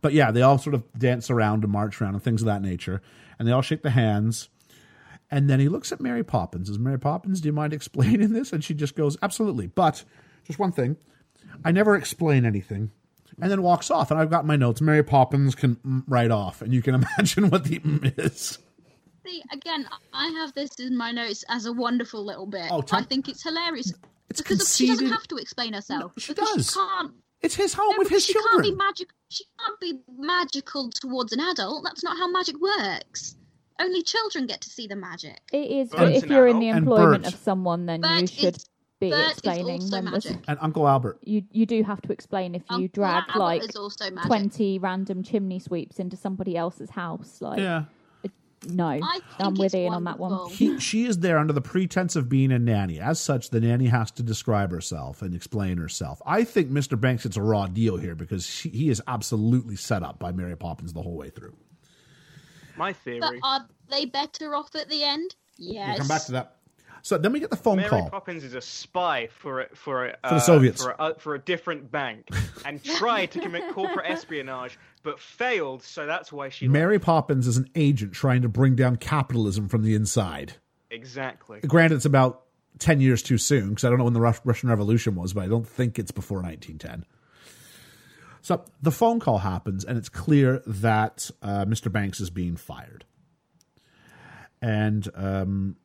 [0.00, 2.62] But yeah, they all sort of dance around and march around and things of that
[2.62, 3.00] nature,
[3.38, 4.48] and they all shake the hands.
[5.30, 6.68] And then he looks at Mary Poppins.
[6.68, 8.52] Is Mary Poppins, do you mind explaining this?
[8.52, 9.68] And she just goes, absolutely.
[9.68, 10.02] But
[10.44, 10.96] just one thing,
[11.64, 12.90] I never explain anything.
[13.42, 14.10] And then walks off.
[14.10, 14.80] And I've got my notes.
[14.80, 18.58] Mary Poppins can mm, write off, and you can imagine what the mm is.
[19.26, 22.68] See, again, I have this in my notes as a wonderful little bit.
[22.70, 23.92] Oh, tell- I think it's hilarious
[24.30, 26.12] It's because she doesn't have to explain herself.
[26.18, 26.70] she does.
[26.70, 27.12] She can't.
[27.42, 28.76] It's his home no, with because his she can't be children.
[28.78, 29.08] magic.
[29.28, 31.84] She can't be magical towards an adult.
[31.84, 33.36] That's not how magic works.
[33.80, 35.38] Only children get to see the magic.
[35.52, 38.66] It is, Bert's if you're in the employment of someone, then you should is-
[39.00, 39.80] be Bert explaining.
[39.82, 40.44] also when this- magic.
[40.46, 41.18] And Uncle Albert.
[41.24, 44.26] you you do have to explain if you Uncle drag Albert like is also magic.
[44.28, 47.40] twenty random chimney sweeps into somebody else's house.
[47.40, 47.84] Like, Yeah.
[48.24, 48.28] Uh,
[48.68, 48.98] no, I
[49.38, 50.32] I'm think with it's Ian on that one.
[50.32, 50.54] wonderful.
[50.54, 53.00] He, she is there under the pretense of being a nanny.
[53.00, 56.20] As such, the nanny has to describe herself and explain herself.
[56.26, 57.00] I think Mr.
[57.00, 60.56] Banks gets a raw deal here because she, he is absolutely set up by Mary
[60.58, 61.56] Poppins the whole way through.
[62.76, 63.40] My But theory.
[63.42, 65.34] are they better off at the end?
[65.56, 65.88] Yes.
[65.88, 66.56] We'll come back to that.
[67.02, 67.98] So then we get the phone Mary call.
[68.00, 70.82] Mary Poppins is a spy for a, for a, For the uh, Soviets.
[70.82, 72.28] for a, for a different bank
[72.64, 75.82] and tried to commit corporate espionage but failed.
[75.82, 79.82] So that's why she Mary Poppins is an agent trying to bring down capitalism from
[79.82, 80.54] the inside.
[80.90, 81.60] exactly.
[81.60, 82.42] Granted, it's about
[82.78, 85.48] 10 years too soon because I don't know when the Russian Revolution was, but I
[85.48, 87.06] don't think it's before 1910.
[88.42, 91.92] So the phone call happens, and it's clear that uh, Mr.
[91.92, 93.04] Banks is being fired.
[94.62, 95.76] And um,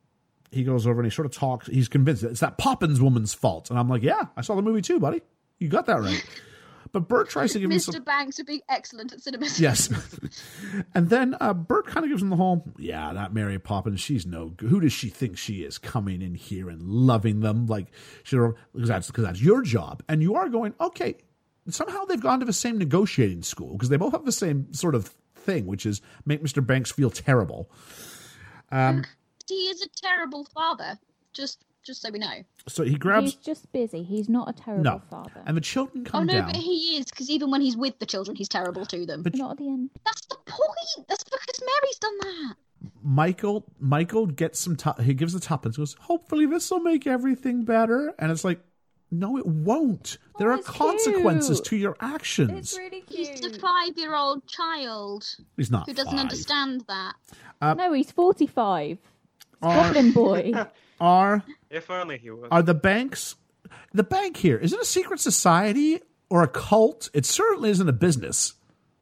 [0.52, 1.68] he goes over and he sort of talks.
[1.68, 3.70] He's convinced that it's that Poppins woman's fault.
[3.70, 5.22] And I'm like, yeah, I saw the movie too, buddy.
[5.60, 6.24] You got that right.
[6.92, 7.92] But Bert tries to give him Mr.
[7.92, 8.04] some.
[8.04, 9.48] Banks would be excellent at cinema.
[9.58, 9.90] Yes.
[10.94, 14.26] and then uh, Bert kind of gives him the whole, yeah, that Mary Poppins, she's
[14.26, 14.70] no good.
[14.70, 17.66] Who does she think she is coming in here and loving them?
[17.66, 17.88] Like,
[18.24, 20.04] because that's, because that's your job.
[20.08, 21.16] And you are going, okay,
[21.68, 24.96] somehow they've gone to the same negotiating school because they both have the same sort
[24.96, 26.66] of thing, which is make Mr.
[26.66, 27.70] Banks feel terrible.
[29.48, 30.98] He is a terrible father.
[31.34, 32.44] Just, just so we know.
[32.68, 34.04] So he grabs, He's just busy.
[34.04, 35.02] He's not a terrible no.
[35.10, 35.42] father.
[35.46, 36.36] And the children come down.
[36.36, 36.52] Oh no, down.
[36.54, 39.22] but he is because even when he's with the children, he's terrible to them.
[39.24, 39.90] But- not at the end.
[40.06, 41.08] That's the point.
[41.10, 42.56] That's because Mary's done that.
[43.04, 47.64] Michael Michael gets some tu- he gives the tuppence goes hopefully this will make everything
[47.66, 48.60] better and it's like
[49.10, 51.66] no it won't there are consequences cute.
[51.66, 53.28] to your actions It's really cute.
[53.30, 55.26] He's a five-year-old child
[55.58, 56.20] he's not who doesn't five.
[56.20, 57.14] understand that.
[57.62, 59.00] Uh, no, he's forty-five.
[59.66, 60.54] Are- Goblin boy.
[61.02, 62.48] are If only he was.
[62.52, 63.36] are the banks
[63.94, 67.94] the bank here is it a secret society or a cult it certainly isn't a
[67.94, 68.54] business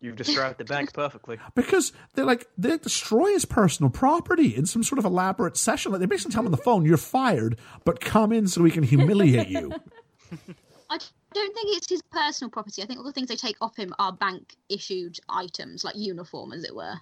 [0.01, 1.37] You've described the bank perfectly.
[1.55, 5.99] because they're like they destroy his personal property in some sort of elaborate session like
[5.99, 8.83] they basically tell him on the phone you're fired but come in so we can
[8.83, 9.71] humiliate you
[10.89, 10.97] I
[11.33, 12.83] don't think it's his personal property.
[12.83, 16.63] I think all the things they take off him are bank-issued items, like uniform, as
[16.63, 16.93] it were.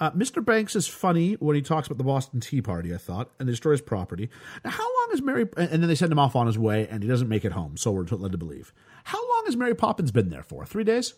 [0.00, 0.44] Uh, Mr.
[0.44, 3.80] Banks is funny when he talks about the Boston Tea Party, I thought, and destroys
[3.80, 4.28] property.
[4.64, 5.46] Now, how long is Mary?
[5.56, 7.76] And then they send him off on his way, and he doesn't make it home.
[7.76, 8.72] So we're led to believe.
[9.04, 10.66] How long has Mary Poppins been there for?
[10.66, 11.14] Three days?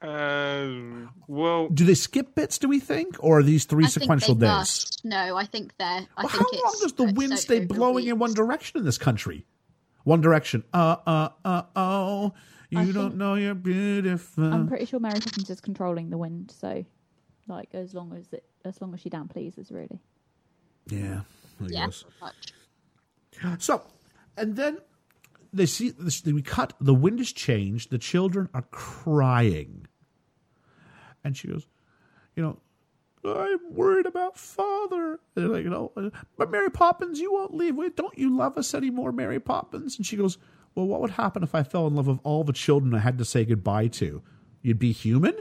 [0.00, 2.58] Uh, well, Do they skip bits?
[2.58, 4.54] Do we think, or are these three I sequential they days?
[4.54, 5.04] must.
[5.04, 5.88] No, I think they're.
[6.16, 8.78] I Well, think how long does the wind so- stay over blowing in one direction
[8.78, 9.44] in this country?
[10.04, 10.62] One direction.
[10.72, 12.32] Uh uh uh oh.
[12.70, 14.44] You I don't think- know you're beautiful.
[14.44, 16.84] I'm pretty sure Mary Poppins is controlling the wind, so
[17.48, 20.00] like as long as it, as long as she damn pleases, really.
[20.86, 21.20] yeah,
[21.60, 22.04] I Yeah, guess.
[23.58, 23.82] So,
[24.36, 24.78] and then
[25.52, 26.74] they see this, we cut.
[26.80, 27.90] The wind has changed.
[27.90, 29.86] The children are crying,
[31.24, 31.66] and she goes,
[32.36, 32.58] "You know,
[33.24, 35.92] I'm worried about father." And they're like, "You know,
[36.36, 37.76] but Mary Poppins, you won't leave.
[37.76, 40.36] Wait, Don't you love us anymore, Mary Poppins?" And she goes,
[40.74, 43.18] "Well, what would happen if I fell in love with all the children I had
[43.18, 44.22] to say goodbye to?
[44.62, 45.34] You'd be human."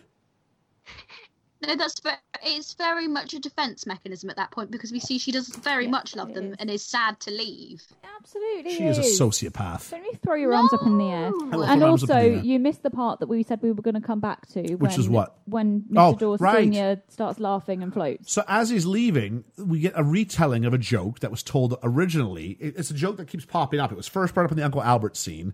[1.65, 2.09] No, that's ve-
[2.43, 5.85] it's very much a defense mechanism at that point because we see she does very
[5.85, 6.55] Yeah, much love them is.
[6.59, 7.81] and is sad to leave.
[8.19, 9.89] Absolutely, She is a sociopath.
[9.89, 11.27] Don't you throw your arms up in the air?
[11.27, 12.43] And throw arms up in also, the air.
[12.43, 14.61] you missed the part that we said we were going to come back to.
[14.75, 15.37] Which when, is what?
[15.45, 15.95] When Mr.
[15.97, 16.59] Oh, Dawes right.
[16.63, 18.31] Senior starts laughing and floats.
[18.31, 22.57] So as he's leaving, we get a retelling of a joke that was told originally.
[22.59, 23.91] It's a joke that keeps popping up.
[23.91, 25.53] It was first brought up in the Uncle Albert scene,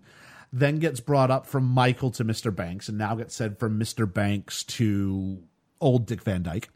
[0.52, 2.54] then gets brought up from Michael to Mr.
[2.54, 4.12] Banks, and now gets said from Mr.
[4.12, 5.42] Banks to
[5.80, 6.68] old Dick Van Dyke.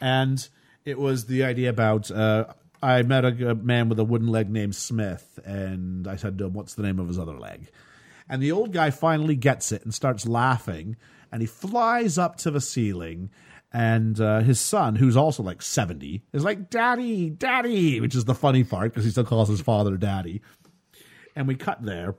[0.00, 0.46] And
[0.84, 2.46] it was the idea about uh,
[2.82, 6.46] I met a, a man with a wooden leg named Smith, and I said to
[6.46, 7.70] him, "What's the name of his other leg?"
[8.28, 10.96] And the old guy finally gets it and starts laughing,
[11.32, 13.30] and he flies up to the ceiling.
[13.72, 18.34] And uh, his son, who's also like 70, is like, Daddy, Daddy, which is the
[18.34, 20.42] funny part because he still calls his father Daddy.
[21.36, 22.16] And we cut there.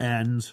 [0.00, 0.50] And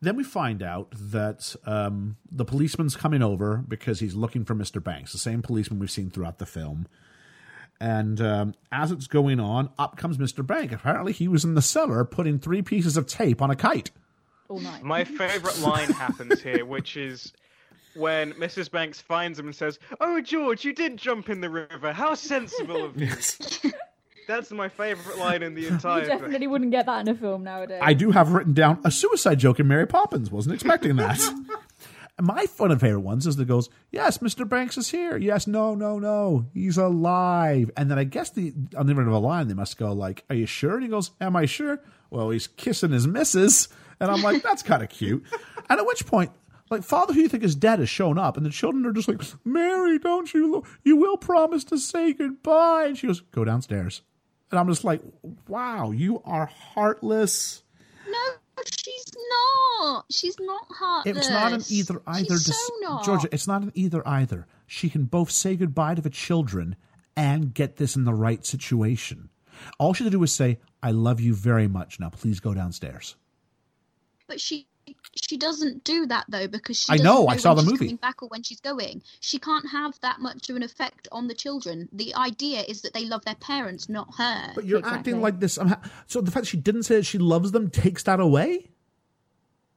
[0.00, 4.82] then we find out that um, the policeman's coming over because he's looking for Mr.
[4.82, 6.86] Banks, the same policeman we've seen throughout the film.
[7.80, 10.46] And um, as it's going on, up comes Mr.
[10.46, 10.72] Bank.
[10.72, 13.90] Apparently, he was in the cellar putting three pieces of tape on a kite.
[14.48, 14.82] All night.
[14.82, 17.32] my favorite line happens here, which is
[17.96, 18.70] when Mrs.
[18.70, 21.92] Banks finds him and says, "Oh, George, you did jump in the river.
[21.92, 23.10] How sensible of you."
[24.26, 26.18] That's my favorite line in the You entire thing.
[26.18, 27.80] definitely wouldn't get that in a film nowadays.
[27.82, 30.30] I do have written down a suicide joke in Mary Poppins.
[30.30, 31.20] Wasn't expecting that.
[32.20, 34.48] My one of favorite ones is that goes, "Yes, Mr.
[34.48, 35.18] Banks is here.
[35.18, 39.08] Yes, no, no, no, he's alive." And then I guess the on the end of
[39.12, 41.78] a line they must go like, "Are you sure?" And he goes, "Am I sure?"
[42.08, 43.68] Well, he's kissing his missus,
[44.00, 45.24] and I'm like, "That's kind of cute."
[45.68, 46.30] And at which point.
[46.70, 49.06] Like father, who you think is dead, has shown up, and the children are just
[49.08, 50.52] like, "Mary, don't you?
[50.52, 54.02] lo- You will promise to say goodbye." And she goes, "Go downstairs."
[54.50, 55.02] And I'm just like,
[55.48, 57.62] "Wow, you are heartless."
[58.08, 58.16] No,
[58.70, 60.04] she's not.
[60.10, 61.16] She's not heartless.
[61.16, 62.34] It's not an either either.
[62.34, 63.00] Dis- so.
[63.04, 64.46] Georgia, it's not an either either.
[64.66, 66.76] She can both say goodbye to the children
[67.16, 69.30] and get this in the right situation.
[69.78, 72.54] All she had to do was say, "I love you very much." Now, please go
[72.54, 73.16] downstairs.
[74.28, 74.68] But she
[75.14, 77.86] she doesn't do that though because she I doesn't know, I saw the she's movie.
[77.86, 79.02] coming back or when she's going.
[79.20, 81.88] She can't have that much of an effect on the children.
[81.92, 84.52] The idea is that they love their parents, not her.
[84.54, 84.98] But you're Exactly.
[84.98, 85.58] acting like this.
[85.58, 88.20] I'm ha- so the fact that she didn't say that she loves them takes that
[88.20, 88.68] away.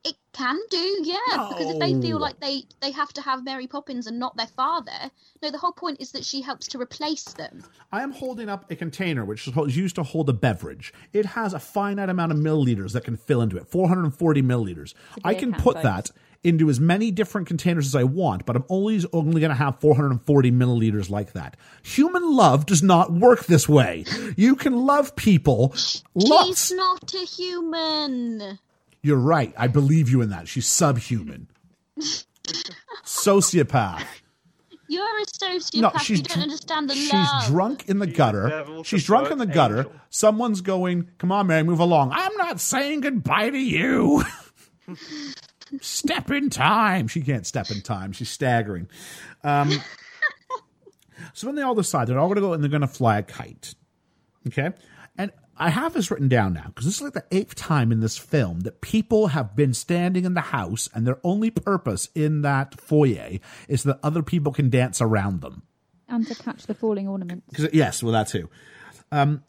[0.04, 3.68] It can do, yeah, because if they feel like they they have to have Mary
[3.68, 5.12] Poppins and not their father,
[5.42, 7.64] no, the whole point is that she helps to replace them.
[7.92, 10.94] I am holding up a container which is used to hold a beverage.
[11.12, 14.94] It has a finite amount of milliliters that can fill into it 440 milliliters.
[15.26, 15.84] I can can, put folks.
[15.84, 16.12] that
[16.44, 19.80] into as many different containers as I want, but I'm always only going to have
[19.80, 21.58] 440 milliliters like that.
[21.84, 24.06] Human love does not work this way.
[24.38, 25.76] You can love people
[26.16, 26.70] lots.
[26.70, 28.60] She's not a human.
[29.02, 29.54] You're right.
[29.58, 30.48] I believe you in that.
[30.48, 31.48] She's subhuman.
[33.06, 34.04] Sociopath.
[34.88, 35.82] You're a sociopath.
[35.82, 37.48] No, she's you don't understand the she's love.
[37.48, 38.50] drunk in the gutter.
[38.50, 39.78] devil She's drunk in the birth gutter.
[39.80, 39.92] angel.
[40.10, 44.24] Someone's going, "Come on, Mary, move along." I'm not saying goodbye to you.
[45.82, 47.08] step in time.
[47.08, 48.12] She can't step in time.
[48.14, 48.90] She's staggering.
[49.44, 49.70] Um,
[51.34, 53.20] so then they all decide they're all going to go and they're going to fly
[53.20, 53.76] a kite.
[54.48, 54.74] Okay, and
[55.62, 58.18] I have this written down now because this is like the eighth time in this
[58.18, 62.80] film that people have been standing in the house and their only purpose in that
[62.80, 65.64] foyer is that other people can dance around them.
[66.08, 67.46] and to catch the falling ornaments.
[67.50, 68.50] Because yes, well that too.
[69.12, 69.44] Um,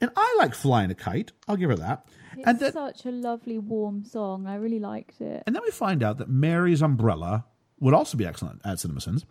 [0.00, 1.32] and I like flying a kite.
[1.48, 2.06] I'll give her that.
[2.36, 4.46] It's and then such a lovely, warm song.
[4.46, 5.42] I really liked it.
[5.46, 7.44] and then we find out that Mary's umbrella
[7.80, 9.24] would also be excellent at CinemaSins,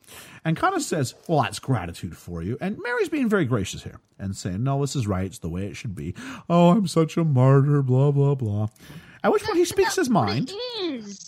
[0.46, 4.00] and kind of says, "Well, that's gratitude for you." And Mary's being very gracious here
[4.20, 5.26] and saying, "No, this is right.
[5.26, 6.14] It's the way it should be."
[6.50, 7.82] Oh, I'm such a martyr.
[7.82, 8.68] Blah blah blah.
[9.24, 10.52] At which point he speaks his mind.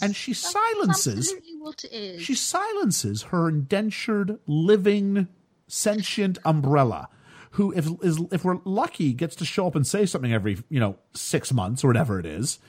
[0.02, 2.22] And she That's silences- what it is.
[2.22, 5.28] She silences her indentured, living,
[5.68, 7.10] sentient umbrella,
[7.52, 10.80] who, if is if we're lucky, gets to show up and say something every you
[10.80, 12.60] know six months or whatever it is,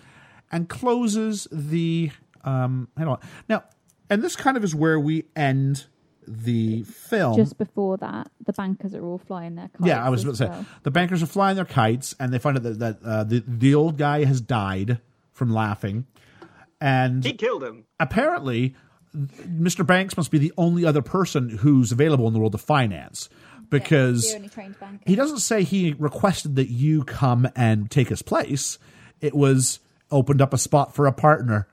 [0.50, 2.10] and closes the
[2.42, 2.88] um.
[2.96, 3.62] Hang on now,
[4.10, 5.86] and this kind of is where we end
[6.28, 7.36] the film.
[7.36, 9.84] Just before that, the bankers are all flying their kites.
[9.86, 10.66] yeah, I was about to say well.
[10.82, 13.74] the bankers are flying their kites, and they find out that, that uh, the the
[13.74, 15.00] old guy has died
[15.32, 16.06] from laughing,
[16.80, 17.84] and He killed him.
[17.98, 18.74] apparently
[19.16, 19.84] Mr.
[19.84, 23.28] Banks must be the only other person who's available in the world of finance
[23.70, 25.02] because the only trained banker.
[25.06, 28.78] he doesn't say he requested that you come and take his place.
[29.20, 29.80] It was
[30.12, 31.66] opened up a spot for a partner.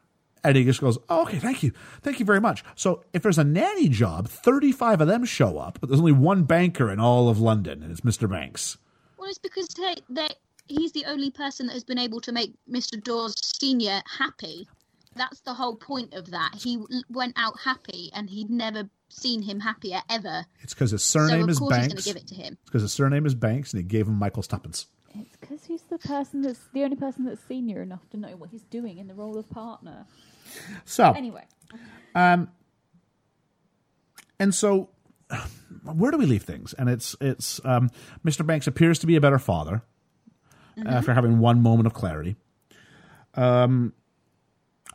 [0.43, 1.71] And he just goes, oh, okay, thank you.
[2.01, 2.63] Thank you very much.
[2.75, 6.43] So if there's a nanny job, 35 of them show up, but there's only one
[6.43, 8.29] banker in all of London, and it's Mr.
[8.29, 8.77] Banks.
[9.17, 10.29] Well, it's because they, they,
[10.67, 13.01] he's the only person that has been able to make Mr.
[13.01, 14.67] Dawes Senior happy.
[15.15, 16.51] That's the whole point of that.
[16.55, 20.45] He went out happy, and he'd never seen him happier ever.
[20.61, 22.03] It's because his So surname of is course he's going Banks.
[22.03, 22.53] to give it to him.
[22.53, 24.85] It's because his surname is Banks, and he gave him Michael's tuppence.
[25.15, 28.49] It's because he's the person that's the only person that's senior enough to know what
[28.49, 30.05] he's doing in the role of partner.
[30.85, 31.45] So, Anyway,
[32.15, 32.49] um,
[34.39, 34.89] and so
[35.83, 36.73] where do we leave things?
[36.73, 37.89] And it's it's um,
[38.25, 39.81] mr banks appears to be a better father
[40.85, 42.35] after having one moment of clarity.
[43.33, 43.93] Um,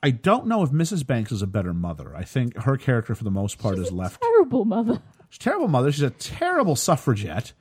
[0.05, 2.15] i don't know if mrs banks is a better mother.
[2.17, 5.03] I think her character for the most part is left terrible mother.
[5.29, 5.93] she's a terrible mother.
[5.93, 7.53] She's a terrible suffragette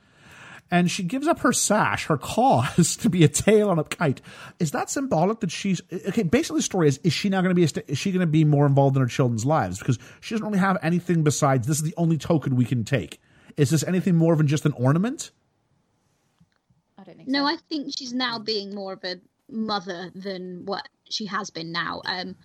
[0.71, 4.21] and she gives up her sash, her cause, to be a tail on a kite.
[4.57, 6.23] Is that symbolic that she's okay?
[6.23, 7.65] Basically, the story is: is she now going to be?
[7.65, 10.33] A, st- is she going to be more involved in her children's lives because she
[10.33, 13.19] doesn't really have anything besides this is the only token we can take.
[13.57, 15.31] Is this anything more than just an ornament?
[16.97, 17.53] I don't think No, so.
[17.53, 19.19] I think she's now being more of a
[19.49, 22.01] mother than what she has been now.
[22.05, 22.35] Um,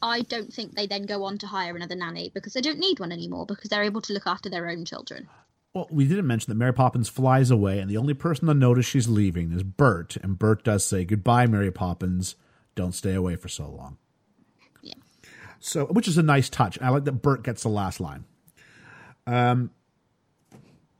[0.00, 3.00] I don't think they then go on to hire another nanny because they don't need
[3.00, 5.28] one anymore because they're able to look after their own children.
[5.74, 8.84] Well, we didn't mention that Mary Poppins flies away, and the only person to notice
[8.84, 10.16] she's leaving is Bert.
[10.16, 12.36] And Bert does say, "Goodbye, Mary Poppins.
[12.74, 13.96] Don't stay away for so long."
[14.82, 14.94] Yeah.
[15.60, 16.78] So, which is a nice touch.
[16.82, 18.24] I like that Bert gets the last line.
[19.26, 19.70] Um,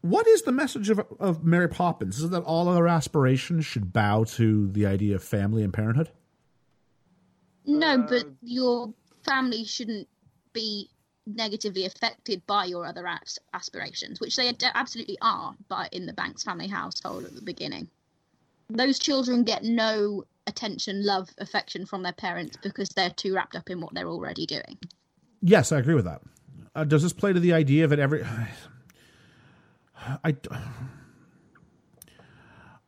[0.01, 2.19] what is the message of of Mary Poppins?
[2.19, 6.11] Is it that all other aspirations should bow to the idea of family and parenthood?
[7.67, 8.95] No, but your
[9.25, 10.09] family shouldn't
[10.53, 10.89] be
[11.27, 16.43] negatively affected by your other as- aspirations, which they absolutely are, but in the Banks
[16.43, 17.89] family household at the beginning.
[18.69, 23.71] Those children get no attention, love, affection from their parents because they're too wrapped up
[23.71, 24.79] in what they're already doing.
[25.41, 26.23] Yes, I agree with that.
[26.75, 28.25] Uh, does this play to the idea of it every?
[30.25, 30.37] I.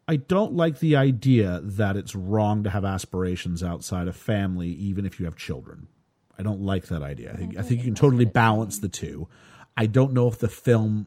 [0.06, 5.06] I don't like the idea that it's wrong to have aspirations outside of family, even
[5.06, 5.88] if you have children.
[6.38, 7.32] I don't like that idea.
[7.32, 9.28] I think, I think you can totally balance the two.
[9.76, 11.06] I don't know if the film.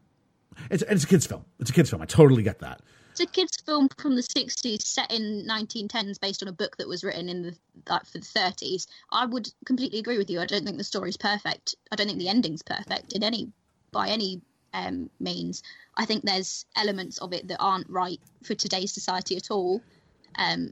[0.71, 1.45] It's, it's a kids' film.
[1.59, 2.01] It's a kids' film.
[2.01, 2.81] I totally get that.
[3.11, 6.87] It's a kids' film from the 60s set in 1910s based on a book that
[6.87, 7.57] was written in the
[7.89, 8.85] like, for the 30s.
[9.11, 10.39] I would completely agree with you.
[10.39, 11.75] I don't think the story's perfect.
[11.91, 13.51] I don't think the ending's perfect in any
[13.91, 14.41] by any
[14.73, 15.63] um, means.
[15.95, 19.81] I think there's elements of it that aren't right for today's society at all.
[20.37, 20.71] Um,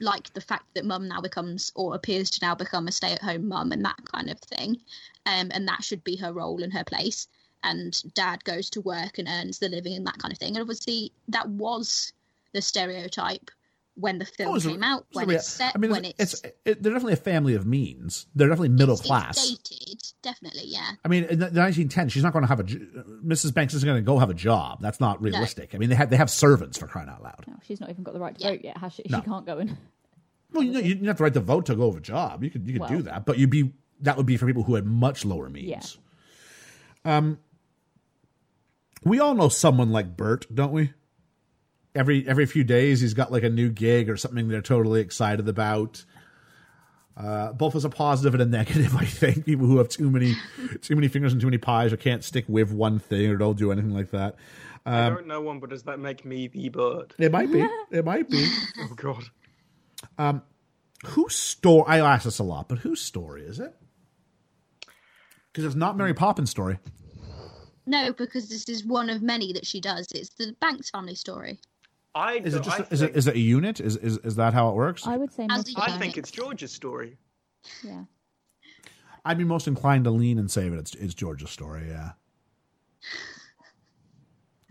[0.00, 3.70] like the fact that mum now becomes or appears to now become a stay-at-home mum
[3.70, 4.80] and that kind of thing,
[5.26, 7.28] um, and that should be her role and her place.
[7.62, 10.54] And dad goes to work and earns the living and that kind of thing.
[10.54, 12.12] And obviously, that was
[12.52, 13.50] the stereotype
[13.96, 15.78] when the film Oh, it's a- came out, it's a when rea- it's set, I
[15.78, 18.26] mean, when it's, it's, it's it, they're definitely a family of means.
[18.34, 19.50] They're definitely middle it's class.
[19.50, 20.90] dated, definitely, yeah.
[21.04, 23.54] I mean, in the 1910s, she's not going to have a Mrs.
[23.54, 24.80] Banks isn't going to go have a job.
[24.80, 25.74] That's not realistic.
[25.74, 27.44] I mean, they have they have servants for crying out loud.
[27.46, 28.50] No, she's not even got the right to Yeah.
[28.50, 29.04] vote yet, has she?
[29.08, 29.18] No.
[29.20, 29.76] She can't go in.
[30.52, 32.42] Well, you know, you didn't have the right to vote to go have a job.
[32.44, 32.88] You could you could Well.
[32.90, 35.98] do that, but you'd be that would be for people who had much lower means.
[37.04, 37.38] Um,
[39.04, 40.92] we all know someone like Bert, don't we?
[41.94, 45.48] Every every few days, he's got like a new gig or something they're totally excited
[45.48, 46.04] about.
[47.16, 49.44] Uh, both as a positive and a negative, I think.
[49.44, 50.34] People who have too many
[50.82, 53.56] too many fingers and too many pies, or can't stick with one thing, or don't
[53.56, 54.34] do anything like that.
[54.84, 57.14] I Um, don't know one, but does that make me the Bert?
[57.18, 57.64] It might be.
[57.90, 58.44] It might be.
[58.80, 59.24] Oh god.
[60.18, 60.42] Um,
[61.06, 61.84] whose story?
[61.86, 63.72] I ask this a lot, but whose story is it?
[65.52, 66.80] Because it's not Mary Poppins' story.
[67.86, 70.08] No, because this is one of many that she does.
[70.12, 71.60] It's the Banks family story.
[72.14, 72.80] I Is it just?
[72.80, 73.80] I is it think- is it a unit?
[73.80, 75.06] Is is is that how it works?
[75.06, 76.00] I would say As not a I unit.
[76.00, 77.18] think it's George's story.
[77.82, 78.04] Yeah.
[79.24, 81.88] I'd be most inclined to lean and say that it's it's George's story.
[81.88, 82.12] Yeah.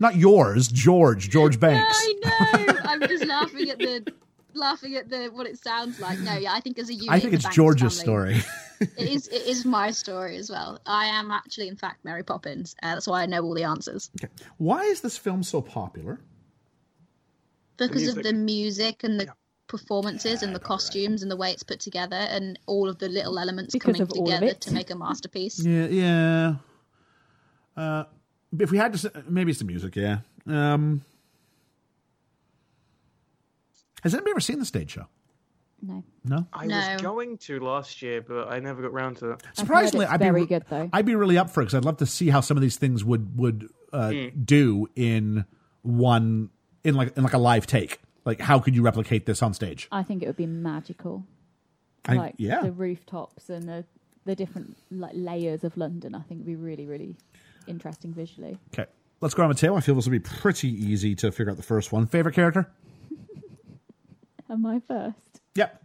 [0.00, 1.30] Not yours, George.
[1.30, 1.96] George Banks.
[2.24, 2.80] I know.
[2.84, 4.12] I'm just laughing at the
[4.54, 6.18] laughing at the what it sounds like.
[6.20, 8.44] No, yeah, I think as a unit, I think it's George's family- story.
[8.98, 9.28] It is.
[9.28, 10.80] It is my story as well.
[10.84, 12.74] I am actually, in fact, Mary Poppins.
[12.82, 14.30] Uh, that's why I know all the answers Okay.
[14.58, 16.20] Why is this film so popular?
[17.76, 18.16] Because music.
[18.18, 19.28] of the music and the
[19.66, 23.38] performances and the costumes and the way it's put together and all of the little
[23.38, 25.64] elements Because coming of all of together to make a masterpiece.
[25.64, 26.54] Yeah, yeah.
[27.76, 28.04] Uh,
[28.58, 29.96] if we had to, maybe it's the music.
[29.96, 30.18] Yeah.
[30.46, 31.02] Um,
[34.02, 35.06] has anybody ever seen the stage show?
[35.82, 36.04] No.
[36.24, 36.46] No.
[36.52, 36.76] I No.
[36.92, 39.42] was going to last year, but I never got round to it.
[39.54, 40.88] Surprisingly, I'd be very re- good, though.
[40.92, 42.76] I'd be really up for it because I'd love to see how some of these
[42.76, 44.26] things would would uh, Hmm.
[44.44, 45.44] do in
[45.82, 46.50] one
[46.84, 48.00] in like in like a live take.
[48.24, 49.88] Like, how could you replicate this on stage?
[49.92, 51.24] I think it would be magical.
[52.06, 52.60] I- like yeah.
[52.60, 53.84] the rooftops and the
[54.24, 56.14] the different like layers of London.
[56.14, 57.16] I think would be really really
[57.66, 58.58] interesting visually.
[58.72, 58.88] Okay,
[59.20, 59.74] let's go on Mateo.
[59.76, 62.06] I feel this will be pretty easy to figure out the first one.
[62.06, 62.70] Favorite character?
[64.50, 65.40] Am I first?
[65.54, 65.82] Yep.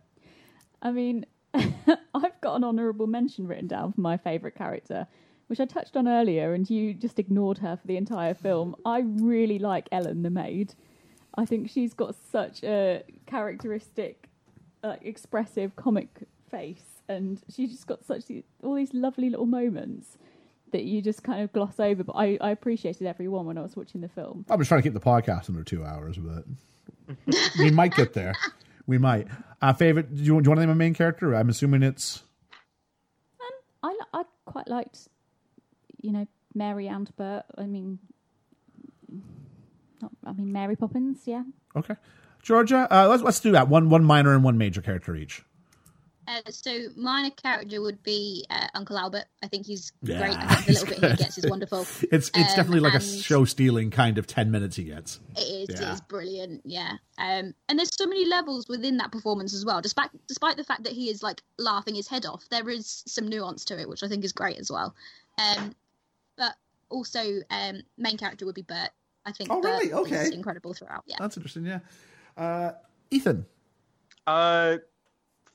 [0.81, 5.07] I mean, I've got an honourable mention written down for my favourite character,
[5.47, 8.76] which I touched on earlier, and you just ignored her for the entire film.
[8.85, 10.73] I really like Ellen the maid.
[11.40, 14.28] I think she's got such a characteristic,
[14.84, 16.10] uh, expressive comic
[16.52, 20.18] face, and she's just got such the- all these lovely little moments
[20.72, 22.03] that you just kind of gloss over.
[22.03, 24.45] But I, I appreciated every one when I was watching the film.
[24.49, 26.44] I'm just trying to keep the podcast under two hours, but
[27.57, 28.34] we might get there.
[28.86, 29.28] We might.
[29.61, 30.14] Uh, favorite?
[30.14, 31.34] Do you, do you want to name a main character?
[31.36, 32.24] I'm assuming it's.
[33.82, 35.07] I, I quite liked,
[36.02, 37.45] you know, Mary and Bert.
[37.57, 37.99] I mean,
[40.01, 41.19] not, I mean Mary Poppins.
[41.26, 41.43] Yeah,
[41.76, 41.95] Okay.
[42.41, 43.67] Georgia, uh, let's let's do that.
[43.67, 45.43] One one minor and one major character each.
[46.27, 49.26] Uh, so minor character would be uh, Uncle Albert.
[49.41, 50.38] I think he's Yeah, great.
[50.38, 51.80] I think the he's little bit he gets is wonderful.
[52.11, 55.19] It's it's Um, definitely like a show stealing kind of ten minutes he gets.
[55.35, 55.81] It is.
[55.81, 55.93] Yeah.
[55.93, 56.61] is brilliant.
[56.65, 56.97] Yeah.
[57.17, 59.81] Um, and there's so many levels within that performance as well.
[59.81, 63.27] Despite despite the fact that he is like laughing his head off, there is some
[63.27, 64.93] nuance to it, which I think is great as well.
[65.39, 65.73] Um,
[66.38, 66.53] but
[66.89, 68.91] also, um, main character would be Bert.
[69.25, 69.49] I think.
[69.51, 69.93] Oh, Bert really?
[69.93, 70.15] Okay.
[70.15, 71.03] Is incredible throughout.
[71.05, 71.17] Yeah.
[71.19, 71.65] That's interesting.
[71.65, 71.79] Yeah.
[72.37, 72.71] Uh,
[73.11, 73.45] Ethan.
[74.27, 74.77] Uh,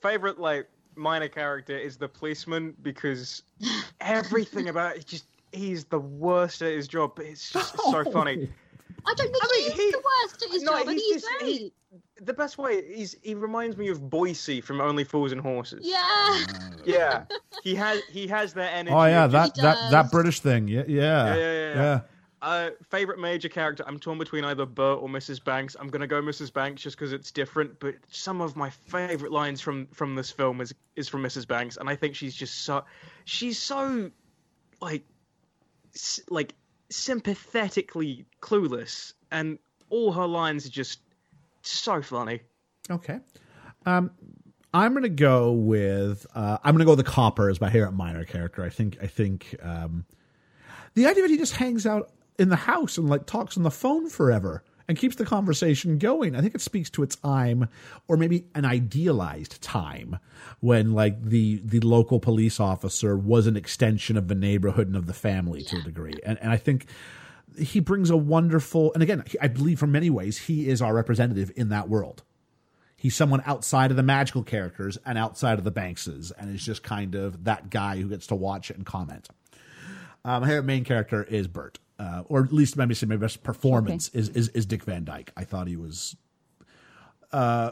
[0.00, 3.42] favorite like minor character is the policeman because
[4.00, 8.48] everything about it just he's the worst at his job, but it's just so funny.
[9.06, 11.02] I don't think I mean, he's he- the worst at his no, job, and he's
[11.14, 11.52] he's just- great.
[11.52, 11.72] he-
[12.22, 15.80] the best way is he reminds me of Boycie from Only Fools and Horses.
[15.84, 16.44] Yeah.
[16.84, 17.24] Yeah,
[17.62, 18.94] he has he has that energy.
[18.94, 20.10] Oh yeah, that that that.
[20.10, 20.66] British thing.
[20.68, 22.00] Yeah, yeah, Yeah, yeah, yeah, yeah.
[22.44, 23.82] Uh, favorite major character?
[23.86, 25.42] I'm torn between either Bert or Mrs.
[25.42, 25.76] Banks.
[25.80, 26.52] I'm gonna go Mrs.
[26.52, 27.80] Banks just because it's different.
[27.80, 31.48] But some of my favorite lines from from this film is is from Mrs.
[31.48, 32.84] Banks, and I think she's just so
[33.24, 34.10] she's so
[34.82, 35.04] like
[36.28, 36.54] like
[36.90, 39.58] sympathetically clueless, and
[39.88, 41.00] all her lines are just
[41.62, 42.40] so funny.
[42.90, 43.20] Okay.
[43.86, 44.10] Um,
[44.74, 48.26] I'm to go with uh, I'm to go with the copper as my favorite minor
[48.26, 48.62] character.
[48.62, 50.04] I think I think um,
[50.92, 53.70] the idea that he just hangs out in the house and like talks on the
[53.70, 56.36] phone forever and keeps the conversation going.
[56.36, 57.68] I think it speaks to a time,
[58.06, 60.18] or maybe an idealized time,
[60.60, 65.06] when like the the local police officer was an extension of the neighborhood and of
[65.06, 66.18] the family to a degree.
[66.24, 66.86] And and I think
[67.58, 71.52] he brings a wonderful and again I believe from many ways he is our representative
[71.56, 72.24] in that world
[73.04, 76.82] he's someone outside of the magical characters and outside of the Bankses, and is just
[76.82, 79.28] kind of that guy who gets to watch it and comment.
[80.24, 84.08] Um, my main character is Bert, uh, or at least maybe say my best performance
[84.10, 85.32] is, is is Dick Van Dyke.
[85.36, 86.16] I thought he was.
[87.32, 87.70] Uh,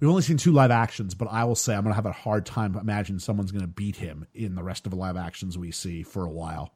[0.00, 2.12] we've only seen two live actions, but I will say I'm going to have a
[2.12, 5.56] hard time imagining someone's going to beat him in the rest of the live actions
[5.58, 6.74] we see for a while.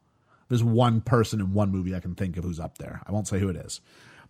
[0.49, 3.01] There's one person in one movie I can think of who's up there.
[3.07, 3.81] I won't say who it is,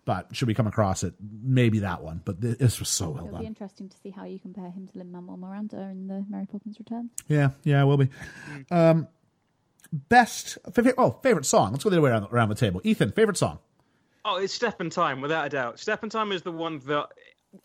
[0.05, 2.21] but should we come across it, maybe that one.
[2.23, 3.45] But thi- this was so well It'll be done.
[3.47, 6.77] interesting to see how you compare him to Lin Manuel Miranda in the Mary Poppins
[6.77, 7.11] Returns.
[7.27, 8.09] Yeah, yeah, it will be.
[8.69, 9.07] Um,
[9.91, 10.57] best.
[10.97, 11.71] Oh, favorite song.
[11.71, 12.81] Let's go the other way around, around the table.
[12.83, 13.59] Ethan, favorite song.
[14.23, 15.79] Oh, it's Step in Time, without a doubt.
[15.79, 17.07] Step in Time is the one that,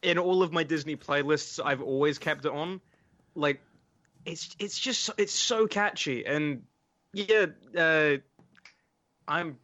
[0.03, 2.81] in all of my Disney playlists, I've always kept it on.
[3.35, 3.61] Like,
[4.25, 6.63] it's it's just it's so catchy, and
[7.13, 7.47] yeah,
[7.77, 8.17] uh,
[9.29, 9.59] I'm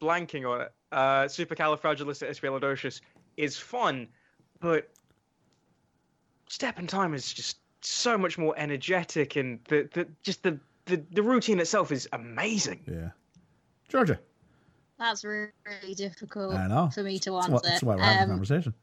[0.00, 0.72] blanking on it.
[0.90, 3.00] Uh, Supercalifragilisticexpialidocious
[3.36, 4.08] is fun,
[4.58, 4.88] but
[6.48, 10.58] Step in Time is just so much more energetic, and the, the just the,
[10.88, 12.80] the the routine itself is amazing.
[12.86, 13.10] Yeah,
[13.88, 14.18] Georgia.
[14.98, 16.90] That's really difficult I know.
[16.92, 17.52] for me to That's answer.
[17.54, 18.74] why, that's why we're having Um, a conversation.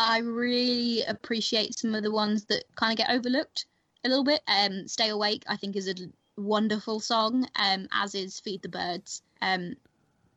[0.00, 3.66] I really appreciate some of the ones that kind of get overlooked
[4.04, 4.40] a little bit.
[4.48, 5.94] Um, Stay Awake, I think, is a
[6.36, 9.22] wonderful song, um, as is Feed the Birds.
[9.40, 9.74] Um,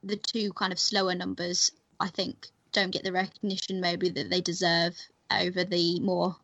[0.03, 4.41] the two kind of slower numbers, I think, don't get the recognition maybe that they
[4.41, 4.95] deserve
[5.31, 6.35] over the more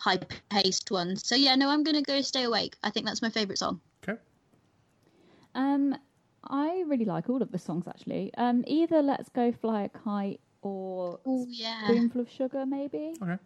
[0.00, 0.18] high
[0.50, 1.26] paced ones.
[1.26, 2.74] So, yeah, no, I'm going to go Stay Awake.
[2.82, 3.80] I think that's my favourite song.
[4.02, 4.18] Okay.
[5.54, 5.94] Um,
[6.42, 8.32] I really like all of the songs actually.
[8.36, 11.84] Um, either Let's Go Fly a Kite or Oh, yeah.
[11.86, 13.14] Spoonful of Sugar, maybe.
[13.22, 13.36] Okay.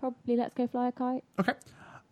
[0.00, 1.24] Probably Let's Go Fly a Kite.
[1.40, 1.52] Okay.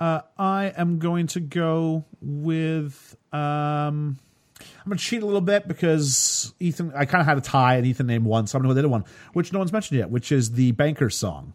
[0.00, 3.16] Uh, I am going to go with.
[3.32, 4.18] Um,
[4.60, 6.92] I'm going to cheat a little bit because Ethan.
[6.96, 8.74] I kind of had a tie, and Ethan named one, so I'm going to go
[8.74, 9.04] with the other one,
[9.34, 11.54] which no one's mentioned yet, which is the Banker's song.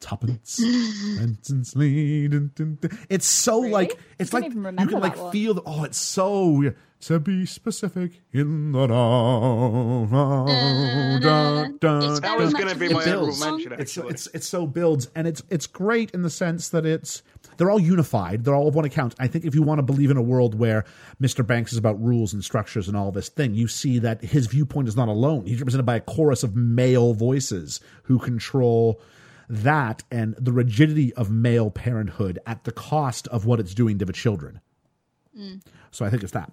[0.00, 0.60] Tuppence,
[1.18, 2.98] Benton's Lee, dun, dun, dun.
[3.08, 3.72] It's so Really?
[3.72, 5.32] like it's like you can like one.
[5.32, 10.10] feel the oh it's so to be specific in the dark.
[11.22, 13.72] dun, dun, It's That was going to be my Beatles honorable mention.
[13.72, 17.22] it's it's it's so builds and it's it's great in the sense that it's
[17.56, 20.10] they're all unified they're all of one account i think if you want to believe
[20.10, 20.84] in a world where
[21.20, 24.46] mr banks is about rules and structures and all this thing you see that his
[24.46, 29.00] viewpoint is not alone he's represented by a chorus of male voices who control
[29.48, 34.04] that and the rigidity of male parenthood at the cost of what it's doing to
[34.04, 34.60] the children.
[35.90, 36.52] So i think it's that.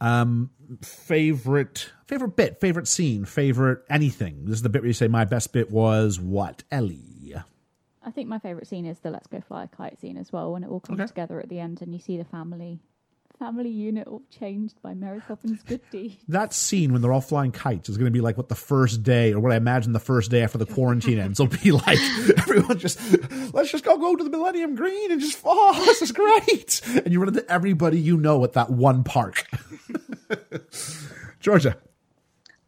[0.00, 0.50] Um
[0.82, 4.44] favorite favorite bit favorite scene favorite anything.
[4.46, 7.34] This is the bit where you say my best bit was what ellie?
[8.02, 10.52] I think my favourite scene is the Let's Go Fly a Kite scene as well,
[10.52, 11.06] when it all comes Okay.
[11.08, 12.78] together at the end and you see the family
[13.40, 16.18] family unit all changed by Mary Poppins' good deed.
[16.28, 19.02] that scene when they're all flying kites is going to be like what the first
[19.02, 21.98] day or what i imagine the first day after the quarantine ends will be like
[22.38, 23.00] everyone just
[23.54, 27.10] let's just go go to the millennium green and just oh this is great and
[27.12, 29.46] you run into everybody you know at that one park
[31.40, 31.76] georgia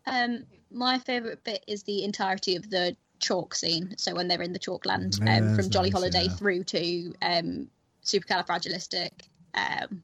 [0.07, 3.95] Um, my favourite bit is the entirety of the chalk scene.
[3.99, 6.35] So when they're in the chalk land, um, Yes, from Jolly nice, Holiday yeah.
[6.35, 7.69] through to um,
[8.05, 9.11] Supercalifragilistic,
[9.55, 10.03] um,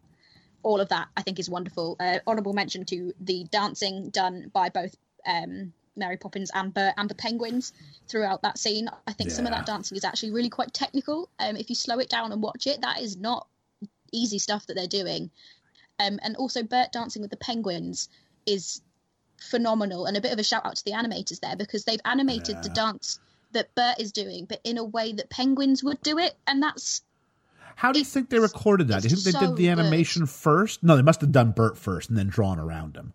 [0.62, 1.96] all of that I think is wonderful.
[2.00, 7.10] Uh, honourable mention to the dancing done by both um, Mary Poppins and Bert and
[7.10, 7.72] the penguins
[8.08, 8.88] throughout that scene.
[9.06, 11.28] I think some of that dancing is actually really quite technical.
[11.38, 13.46] Um, if you slow it down and watch it, that is not
[14.12, 15.30] easy stuff that they're doing.
[16.00, 18.08] Um, and also Bert dancing with the penguins
[18.46, 18.80] is
[19.38, 22.62] phenomenal and a bit of a shout out to the animators there because they've animated
[22.62, 23.20] the dance
[23.52, 27.02] that Bert is doing, but in a way that penguins would do it, and that's
[27.78, 29.02] How do you think they recorded that?
[29.02, 29.78] Do you think it's they did so the good.
[29.78, 30.82] animation first?
[30.82, 33.14] No, they must have done Bert first and then drawn around him.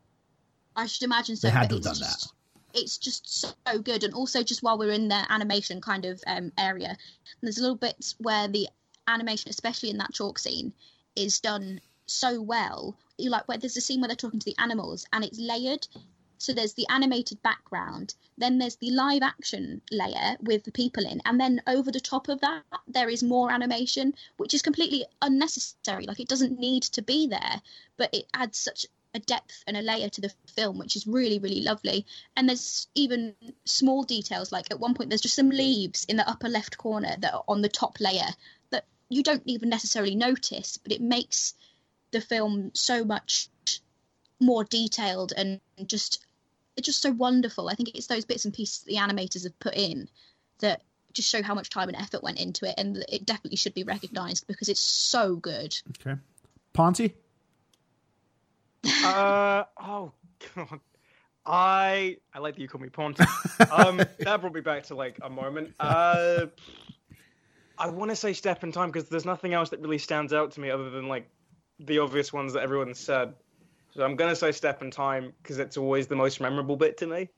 [0.73, 1.47] I should imagine so.
[1.47, 2.33] They had to have done just,
[2.73, 4.05] it's just so good.
[4.05, 6.95] And also, just while we're in the animation kind of um, area,
[7.41, 8.69] there's a little bits where the
[9.05, 10.71] animation, especially in that chalk scene,
[11.17, 12.95] is done so well.
[13.17, 15.85] You like where there's a scene where they're talking to the animals, and it's layered.
[16.43, 21.21] So there's the animated background, then there's the live action layer with the people in,
[21.23, 26.05] and then over the top of that, there is more animation, which is completely unnecessary.
[26.05, 27.61] Like it doesn't need to be there,
[27.95, 31.39] but it adds such a depth and a layer to the film, which is really,
[31.39, 32.05] really lovely.
[32.35, 36.29] And there's even small details, like at one point, there's just some leaves in the
[36.29, 38.35] upper left corner that are on the top layer
[38.71, 41.53] that you don't even necessarily notice, but it makes
[42.11, 43.47] the film so much
[44.41, 46.25] more detailed and just
[46.75, 47.69] it's just so wonderful.
[47.69, 50.09] I think it's those bits and pieces that the animators have put in
[50.59, 50.81] that
[51.13, 53.83] just show how much time and effort went into it, and it definitely should be
[53.83, 55.75] recognised because it's so good.
[55.99, 56.19] Okay.
[56.73, 57.13] Ponty?
[59.03, 60.11] Uh oh
[60.55, 60.79] god.
[61.45, 63.23] I I like that you call me Ponty.
[63.71, 65.73] Um, that brought me back to like a moment.
[65.79, 66.47] Uh,
[67.77, 70.51] I want to say Step in Time because there's nothing else that really stands out
[70.51, 71.29] to me other than like
[71.79, 73.33] the obvious ones that everyone said.
[73.95, 77.07] So I'm gonna say Step in Time because it's always the most memorable bit to
[77.07, 77.29] me.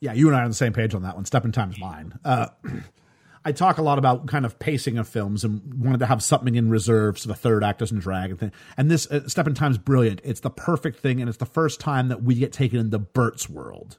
[0.00, 1.24] Yeah, you and I are on the same page on that one.
[1.24, 2.18] Step in Time's mine.
[2.24, 2.48] Uh,
[3.44, 6.56] I talk a lot about kind of pacing of films and wanted to have something
[6.56, 8.52] in reserve so the third act doesn't drag and.
[8.76, 10.20] And this uh, Step in Time's brilliant.
[10.24, 13.48] It's the perfect thing, and it's the first time that we get taken into Bert's
[13.48, 13.98] world.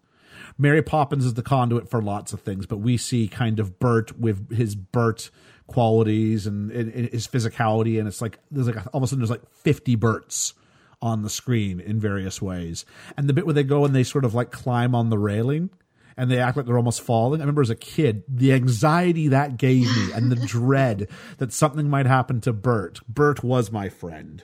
[0.57, 4.19] Mary Poppins is the conduit for lots of things, but we see kind of Bert
[4.19, 5.30] with his Bert
[5.68, 9.19] qualities and, and, and his physicality, and it's like there's like all of a sudden
[9.19, 10.55] there's like 50 Berts
[11.02, 12.86] on the screen in various ways.
[13.15, 15.69] And the bit where they go and they sort of like climb on the railing
[16.18, 17.40] and they act like they're almost falling.
[17.40, 21.07] I remember as a kid, the anxiety that gave me and the dread
[21.38, 22.99] that something might happen to Bert.
[23.07, 24.44] Bert was my friend.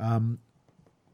[0.00, 0.40] Um,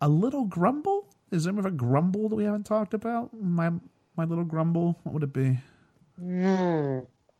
[0.01, 1.09] a little grumble?
[1.31, 3.31] Is there ever a grumble that we haven't talked about?
[3.35, 3.71] My
[4.17, 4.99] my little grumble.
[5.03, 5.59] What would it be?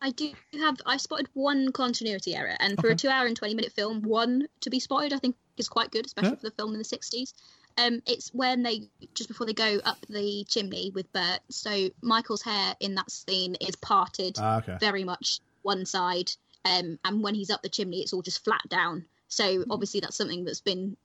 [0.01, 0.77] I do have.
[0.85, 4.79] I spotted one continuity error, and for a two-hour and twenty-minute film, one to be
[4.79, 6.35] spotted, I think is quite good, especially Yeah.
[6.35, 7.33] for the film in the '60s.
[7.77, 11.39] Um, it's when they just before they go up the chimney with Bert.
[11.49, 14.77] So Michael's hair in that scene is parted Ah, okay.
[14.79, 16.31] very much one side,
[16.65, 19.05] um, and when he's up the chimney, it's all just flat down.
[19.27, 20.97] So obviously that's something that's been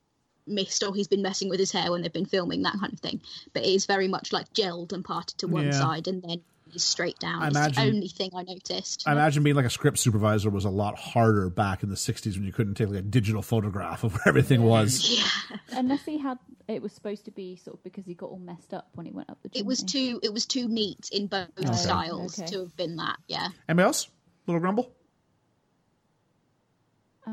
[0.46, 3.00] missed, or he's been messing with his hair when they've been filming that kind of
[3.00, 3.20] thing.
[3.52, 5.70] But it is very much like gelled and parted to one Yeah.
[5.72, 6.42] side, and then
[6.74, 7.42] is straight down.
[7.42, 9.04] I it's imagine- the only thing I noticed.
[9.06, 12.34] I imagine being like a script supervisor was a lot harder back in the 60s
[12.36, 15.08] when you couldn't take like a digital photograph of where everything was.
[15.10, 15.56] yeah.
[15.78, 16.38] Unless he had,
[16.68, 19.12] it was supposed to be sort of because he got all messed up when he
[19.12, 19.60] went up the chimney.
[19.60, 22.50] it was too it was too neat in both styles Okay.
[22.50, 24.08] to have been that yeah Anybody else?
[24.46, 24.90] Little grumble?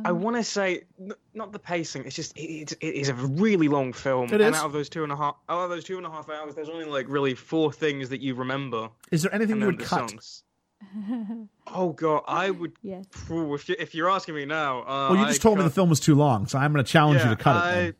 [0.05, 2.05] I want to say n- not the pacing.
[2.05, 4.59] It's just it, it, it is a really long film, It and is.
[4.61, 6.53] out of those two and a half, out of those two and a half hours,
[6.53, 8.89] there's only like really four things that you remember.
[9.11, 10.09] Is there anything you would the cut?
[10.11, 10.43] songs.
[11.67, 12.73] oh god, I would.
[12.83, 13.05] Yes.
[13.11, 15.63] Phew, if you if you're asking me now, uh, Well, you just I told me
[15.63, 17.59] the film was too long, so I'm going to challenge you to cut it.
[17.67, 17.93] I, then.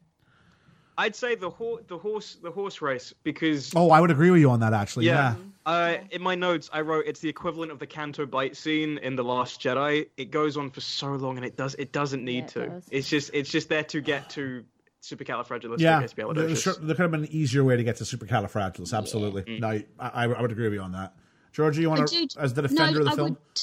[0.97, 4.41] I'd say the horse, the horse, the horse race because Oh, I would agree with
[4.41, 5.05] you on that, actually.
[5.05, 5.35] yeah.
[5.35, 5.35] Yeah.
[5.69, 9.15] Uh, in my notes, I wrote it's the equivalent of the Canto Bight scene in
[9.15, 10.07] the Last Jedi.
[10.17, 12.67] It goes on for so long, and it does it doesn't need it to.
[12.69, 12.87] does.
[12.89, 14.65] It's just it's just there to get to
[15.03, 15.79] supercalifragilisticexpialidocious.
[15.79, 18.97] Yeah, there, sure, there could have been an easier way to get to supercalifragilistic.
[18.97, 19.43] Absolutely.
[19.43, 19.59] Mm.
[19.59, 21.13] No, I, I I would agree with you on that.
[21.51, 23.29] Georgie, you want to, as the defender no, of the I film?
[23.29, 23.61] would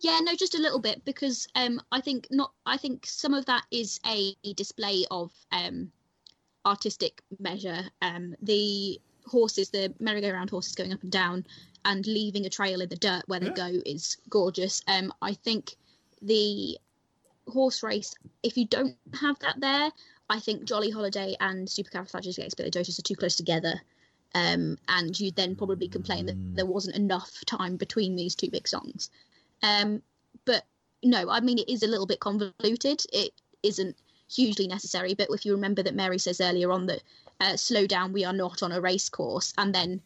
[0.00, 3.46] yeah no just a little bit because um i think not i think some of
[3.46, 5.90] that is a display of um
[6.66, 11.44] artistic measure um the horses the merry-go-round horses going up and down
[11.84, 15.76] and leaving a trail in the dirt where they go is gorgeous um i think
[16.22, 16.78] the
[17.48, 19.90] horse race if you don't have that there
[20.30, 23.80] i think jolly holiday and supercalifragilisticexpialidocious are too close together
[24.34, 28.66] um, and you'd then probably complain that there wasn't enough time between these two big
[28.66, 29.10] songs.
[29.62, 30.02] Um,
[30.44, 30.64] but
[31.02, 33.04] no, I mean it is a little bit convoluted.
[33.12, 33.30] It
[33.62, 33.96] isn't
[34.32, 37.02] hugely necessary, but if you remember that Mary says earlier on that
[37.40, 40.00] uh, slow down, we are not on a race course, and then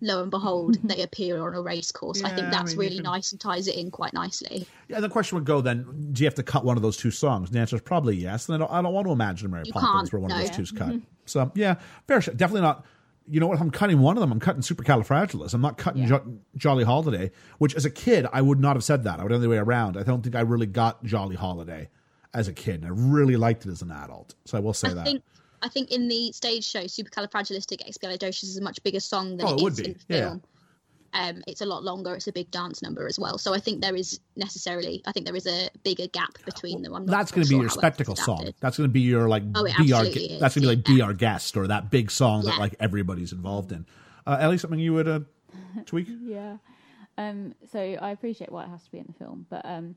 [0.00, 2.22] lo and behold, they appear on a race course.
[2.22, 4.66] I Yeah, think I that's mean, really can- nice and ties it in quite nicely.
[4.88, 7.10] Yeah, the question would go then: Do you have to cut one of those two
[7.10, 7.48] songs?
[7.48, 8.48] And the answer is probably yes.
[8.48, 10.44] And I don't, I don't want to imagine Mary You Poppins where one of no.
[10.46, 10.94] those two's cut.
[11.26, 11.76] So yeah,
[12.06, 12.36] fair shot.
[12.36, 12.84] Definitely not.
[13.26, 13.58] You know what?
[13.58, 14.30] I'm cutting one of them.
[14.32, 15.54] I'm cutting Supercalifragilistic.
[15.54, 16.08] I'm not cutting Yeah.
[16.08, 17.30] jo- Jolly Holiday.
[17.56, 19.18] Which, as a kid, I would not have said that.
[19.18, 19.96] I would have the other way around.
[19.96, 21.88] I don't think I really got Jolly Holiday
[22.34, 22.82] as a kid.
[22.82, 24.34] And I really liked it as an adult.
[24.44, 25.04] So I will say I that.
[25.04, 25.22] think
[25.62, 29.60] I think in the stage show, Supercalifragilisticexpialidocious is a much bigger song than Oh, it
[29.60, 30.20] it would is be, in the yeah.
[30.28, 30.42] film.
[31.14, 32.12] Um, it's a lot longer.
[32.14, 33.38] It's a big dance number as well.
[33.38, 36.92] So I think there is necessarily, I think there is a bigger gap between them.
[36.92, 38.52] I'm that's going to sure be your how else it's spectacle song.
[38.58, 40.88] That's going to be your like Oh, be our is, that's going to be like
[40.88, 40.94] yeah.
[40.96, 43.86] be our guest or that big song that like everybody's involved in.
[44.26, 45.20] Uh, Ellie, something you would uh,
[45.86, 46.08] tweak?
[46.24, 46.56] Yeah.
[47.16, 49.94] Um, so I appreciate why it has to be in the film, but um,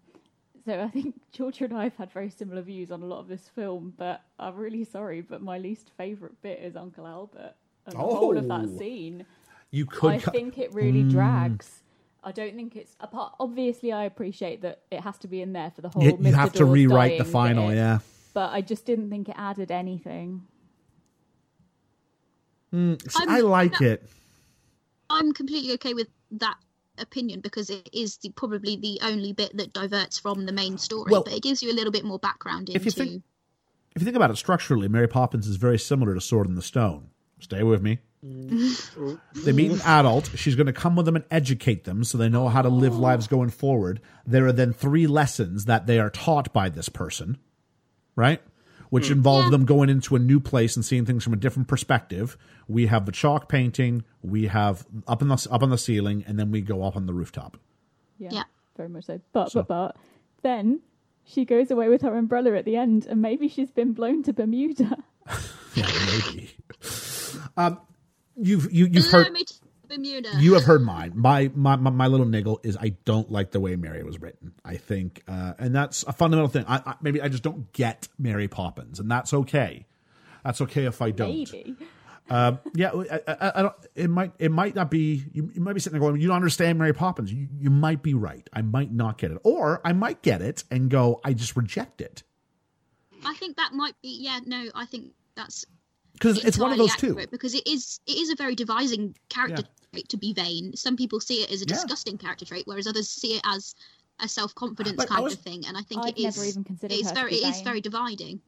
[0.68, 3.28] so I think Georgia and I have had very similar views on a lot of
[3.30, 3.94] this film.
[3.98, 7.54] But I'm really sorry, but my least favourite bit is Uncle Albert
[7.86, 8.78] and the whole of that Oh.
[8.78, 9.26] scene.
[9.72, 10.12] You could.
[10.12, 11.10] I think it really hmm.
[11.10, 11.84] drags.
[12.24, 13.36] I don't think it's apart.
[13.40, 16.04] Obviously, I appreciate that it has to be in there for the whole.
[16.04, 16.34] you, you Mr.
[16.34, 17.70] have to Dawes rewrite the final.
[17.70, 18.00] bit, Yeah.
[18.34, 20.46] But I just didn't think it added anything.
[22.72, 23.88] Hmm, see, I'm- I like no.
[23.88, 24.10] it.
[25.10, 26.58] I'm completely okay with that
[27.00, 31.12] opinion because it is the, probably the only bit that diverts from the main story,
[31.12, 32.80] Well, but it gives you a little bit more background into.
[32.80, 33.24] if you think-
[33.96, 36.62] If you think about it structurally, Mary Poppins is very similar to Sword in the
[36.62, 37.10] Stone.
[37.40, 38.00] Stay with me.
[38.26, 39.20] Mm.
[39.36, 40.32] they meet an adult.
[40.36, 42.98] She's going to come with them and educate them so they know how to live
[42.98, 44.02] lives going forward.
[44.26, 47.38] There are then three lessons that they are taught by this person,
[48.16, 48.42] right?
[48.90, 49.50] Which involve Yeah.
[49.52, 52.38] them going into a new place and seeing things from a different perspective.
[52.68, 56.40] We have the chalk painting, we have up in the up on the ceiling, and
[56.40, 57.58] then we go up on the rooftop.
[58.18, 58.44] Yeah, Yeah.
[58.78, 59.20] very much so.
[59.34, 59.98] But So- but but
[60.44, 60.80] then
[61.26, 64.34] she goes away with her umbrella at the end, and maybe she's been blown to
[64.34, 64.98] Bermuda.
[65.76, 66.50] Yeah, maybe.
[67.58, 67.80] um,
[68.36, 69.54] you've you, you've heard me to
[69.88, 70.32] Bermuda.
[70.38, 71.14] you have heard mine.
[71.16, 74.54] My, my my my little niggle is I don't like the way Mary was written.
[74.64, 76.66] I think, uh, and that's a fundamental thing.
[76.68, 79.86] I, I, maybe I just don't get Mary Poppins, and that's okay.
[80.44, 81.30] That's okay if I don't.
[81.30, 81.76] Maybe.
[82.30, 83.76] Yeah, I, I, I don't.
[83.96, 85.24] It might it might not be.
[85.34, 88.04] You, you might be sitting there going, "You don't understand Mary Poppins." You, you might
[88.04, 88.48] be right.
[88.54, 92.02] I might not get it, or I might get it and go, "I just reject
[92.02, 92.24] it."
[93.26, 94.10] I think that might be.
[94.22, 95.66] Yeah, no, I think that's
[96.14, 97.16] Because it's one of those two.
[97.32, 100.76] Because it is, it is a very devising character trait to be vain.
[100.76, 101.76] Some people see it as a Yeah.
[101.76, 103.76] disgusting character trait, whereas others see it as
[104.20, 105.64] a self-confidence Like, kind was- of thing.
[105.68, 108.42] And I think I'd it is never even it's very it is very dividing.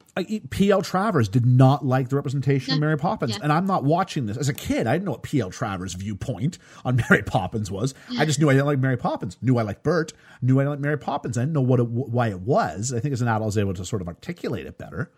[0.50, 0.82] P.L.
[0.82, 3.40] Travers did not like the representation of Mary Poppins, Yeah.
[3.44, 4.88] and I'm not watching this as a kid.
[4.88, 5.52] I didn't know what P.L.
[5.52, 7.94] Travers' viewpoint on Mary Poppins was.
[8.18, 9.38] I just knew I didn't like Mary Poppins.
[9.44, 10.12] Knew I liked Bert.
[10.42, 11.38] Knew I didn't like Mary Poppins.
[11.38, 12.92] I didn't know what it, why it was.
[12.92, 15.12] I think as an adult, I was able to sort of articulate it better.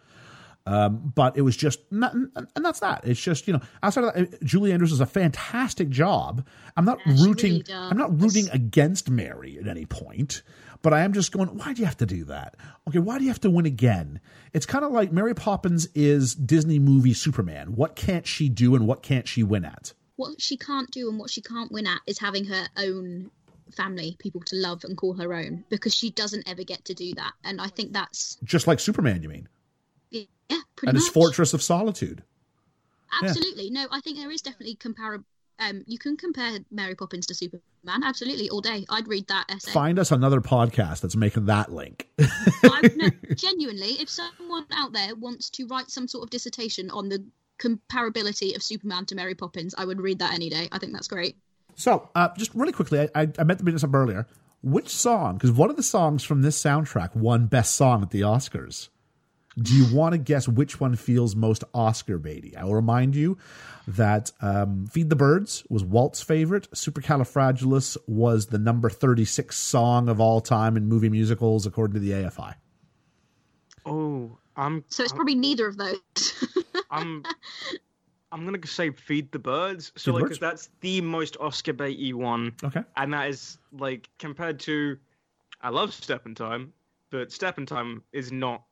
[0.66, 3.02] Um, but it was just, not, and that's that.
[3.04, 6.46] It's just you know, outside of that, Julie Andrews does a fantastic job.
[6.78, 7.64] I'm not Yeah, rooting.
[7.68, 7.74] really.
[7.74, 10.44] I'm not rooting against Mary at any point,
[10.84, 12.56] but I am just going, why do you have to do that?
[12.88, 14.20] Okay, why do you have to win again?
[14.54, 17.76] It's kind of like Mary Poppins is Disney movie Superman.
[17.76, 19.94] What can't she do and what can't she win at?
[20.16, 23.32] What she can't do and what she can't win at is having her own
[23.76, 27.14] family, people to love and call her own, because she doesn't ever get to do
[27.16, 27.32] that.
[27.44, 29.48] And I think that's Just like Superman, you mean?
[30.12, 30.26] Yeah,
[30.76, 31.04] pretty And much.
[31.06, 32.24] his Fortress of Solitude.
[33.22, 33.70] Absolutely.
[33.70, 35.26] No, I think there is definitely comparable.
[35.60, 38.04] Um, you can compare Mary Poppins to Superman.
[38.04, 38.86] Absolutely, all day.
[38.90, 39.72] I'd read that essay.
[39.72, 42.08] Find us another podcast that's making that link.
[42.96, 47.24] No, genuinely, if someone out there wants to write some sort of dissertation on the
[47.60, 50.68] comparability of Superman to Mary Poppins, I would read that any day.
[50.72, 51.36] I think that's great.
[51.76, 54.26] So, uh, just really quickly, I, I, I meant to bring this up earlier.
[54.64, 55.36] Which song?
[55.36, 58.90] Because one of the songs from this soundtrack won Best Song at the Oscars.
[59.58, 62.56] Do you want to guess which one feels most Oscar baity?
[62.56, 63.38] I will remind you
[63.88, 66.70] that um, "Feed the Birds" was Walt's favorite.
[66.72, 72.12] "Supercalifragilis" was the number thirty-six song of all time in movie musicals, according to the
[72.12, 72.56] AFI.
[73.86, 74.84] Oh, I'm.
[74.88, 75.98] So it's I'm- probably neither of those.
[76.92, 77.24] I'm
[78.32, 79.92] I'm gonna say feed the birds.
[79.98, 80.30] So Feed like, Birds?
[80.38, 82.84] 'cause that's the most Oscar baity one, Okay.
[82.96, 84.98] and that is like compared to,
[85.62, 86.72] I love Step in Time,
[87.10, 88.64] but Step in Time is not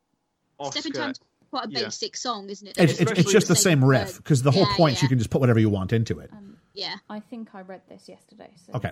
[0.59, 0.81] Oscar.
[0.81, 1.19] Step in Time's
[1.49, 1.83] quite a Yeah.
[1.85, 2.77] basic song, isn't it?
[2.77, 4.17] It's, it's, it's just the same riff bird.
[4.17, 6.29] because the whole Yeah, point is you can just put whatever you want into it.
[6.73, 6.95] Yeah.
[7.09, 8.51] I think I read this yesterday.
[8.65, 8.91] So Okay,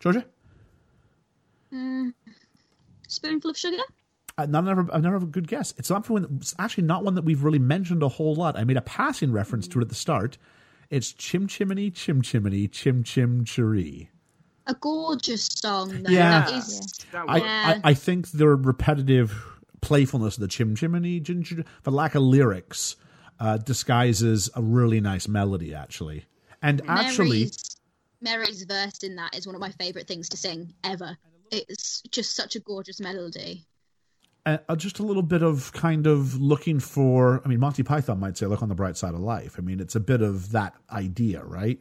[0.00, 0.24] Georgia.
[3.08, 3.82] Spoonful of sugar?
[4.38, 5.74] Uh, not never, I've never have a good guess.
[5.76, 6.38] It's not one.
[6.40, 8.56] It's actually not one that we've really mentioned a whole lot.
[8.56, 10.38] I made a passing reference to it at the start.
[10.88, 14.08] It's chim chimney, chim chimney, chim chim chiree.
[14.66, 16.10] A gorgeous song, though.
[16.10, 16.46] Yeah.
[16.46, 16.80] That is,
[17.12, 17.40] That I, one.
[17.42, 17.80] Yeah.
[17.84, 22.22] I I think the repetitive playfulness of the chim chimney, gin, gin, the lack of
[22.22, 22.96] lyrics,
[23.38, 25.74] uh, disguises a really nice melody.
[25.74, 26.26] Actually,
[26.62, 27.76] and actually, Mary's,
[28.20, 31.16] Mary's verse in that is one of my favourite things to sing ever.
[31.50, 33.64] It's just such a gorgeous melody.
[34.46, 37.42] uh, uh, just a little bit of kind of looking for.
[37.44, 39.80] I mean, Monty Python might say, "Look on the bright side of life." I mean,
[39.80, 41.78] it's a bit of that idea, right?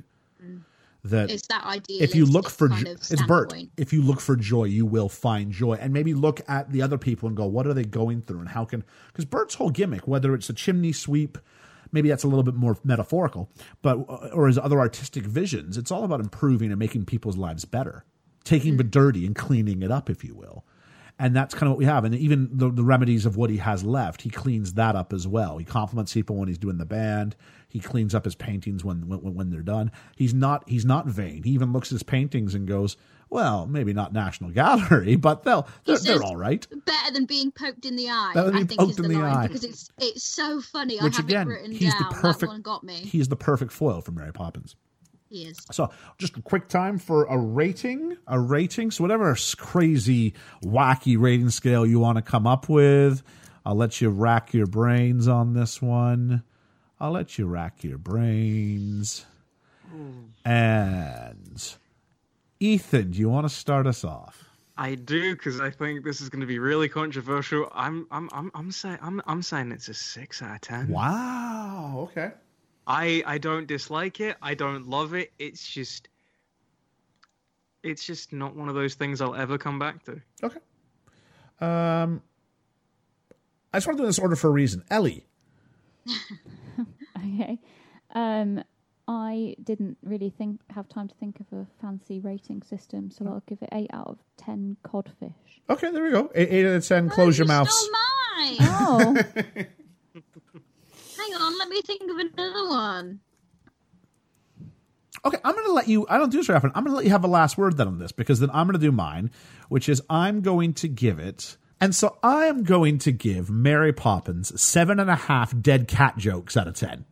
[1.05, 2.03] That It's that idea.
[2.03, 3.53] if you look for kind jo- of it's Bert.
[3.77, 6.97] If you look for joy, you will find joy, and maybe look at the other
[6.97, 10.07] people and go, "What are they going through?" And how can because Bert's whole gimmick,
[10.07, 11.38] whether it's a chimney sweep,
[11.93, 13.49] maybe that's a little bit more metaphorical,
[13.81, 13.95] but
[14.34, 18.03] or his other artistic visions, it's all about improving and making people's lives better,
[18.43, 18.89] taking the mm-hmm.
[18.91, 20.65] dirty and cleaning it up, if you will.
[21.19, 22.05] and that's kind of what we have.
[22.05, 25.27] And even the, the remedies of what he has left, he cleans that up as
[25.27, 25.57] well.
[25.57, 27.35] He compliments people when he's doing the band.
[27.70, 29.91] He cleans up his paintings when when, when they're done.
[30.16, 31.44] He's not he's not vain.
[31.44, 32.98] He even looks at his paintings and goes,
[33.30, 37.86] "Well, maybe not National Gallery, but they'll they're, they're all right." Better than being poked
[37.86, 38.34] in the eye.
[38.36, 39.48] I think poked is in the, the line eye.
[39.48, 40.98] because it's it's so funny.
[40.98, 42.10] Which I have again, it written he's down.
[42.10, 42.41] the perfect.
[42.41, 42.96] That one got me.
[42.96, 44.76] He's the perfect foil for Mary Poppins.
[45.30, 45.60] He is.
[45.72, 48.18] So, just a quick time for a rating.
[48.26, 48.90] A rating.
[48.90, 50.34] So, whatever crazy,
[50.64, 53.22] wacky rating scale you want to come up with,
[53.64, 56.41] I'll let you rack your brains on this one.
[56.99, 59.26] I'll let you rack your brains.
[60.45, 61.76] And
[62.59, 64.49] Ethan, do you want to start us off?
[64.77, 67.69] I do because I think this is going to be really controversial.
[67.73, 70.88] I'm I'm I'm I'm saying I'm I'm saying it's a six out of ten.
[70.88, 72.07] Wow.
[72.11, 72.31] Okay.
[72.88, 74.38] I I don't dislike it.
[74.41, 75.31] I don't love it.
[75.38, 76.07] It's just
[77.84, 80.21] it's just not one of those things I'll ever come back to.
[80.43, 80.59] Okay.
[81.59, 82.21] Um,
[83.73, 84.84] I just want to do this order for a reason.
[84.89, 85.26] Ellie.
[87.20, 87.60] Okay.
[88.16, 88.64] Um,
[89.08, 93.44] I didn't really think have time to think of a fancy rating system, so I'll
[93.48, 95.32] give it eight out of ten codfish.
[95.70, 96.32] Okay, there we go.
[96.36, 97.10] Eight, eight out of ten.
[97.10, 97.90] Close oh, your you mouths.
[97.91, 98.00] Mine.
[98.62, 99.16] Oh,
[101.18, 103.20] Hang on, let me think of another one.
[105.26, 106.08] Okay, I'm going to let you.
[106.08, 106.72] I don't do this very often.
[106.74, 108.68] I'm going to let you have a last word then on this because then I'm
[108.68, 109.32] going to do mine,
[109.68, 111.58] which is I'm going to give it.
[111.81, 116.18] And so I am going to give Mary Poppins seven and a half dead cat
[116.18, 117.06] jokes out of ten.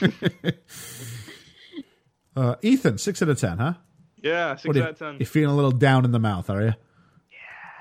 [2.36, 3.74] uh, Ethan, six out of ten, huh?
[4.22, 5.16] Yeah, six What are out of ten.
[5.18, 6.74] You're feeling a little down in the mouth, are you?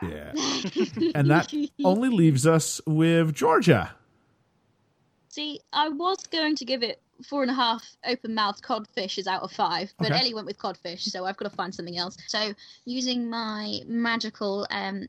[0.01, 0.33] Yeah.
[0.35, 0.85] Yeah.
[1.15, 1.51] and that
[1.83, 3.95] only leaves us with Georgia.
[5.29, 9.41] See, I was going to give it four and a half open mouthed codfishes out
[9.41, 10.19] of five, but Okay.
[10.19, 12.17] Ellie went with codfish, so I've got to find something else.
[12.27, 12.53] So,
[12.85, 15.07] using my magical um,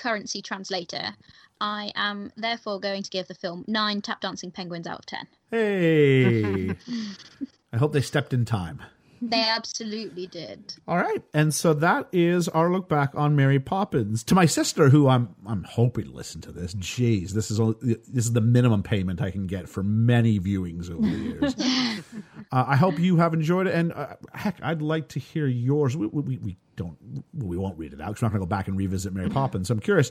[0.00, 1.14] currency translator,
[1.60, 5.26] I am therefore going to give the film nine tap dancing penguins out of ten.
[5.50, 6.70] Hey.
[7.72, 8.82] I hope they stepped in time.
[9.22, 10.74] They absolutely did.
[10.88, 14.24] All right, and so that is our look back on Mary Poppins.
[14.24, 16.74] To my sister, who I'm I'm hoping to listen to this.
[16.74, 20.90] Jeez, this is all, this is the minimum payment I can get for many viewings
[20.90, 21.54] over the years.
[22.50, 25.98] uh, I hope you have enjoyed it, and uh, heck, I'd like to hear yours.
[25.98, 28.50] We, we, we don't we won't read it out because we're not going to go
[28.50, 29.68] back and revisit Mary Poppins.
[29.68, 30.10] So I'm curious.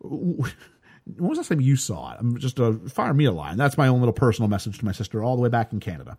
[0.00, 0.38] When
[1.16, 2.18] was the last time you saw it?
[2.20, 3.56] I'm just uh, fire me a line.
[3.56, 6.18] That's my own little personal message to my sister, all the way back in Canada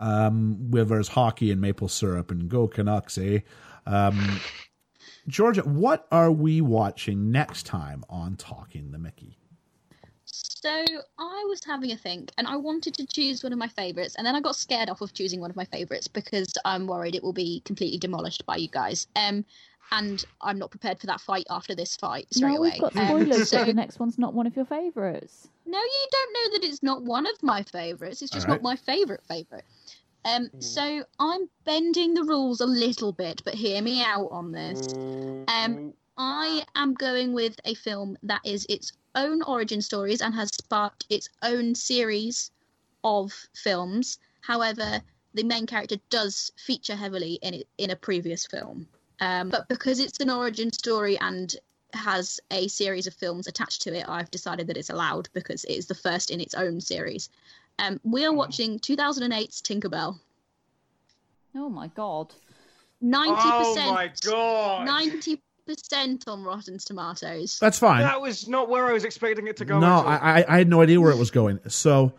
[0.00, 3.40] um, where there's hockey and maple syrup and go Canucks, eh?
[3.86, 4.40] Um,
[5.28, 9.38] Georgia, what are we watching next time on Talking the Mickey?
[10.42, 10.70] So
[11.18, 14.26] I was having a think, and I wanted to choose one of my favourites, and
[14.26, 17.22] then I got scared off of choosing one of my favourites because I'm worried it
[17.22, 19.06] will be completely demolished by you guys.
[19.16, 19.44] Um,
[19.92, 22.70] and I'm not prepared for that fight after this fight straight now away.
[22.72, 25.48] we've got Um, spoilers so- the next one's not one of your favourites.
[25.64, 28.20] No, you don't know that it's not one of my favourites.
[28.22, 28.62] It's just All right.
[28.62, 29.64] not my favourite favourite.
[30.24, 34.80] Um, so I'm bending the rules a little bit, but hear me out on this.
[35.46, 40.50] Um, I am going with a film that is its own origin stories and has
[40.54, 42.50] sparked its own series
[43.02, 44.18] of films.
[44.42, 45.00] However,
[45.34, 48.86] the main character does feature heavily in it in a previous film.
[49.20, 51.54] Um, but because it's an origin story and
[51.92, 55.72] has a series of films attached to it, I've decided that it's allowed because it
[55.72, 57.30] is the first in its own series.
[57.78, 60.18] Um, we are watching 2008's Tinkerbell.
[61.54, 62.34] Oh my god.
[63.02, 64.88] 90%, Oh my god!
[64.88, 65.38] 90%
[66.26, 67.58] on Rotten Tomatoes.
[67.58, 68.02] That's fine.
[68.02, 69.78] That was not where I was expecting it to go.
[69.78, 69.98] no.
[69.98, 71.60] I, I I had no idea where it was going.
[71.68, 72.14] So,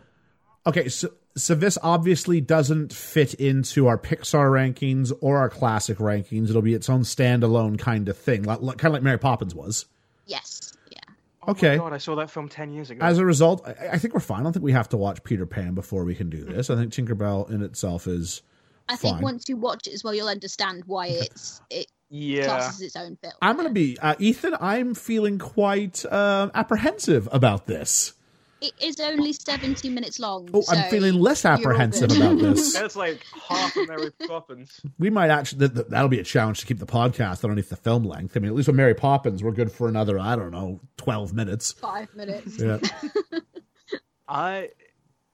[0.66, 6.50] okay, so so this obviously doesn't fit into our Pixar rankings or our classic rankings.
[6.50, 9.54] It'll be its own standalone kind of thing, like, like, kind of like Mary Poppins
[9.54, 9.86] was.
[10.26, 10.98] Yes, yeah.
[11.42, 11.76] Oh okay.
[11.78, 13.04] my god, I saw that film ten years ago.
[13.04, 14.40] As a result, I, I think we're fine.
[14.40, 16.70] I don't think we have to watch Peter Pan before we can do this.
[16.70, 18.42] I think Tinkerbell in itself is
[18.88, 19.22] I think Fine.
[19.22, 22.44] once you watch it as well, you'll understand why it's it yeah.
[22.44, 23.34] classes its own film.
[23.42, 24.56] I'm going to be uh, Ethan.
[24.60, 28.14] I'm feeling quite uh, apprehensive about this.
[28.60, 30.48] It is only 70 minutes long.
[30.52, 32.74] Oh, so I'm feeling less apprehensive about this.
[32.74, 34.80] That's like half of Mary Poppins.
[34.98, 37.76] We might actually th- th- that'll be a challenge to keep the podcast underneath the
[37.76, 38.36] film length.
[38.36, 41.32] I mean, at least with Mary Poppins, we're good for another I don't know twelve
[41.32, 41.72] minutes.
[41.72, 42.58] Five minutes.
[42.58, 42.78] Yeah.
[44.28, 44.70] I,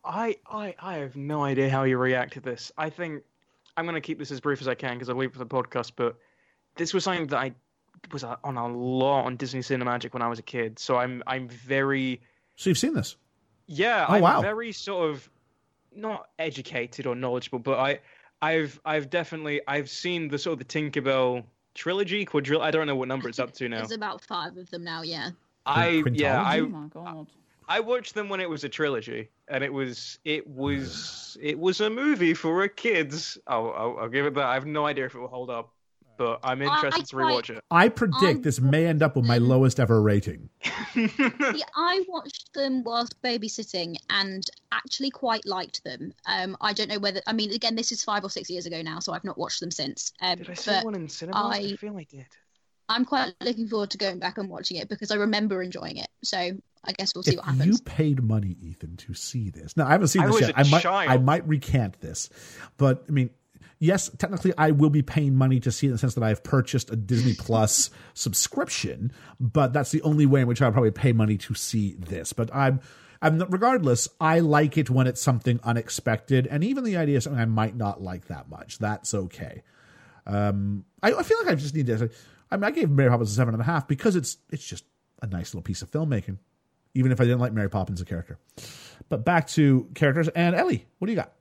[0.05, 2.71] I, I, I have no idea how you react to this.
[2.77, 3.23] I think
[3.77, 5.39] I'm going to keep this as brief as I can because I'll leave it for
[5.39, 5.93] the podcast.
[5.97, 6.17] But
[6.77, 7.53] this was something that I
[8.13, 10.79] was on a lot on Disney Cinemagic when I was a kid.
[10.79, 12.21] So I'm, I'm very,
[12.57, 13.17] so you've seen this?
[13.67, 14.41] yeah, Oh, I'm wow.
[14.43, 15.29] very sort of
[15.95, 18.01] not educated or knowledgeable, but I,
[18.43, 21.45] I've, I've definitely, I've seen the sort of the Tinkerbell
[21.75, 22.61] trilogy, quadril.
[22.61, 23.79] I don't know what number it's up to now.
[23.79, 25.03] There's about five of them now.
[25.03, 25.31] Yeah.
[25.67, 27.27] I yeah, I oh my god.
[27.69, 31.81] I watched them when it was a trilogy, and it was it was it was
[31.81, 33.39] a movie for kids.
[33.47, 34.45] I'll, I'll, I'll give it that.
[34.45, 35.73] I have no idea if it will hold up,
[36.19, 37.63] but I'm interested to rewatch it.
[37.71, 40.49] I predict I this may end up with my lowest ever rating.
[40.97, 46.13] Yeah, I watched them whilst babysitting and actually quite liked them.
[46.27, 48.81] Um, I don't know whether I mean again this is five or six years ago
[48.83, 50.13] now, so I've not watched them since.
[50.21, 51.43] Um, Did I see one in cinemas?
[51.45, 52.27] I, I- feel I did.
[52.89, 56.09] I'm quite looking forward to going back and watching it because I remember enjoying it.
[56.23, 57.67] So I guess we'll see If what happens.
[57.67, 60.51] you paid money, Ethan, to see this, now I haven't seen I this yet.
[60.51, 61.11] a I might, child.
[61.11, 62.29] I might recant this,
[62.77, 63.31] but I mean,
[63.79, 66.29] yes, technically, I will be paying money to see it in the sense that I
[66.29, 70.91] have purchased a Disney Plus subscription, but that's the only way in which I'll probably
[70.91, 72.33] pay money to see this.
[72.33, 72.81] But I'm.
[73.23, 77.23] I'm not, regardless, I like it when it's something unexpected, and even the idea of
[77.23, 78.79] something I might not like that much.
[78.79, 79.63] That's okay.
[80.27, 82.11] Um, I, I feel like I just need to.
[82.55, 84.85] I mean, I gave Mary Poppins a seven and a half because it's it's just
[85.23, 86.39] a nice little piece of filmmaking,
[86.95, 88.39] even if I didn't like Mary Poppins as a character.
[89.09, 91.33] But back to characters and Ellie, what do you got?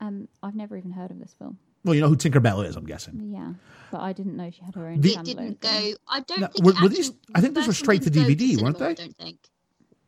[0.00, 1.58] Um, I've never even heard of this film.
[1.84, 3.30] Well, you know who Tinkerbell is, I'm guessing.
[3.32, 3.52] Yeah,
[3.90, 5.00] but I didn't know she had her own.
[5.00, 5.68] The- it didn't go.
[6.08, 6.64] I don't No, think.
[6.66, 9.02] were- were these- I think these were straight to didn't go DVD, weren't cinema, they?
[9.02, 9.38] I don't think.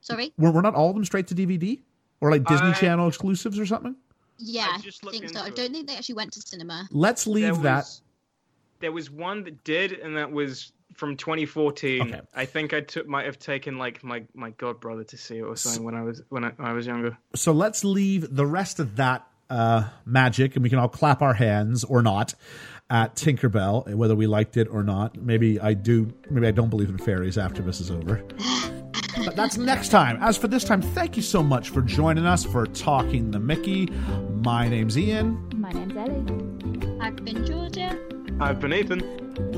[0.01, 0.33] Sorry.
[0.39, 1.81] Were, were not all of them straight to DVD
[2.21, 3.95] or like Disney I- Channel exclusives or something?
[4.39, 5.21] Yeah, I I, just think so.
[5.29, 6.89] into I don't think they actually went to cinema.
[6.91, 7.85] Let's leave there that.
[8.81, 12.03] Was, there was one that did, and that was from 2014.
[12.03, 12.21] Okay.
[12.35, 15.43] I think I took might have taken like my my god brother to see it
[15.43, 17.17] or something when I was when I, when I was younger.
[17.35, 21.35] So let's leave the rest of that uh, magic, and we can all clap our
[21.35, 22.35] hands or not
[22.89, 25.17] at Tinkerbell, whether we liked it or not.
[25.17, 26.13] Maybe I do.
[26.31, 28.23] Maybe I don't believe in fairies after this is over.
[29.25, 30.19] But that's next time.
[30.23, 33.87] As for this time, thank you so much for joining us for Talking the Mickey.
[34.31, 36.99] My name's Ian, My name's Ellie.
[37.01, 37.99] I've been Georgia.
[38.41, 39.01] I've been Ethan.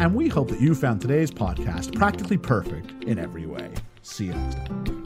[0.00, 3.72] and we hope that you found today's podcast practically perfect in every way.
[4.02, 5.01] See you next time.